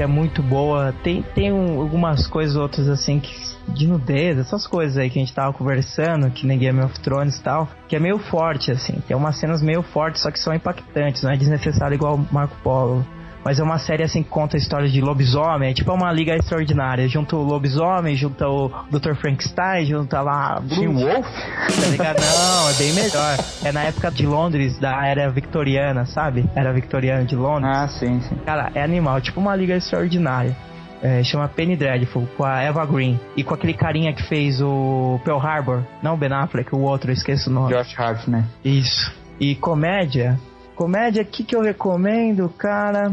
[0.00, 0.94] Que é muito boa.
[1.04, 3.30] Tem, tem um- algumas coisas outras assim que
[3.68, 7.36] de nudez, essas coisas aí que a gente tava conversando, que nem Game of Thrones
[7.36, 8.94] e tal, que é meio forte, assim.
[9.06, 13.04] Tem umas cenas meio fortes, só que são impactantes, não é desnecessário igual Marco Polo.
[13.44, 16.36] Mas é uma série assim que conta a história de lobisomem, é tipo uma liga
[16.36, 17.08] extraordinária.
[17.08, 19.14] Junta o lobisomem, junta o Dr.
[19.14, 20.62] Frankenstein, junta lá.
[20.68, 21.26] Teen Bruce, Wolf?
[21.26, 22.20] Tá ligado?
[22.20, 23.38] Não, é bem melhor.
[23.64, 26.44] É na época de Londres, da era victoriana, sabe?
[26.54, 27.72] Era victoriana de Londres.
[27.74, 28.36] Ah, sim, sim.
[28.44, 30.54] Cara, é animal, tipo uma liga extraordinária.
[31.02, 33.18] É, chama Penny Dreadful, com a Eva Green.
[33.34, 35.82] E com aquele carinha que fez o Pearl Harbor.
[36.02, 37.74] Não o Ben Affleck, o outro, eu esqueço o nome.
[37.74, 38.44] Josh Hart, né?
[38.62, 39.10] Isso.
[39.40, 40.38] E comédia.
[40.80, 43.12] Comédia, o que, que eu recomendo, cara?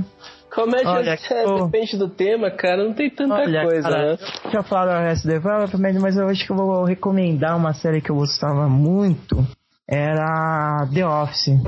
[0.50, 1.66] Comédia Olha, é, pô.
[1.66, 4.12] depende do tema, cara, não tem tanta Olha, coisa, cara, né?
[4.46, 8.10] eu tinha falado Arrested Development, mas eu acho que eu vou recomendar uma série que
[8.10, 9.46] eu gostava muito.
[9.86, 11.62] Era The Office.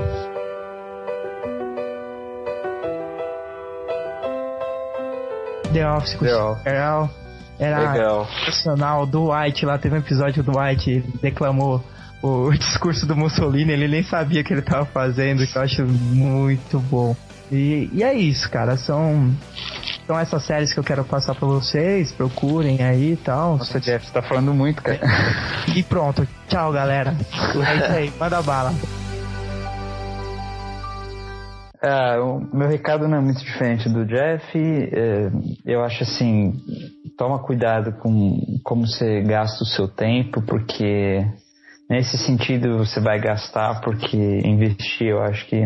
[5.70, 6.64] The Office com The.
[6.64, 7.10] Carell.
[7.58, 8.26] Era Legal.
[8.46, 9.04] sensacional.
[9.04, 11.84] Do White lá, teve um episódio do White, ele declamou
[12.22, 15.84] o discurso do Mussolini, ele nem sabia o que ele tava fazendo, que eu acho
[15.86, 17.16] muito bom.
[17.50, 18.76] E, e é isso, cara.
[18.76, 19.34] São,
[20.06, 22.12] são essas séries que eu quero passar pra vocês.
[22.12, 23.58] Procurem aí e tal.
[23.58, 25.00] Nossa, Jeff, você tá falando muito, cara.
[25.74, 26.26] E pronto.
[26.48, 27.14] Tchau, galera.
[27.66, 28.12] É isso aí.
[28.18, 28.72] Manda bala.
[31.82, 34.56] Ah, o meu recado não é muito diferente do Jeff.
[34.56, 35.30] É,
[35.64, 36.52] eu acho assim,
[37.16, 41.26] toma cuidado com como você gasta o seu tempo, porque
[41.90, 45.56] nesse sentido você vai gastar, porque investir eu acho que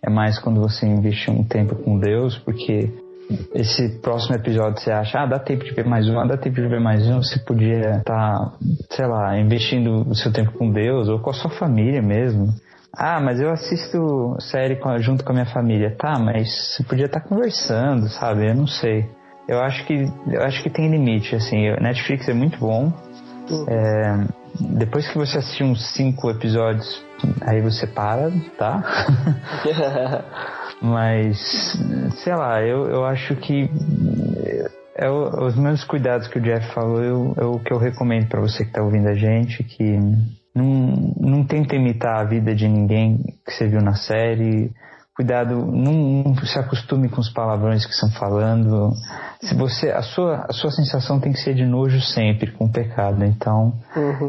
[0.00, 2.88] é mais quando você investe um tempo com Deus, porque
[3.54, 6.56] esse próximo episódio você acha, ah, dá tempo de ver mais um, ah, dá tempo
[6.56, 8.52] de ver mais um, você podia estar,
[8.90, 12.48] sei lá, investindo o seu tempo com Deus ou com a sua família mesmo.
[12.96, 15.96] Ah, mas eu assisto série junto com a minha família.
[15.98, 18.48] Tá, mas você podia estar conversando, sabe?
[18.48, 19.04] Eu não sei.
[19.48, 21.70] Eu acho que eu acho que tem limite, assim.
[21.80, 22.92] Netflix é muito bom.
[23.68, 27.04] É, depois que você assistir uns cinco episódios,
[27.42, 28.82] aí você para, tá?
[30.80, 31.38] Mas,
[32.22, 33.70] sei lá, eu, eu acho que
[34.96, 38.28] é o- os mesmos cuidados que o Jeff falou, eu- é o que eu recomendo
[38.28, 39.98] pra você que tá ouvindo a gente, que
[40.54, 44.70] não, não tenta imitar a vida de ninguém que você viu na série.
[45.16, 48.90] Cuidado, não, não se acostume com os palavrões que estão falando.
[49.40, 52.72] Se você, a sua, a sua sensação tem que ser de nojo sempre com o
[52.72, 53.24] pecado.
[53.24, 53.74] Então,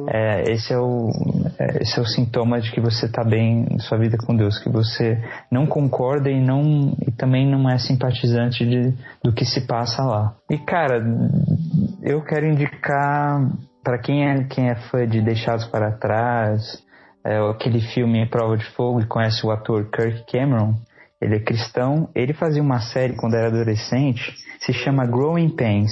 [0.07, 1.09] é, esse é o,
[1.57, 4.59] é, esse é o sintoma de que você está bem em sua vida com Deus,
[4.59, 5.19] que você
[5.51, 8.93] não concorda e não e também não é simpatizante de,
[9.23, 10.35] do que se passa lá.
[10.51, 11.03] E cara,
[12.03, 13.41] eu quero indicar
[13.83, 16.84] para quem é quem é fã de Deixados para Trás,
[17.25, 20.75] é, aquele filme Prova de Fogo e conhece o ator Kirk Cameron.
[21.19, 22.07] Ele é cristão.
[22.13, 25.91] Ele fazia uma série quando era adolescente, se chama Growing Pains.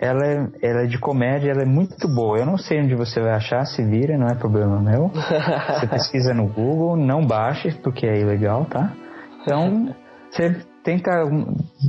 [0.00, 2.38] Ela é, ela é de comédia, ela é muito boa.
[2.38, 5.10] Eu não sei onde você vai achar, se vira, não é problema meu.
[5.78, 8.92] Você pesquisa no Google, não baixe, porque é ilegal, tá?
[9.42, 9.94] Então,
[10.30, 11.10] você tenta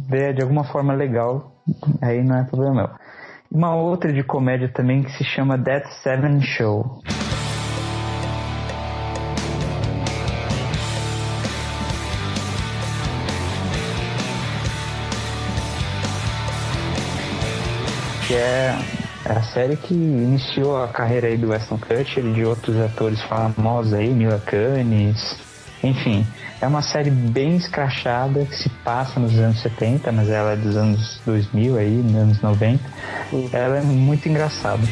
[0.08, 1.54] ver de alguma forma legal,
[2.02, 2.90] aí não é problema meu.
[3.52, 7.02] Uma outra de comédia também que se chama That Seven Show.
[18.36, 18.76] É
[19.26, 23.94] a série que iniciou a carreira aí do Weston Kutcher e de outros atores famosos
[23.94, 25.36] aí, Mila Kunis,
[25.84, 26.26] enfim.
[26.62, 30.76] É uma série bem escrachada que se passa nos anos 70, mas ela é dos
[30.76, 32.84] anos 2000 aí, nos anos 90.
[33.52, 34.84] Ela é muito engraçada.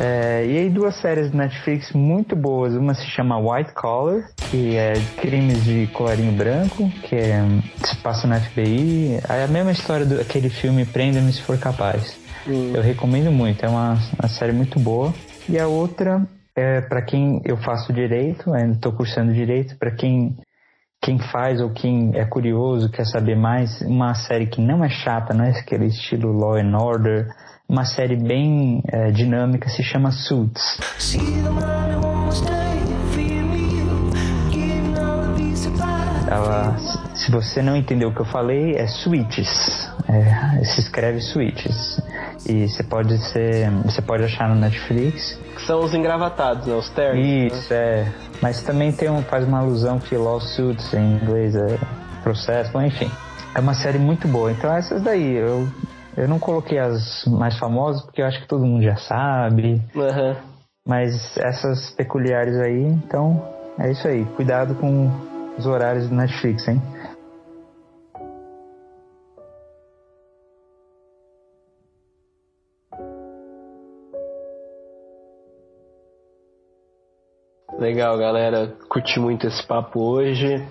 [0.00, 2.74] É, e aí duas séries do Netflix muito boas.
[2.74, 7.42] Uma se chama White Collar, que é crimes de colarinho branco, que, é,
[7.84, 9.18] se passa no FBI.
[9.28, 12.16] É a mesma história daquele filme Prenda-me se for capaz.
[12.46, 15.12] Eu recomendo muito, é uma, uma série muito boa.
[15.48, 16.26] E a outra
[16.56, 20.36] é para quem eu faço direito, ainda estou cursando direito, para quem
[21.00, 25.32] quem faz ou quem é curioso, quer saber mais, uma série que não é chata,
[25.32, 27.28] não é aquele estilo Law and Order,
[27.68, 30.78] uma série bem é, dinâmica, se chama Suits.
[36.30, 36.76] Ela,
[37.14, 39.86] se você não entendeu o que eu falei, é Switches.
[40.08, 42.00] É, se escreve Switches.
[42.48, 45.38] E você pode ser, você pode achar no Netflix.
[45.66, 46.74] São os engravatados, né?
[46.74, 47.52] Os ternos.
[47.52, 48.10] Isso, é.
[48.40, 51.78] Mas também tem um, faz uma alusão que lawsuits em inglês é
[52.22, 53.10] processo, bom, enfim.
[53.54, 54.50] É uma série muito boa.
[54.52, 55.68] Então essas daí, eu,
[56.18, 59.80] eu não coloquei as mais famosas porque eu acho que todo mundo já sabe.
[59.96, 60.36] Aham.
[60.86, 63.40] Mas essas peculiares aí, então
[63.78, 64.24] é isso aí.
[64.36, 65.08] Cuidado com
[65.56, 66.82] os horários do Netflix, hein?
[77.78, 78.74] Legal, galera.
[78.88, 80.66] Curti muito esse papo hoje.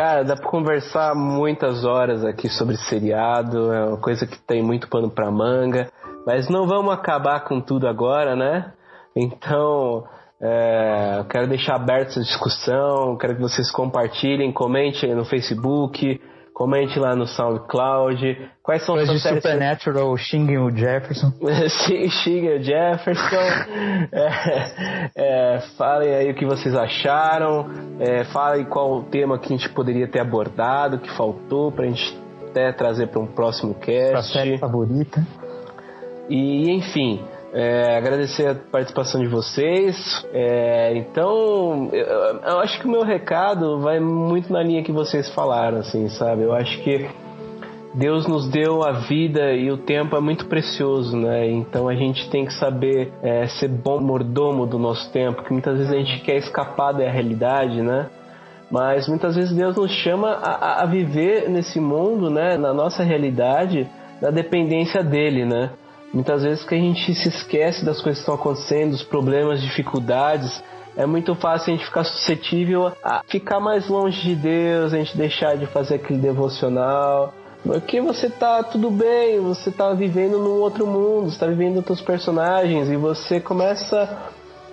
[0.00, 4.88] Cara, dá pra conversar muitas horas aqui sobre seriado, é uma coisa que tem muito
[4.88, 5.92] pano pra manga,
[6.26, 8.72] mas não vamos acabar com tudo agora, né?
[9.14, 10.04] Então,
[10.40, 16.18] é, quero deixar aberta essa discussão, quero que vocês compartilhem, comentem no Facebook,
[16.60, 18.50] comente lá no SoundCloud.
[18.62, 21.32] Quais são Depois de suas séries Supernatural, xinguem o Jefferson.
[21.86, 23.36] Sim, xinga o Jefferson.
[24.12, 27.66] É, é, falem aí o que vocês acharam.
[27.98, 32.14] É, falem qual o tema que a gente poderia ter abordado, que faltou pra gente
[32.50, 34.32] até trazer para um próximo Sua cast.
[34.34, 35.26] série favorita.
[36.28, 39.96] E enfim, é, agradecer a participação de vocês.
[40.32, 45.28] É, então, eu, eu acho que o meu recado vai muito na linha que vocês
[45.34, 46.42] falaram, assim, sabe?
[46.42, 47.08] Eu acho que
[47.94, 51.50] Deus nos deu a vida e o tempo é muito precioso, né?
[51.50, 55.76] Então a gente tem que saber é, ser bom mordomo do nosso tempo, que muitas
[55.76, 58.06] vezes a gente quer escapar da realidade, né?
[58.70, 62.56] Mas muitas vezes Deus nos chama a, a- viver nesse mundo, né?
[62.56, 63.88] Na nossa realidade,
[64.22, 65.70] na dependência dele, né?
[66.12, 70.62] Muitas vezes que a gente se esquece das coisas que estão acontecendo, dos problemas, dificuldades,
[70.96, 75.16] é muito fácil a gente ficar suscetível a ficar mais longe de Deus, a gente
[75.16, 77.32] deixar de fazer aquele devocional.
[77.62, 82.00] Porque você tá tudo bem, você tá vivendo num outro mundo, você tá vivendo outros
[82.00, 84.30] personagens e você começa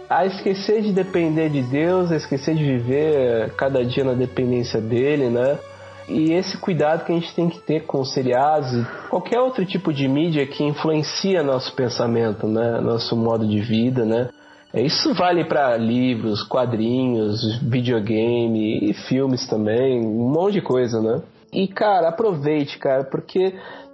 [0.09, 5.29] a esquecer de depender de Deus, a esquecer de viver cada dia na dependência dele,
[5.29, 5.59] né?
[6.07, 9.65] E esse cuidado que a gente tem que ter com os seriados e qualquer outro
[9.65, 12.79] tipo de mídia que influencia nosso pensamento, né?
[12.79, 14.29] Nosso modo de vida, né?
[14.73, 21.21] É, Isso vale para livros, quadrinhos, videogame e filmes também, um monte de coisa, né?
[21.51, 23.53] E cara, aproveite, cara, porque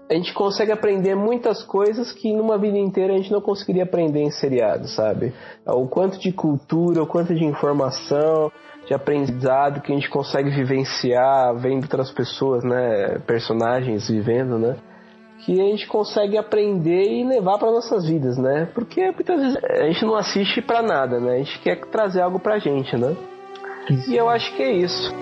[0.10, 4.22] a gente consegue aprender muitas coisas que numa vida inteira a gente não conseguiria aprender
[4.22, 5.34] em seriado, sabe?
[5.65, 8.52] O quanto de cultura, o quanto de informação,
[8.94, 14.76] de aprendizado que a gente consegue vivenciar vendo outras pessoas, né, personagens vivendo, né?
[15.40, 18.70] Que a gente consegue aprender e levar para nossas vidas, né?
[18.74, 21.34] Porque muitas vezes a gente não assiste para nada, né?
[21.34, 23.15] A gente quer trazer algo pra gente, né?
[24.07, 25.14] E eu acho que é isso.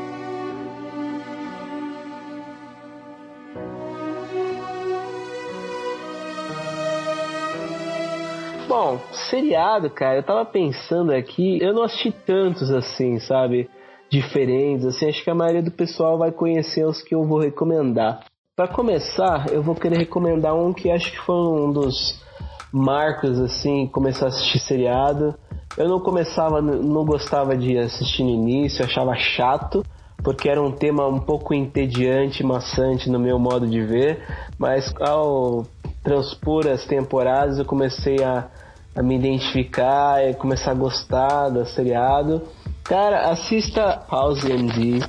[8.71, 13.69] Bom, seriado, cara, eu tava pensando aqui, eu não assisti tantos assim, sabe?
[14.09, 18.21] Diferentes, assim, acho que a maioria do pessoal vai conhecer os que eu vou recomendar.
[18.55, 22.23] Pra começar, eu vou querer recomendar um que acho que foi um dos
[22.71, 25.35] marcos, assim, começar a assistir seriado.
[25.75, 29.83] Eu não começava, não gostava de assistir no início, achava chato,
[30.23, 34.23] porque era um tema um pouco entediante, maçante no meu modo de ver,
[34.57, 35.65] mas ao
[36.01, 38.49] transpor as temporadas eu comecei a,
[38.95, 42.41] a me identificar e começar a gostar do seriado.
[42.83, 44.99] Cara, assista House MD.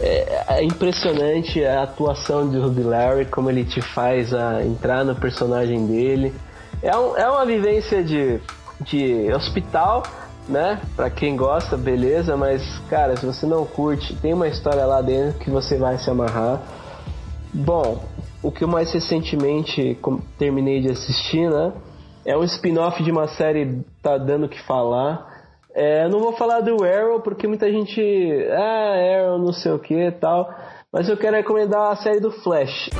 [0.00, 5.14] É, é impressionante a atuação de Ruby Larry, como ele te faz a entrar no
[5.14, 6.34] personagem dele.
[6.82, 8.40] É, um- é uma vivência de,
[8.80, 10.02] de hospital,
[10.48, 10.80] né?
[10.96, 15.38] Pra quem gosta, beleza, mas cara, se você não curte, tem uma história lá dentro
[15.38, 16.60] que você vai se amarrar.
[17.52, 18.02] Bom,
[18.42, 19.98] o que eu mais recentemente
[20.38, 21.72] terminei de assistir, né?
[22.24, 25.32] É um spin-off de uma série tá dando o que falar.
[25.74, 28.00] É, não vou falar do Arrow porque muita gente.
[28.50, 30.48] Ah, Arrow, não sei o que tal.
[30.92, 32.90] Mas eu quero recomendar a série do Flash.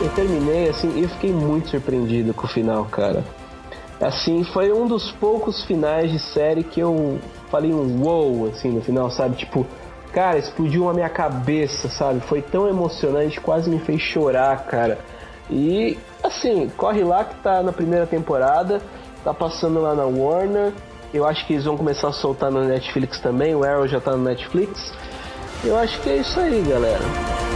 [0.00, 3.22] Eu terminei assim e fiquei muito surpreendido com o final, cara.
[4.00, 7.18] Assim, foi um dos poucos finais de série que eu
[7.50, 9.36] falei um wow, assim, no final, sabe?
[9.36, 9.66] Tipo,
[10.10, 12.20] cara, explodiu na minha cabeça, sabe?
[12.20, 14.98] Foi tão emocionante, quase me fez chorar, cara.
[15.50, 18.80] E, assim, corre lá que tá na primeira temporada,
[19.22, 20.72] tá passando lá na Warner.
[21.12, 24.12] Eu acho que eles vão começar a soltar no Netflix também, o Arrow já tá
[24.12, 24.94] no Netflix.
[25.62, 27.49] Eu acho que é isso aí, galera.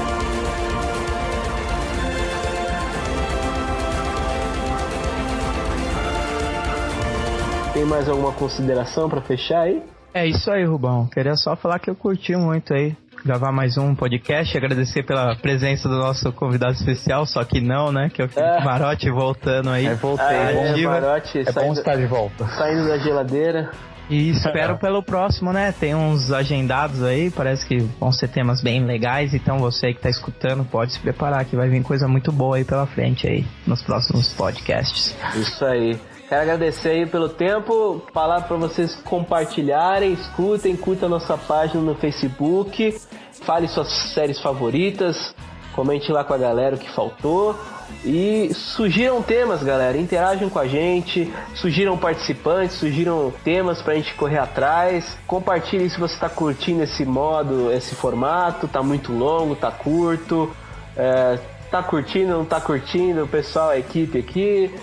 [7.75, 9.83] Tem mais alguma consideração pra fechar aí?
[10.15, 11.07] É isso aí, Rubão.
[11.07, 12.97] Queria só falar que eu curti muito aí.
[13.25, 18.11] Gravar mais um podcast, agradecer pela presença do nosso convidado especial, só que não, né?
[18.15, 18.65] Que é o Felipe É.
[18.65, 19.87] Marotti voltando aí.
[19.87, 20.25] É, voltei.
[20.25, 20.87] Ah, é.
[20.87, 22.47] Marotti, É bom saindo, estar de volta.
[22.49, 23.71] saindo da geladeira.
[24.09, 25.73] E espero pelo próximo, né?
[25.73, 30.11] Tem uns agendados aí, parece que vão ser temas bem legais, então você que tá
[30.11, 33.83] escutando pode se preparar que vai vir coisa muito boa aí pela frente aí nos
[33.83, 35.17] próximos podcasts.
[35.35, 35.99] Isso aí.
[36.29, 41.95] Quero agradecer aí pelo tempo, falar para vocês compartilharem, escutem, curtam a nossa página no
[41.95, 42.99] Facebook,
[43.43, 45.35] fale suas séries favoritas,
[45.75, 47.55] comente lá com a galera o que faltou
[48.03, 54.39] e sugiram temas, galera, interajam com a gente, sugiram participantes, sugiram temas pra gente correr
[54.39, 60.51] atrás, compartilhe se você tá curtindo esse modo, esse formato, tá muito longo, tá curto,
[60.97, 61.39] é,
[61.71, 64.75] tá curtindo, não tá curtindo, o pessoal, a equipe aqui,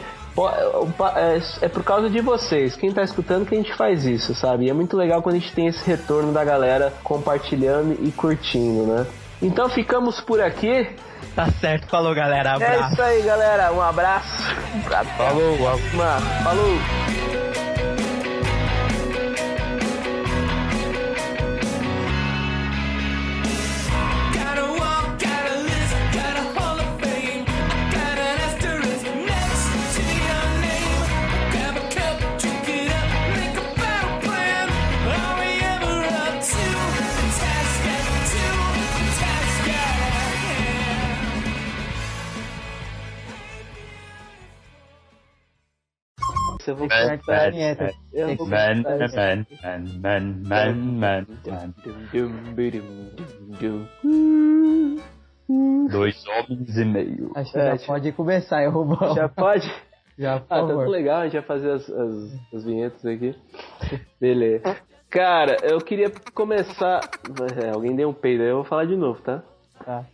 [1.15, 4.65] é, é por causa de vocês, quem tá escutando que a gente faz isso, sabe?
[4.65, 8.85] E é muito legal quando a gente tem esse retorno da galera compartilhando e curtindo,
[8.85, 9.05] né?
[9.41, 10.87] Então ficamos por aqui.
[11.35, 12.93] Tá certo, falou galera, É abraço.
[12.93, 13.71] isso aí, galera.
[13.73, 14.43] Um abraço.
[15.17, 15.57] Falou,
[16.43, 17.70] falou.
[46.67, 47.05] Eu vou cortar.
[47.07, 49.15] man, man, Eu vou Man, cortar isso.
[49.15, 52.81] man, man, man, man, man, man.
[55.89, 57.31] Dois homens e meio.
[57.35, 59.13] Acho que É, já pode começar, eu Rubão.
[59.15, 59.67] Já pode?
[60.17, 60.83] Já, por Ah, tá favor.
[60.85, 63.33] tudo legal, a gente vai fazer as, as, as vinhetas aqui.
[64.19, 64.77] Beleza.
[65.09, 66.99] Cara, eu queria começar.
[67.63, 69.41] É, alguém deu um peido aí, eu vou falar de novo, tá?
[69.83, 70.05] Tá.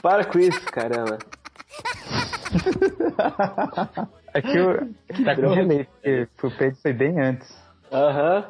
[0.00, 1.18] Para com isso, caramba.
[4.34, 4.74] É que eu,
[5.24, 5.88] tá com delay,
[6.36, 7.48] porque o peito foi bem antes.
[7.90, 8.44] Aham.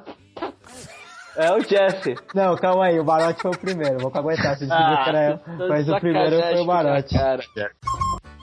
[1.37, 2.17] É o Jeff.
[2.35, 5.63] Não, calma aí, o Barote foi o primeiro, vou aguentar, se Ah, era eu, tô
[5.65, 7.15] de mas o primeiro foi o Barote.
[7.15, 7.43] cara.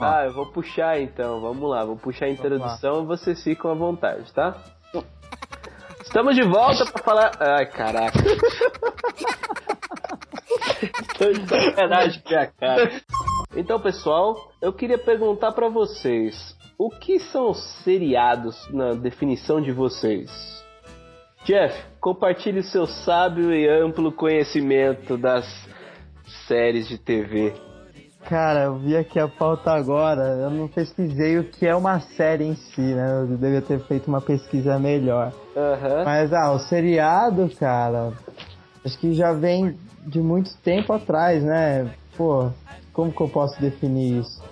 [0.00, 3.74] Ah, eu vou puxar então, vamos lá, vou puxar a introdução e vocês ficam à
[3.74, 4.56] vontade, tá?
[6.02, 7.32] Estamos de volta pra falar.
[7.38, 8.18] Ai, caraca.
[11.18, 12.90] Tô de sacanagem com a cara.
[13.54, 20.30] Então, pessoal, eu queria perguntar pra vocês: o que são seriados na definição de vocês?
[21.44, 25.46] Jeff, compartilhe seu sábio e amplo conhecimento das
[26.48, 27.54] séries de TV.
[28.28, 32.42] Cara, eu vi aqui a pauta agora, eu não pesquisei o que é uma série
[32.44, 33.20] em si, né?
[33.20, 35.32] Eu devia ter feito uma pesquisa melhor.
[35.56, 36.04] Aham.
[36.04, 38.12] Mas, ah, o seriado, cara,
[38.84, 41.88] acho que já vem de muito tempo atrás, né?
[42.16, 42.50] Pô,
[42.96, 44.42] como que eu posso definir isso?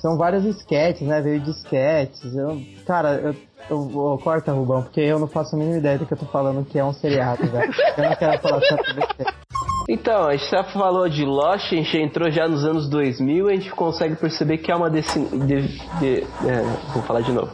[0.00, 1.20] São vários sketches, né?
[1.20, 2.34] Veio de sketches.
[2.34, 3.34] Eu, cara, eu,
[3.68, 6.24] eu, eu- corta, Rubão, porque eu não faço a mínima ideia do que eu tô
[6.26, 7.70] falando que é um seriado, velho.
[7.98, 9.34] Eu não quero falar tanto besteira.
[9.88, 13.52] Então, a gente já falou de Lost, a gente entrou já nos anos 2000 e
[13.52, 15.62] a gente consegue perceber que é uma desse, de,
[15.98, 16.62] de- é,
[16.94, 17.50] vou falar de novo.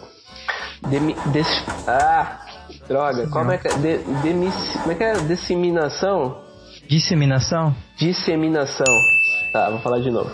[0.88, 1.48] Demi, des,
[1.88, 2.40] ah,
[2.86, 3.72] droga, como é que é?
[3.78, 5.12] De, demis- como é que é?
[5.14, 6.36] Disseminação?
[6.86, 7.74] Disseminação?
[7.96, 8.94] Disseminação.
[9.56, 10.30] Tá, vou falar de novo.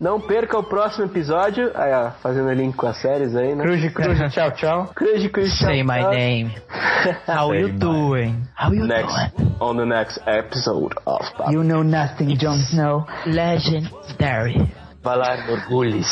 [0.00, 1.70] Não perca o próximo episódio.
[1.74, 3.62] Aí, ó, fazendo link com as séries aí, né?
[3.62, 4.90] Cruz, cruz, tchau, tchau.
[4.94, 6.54] Cruz, cruz, tchau, Say my name.
[7.28, 8.48] How you doing?
[8.58, 9.56] How you Next, doing?
[9.60, 11.20] on the next episode of
[11.50, 13.04] You know nothing, Jon Snow.
[13.26, 14.56] Legendary.
[15.02, 16.08] Valar Morgulhos.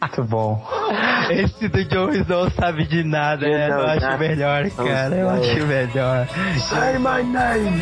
[0.00, 0.60] Muito bom.
[1.30, 3.68] Esse do Jon Snow sabe de nada, You né?
[3.70, 5.14] Eu acho melhor, cara.
[5.14, 6.26] Eu acho melhor.
[6.58, 7.80] Say my name.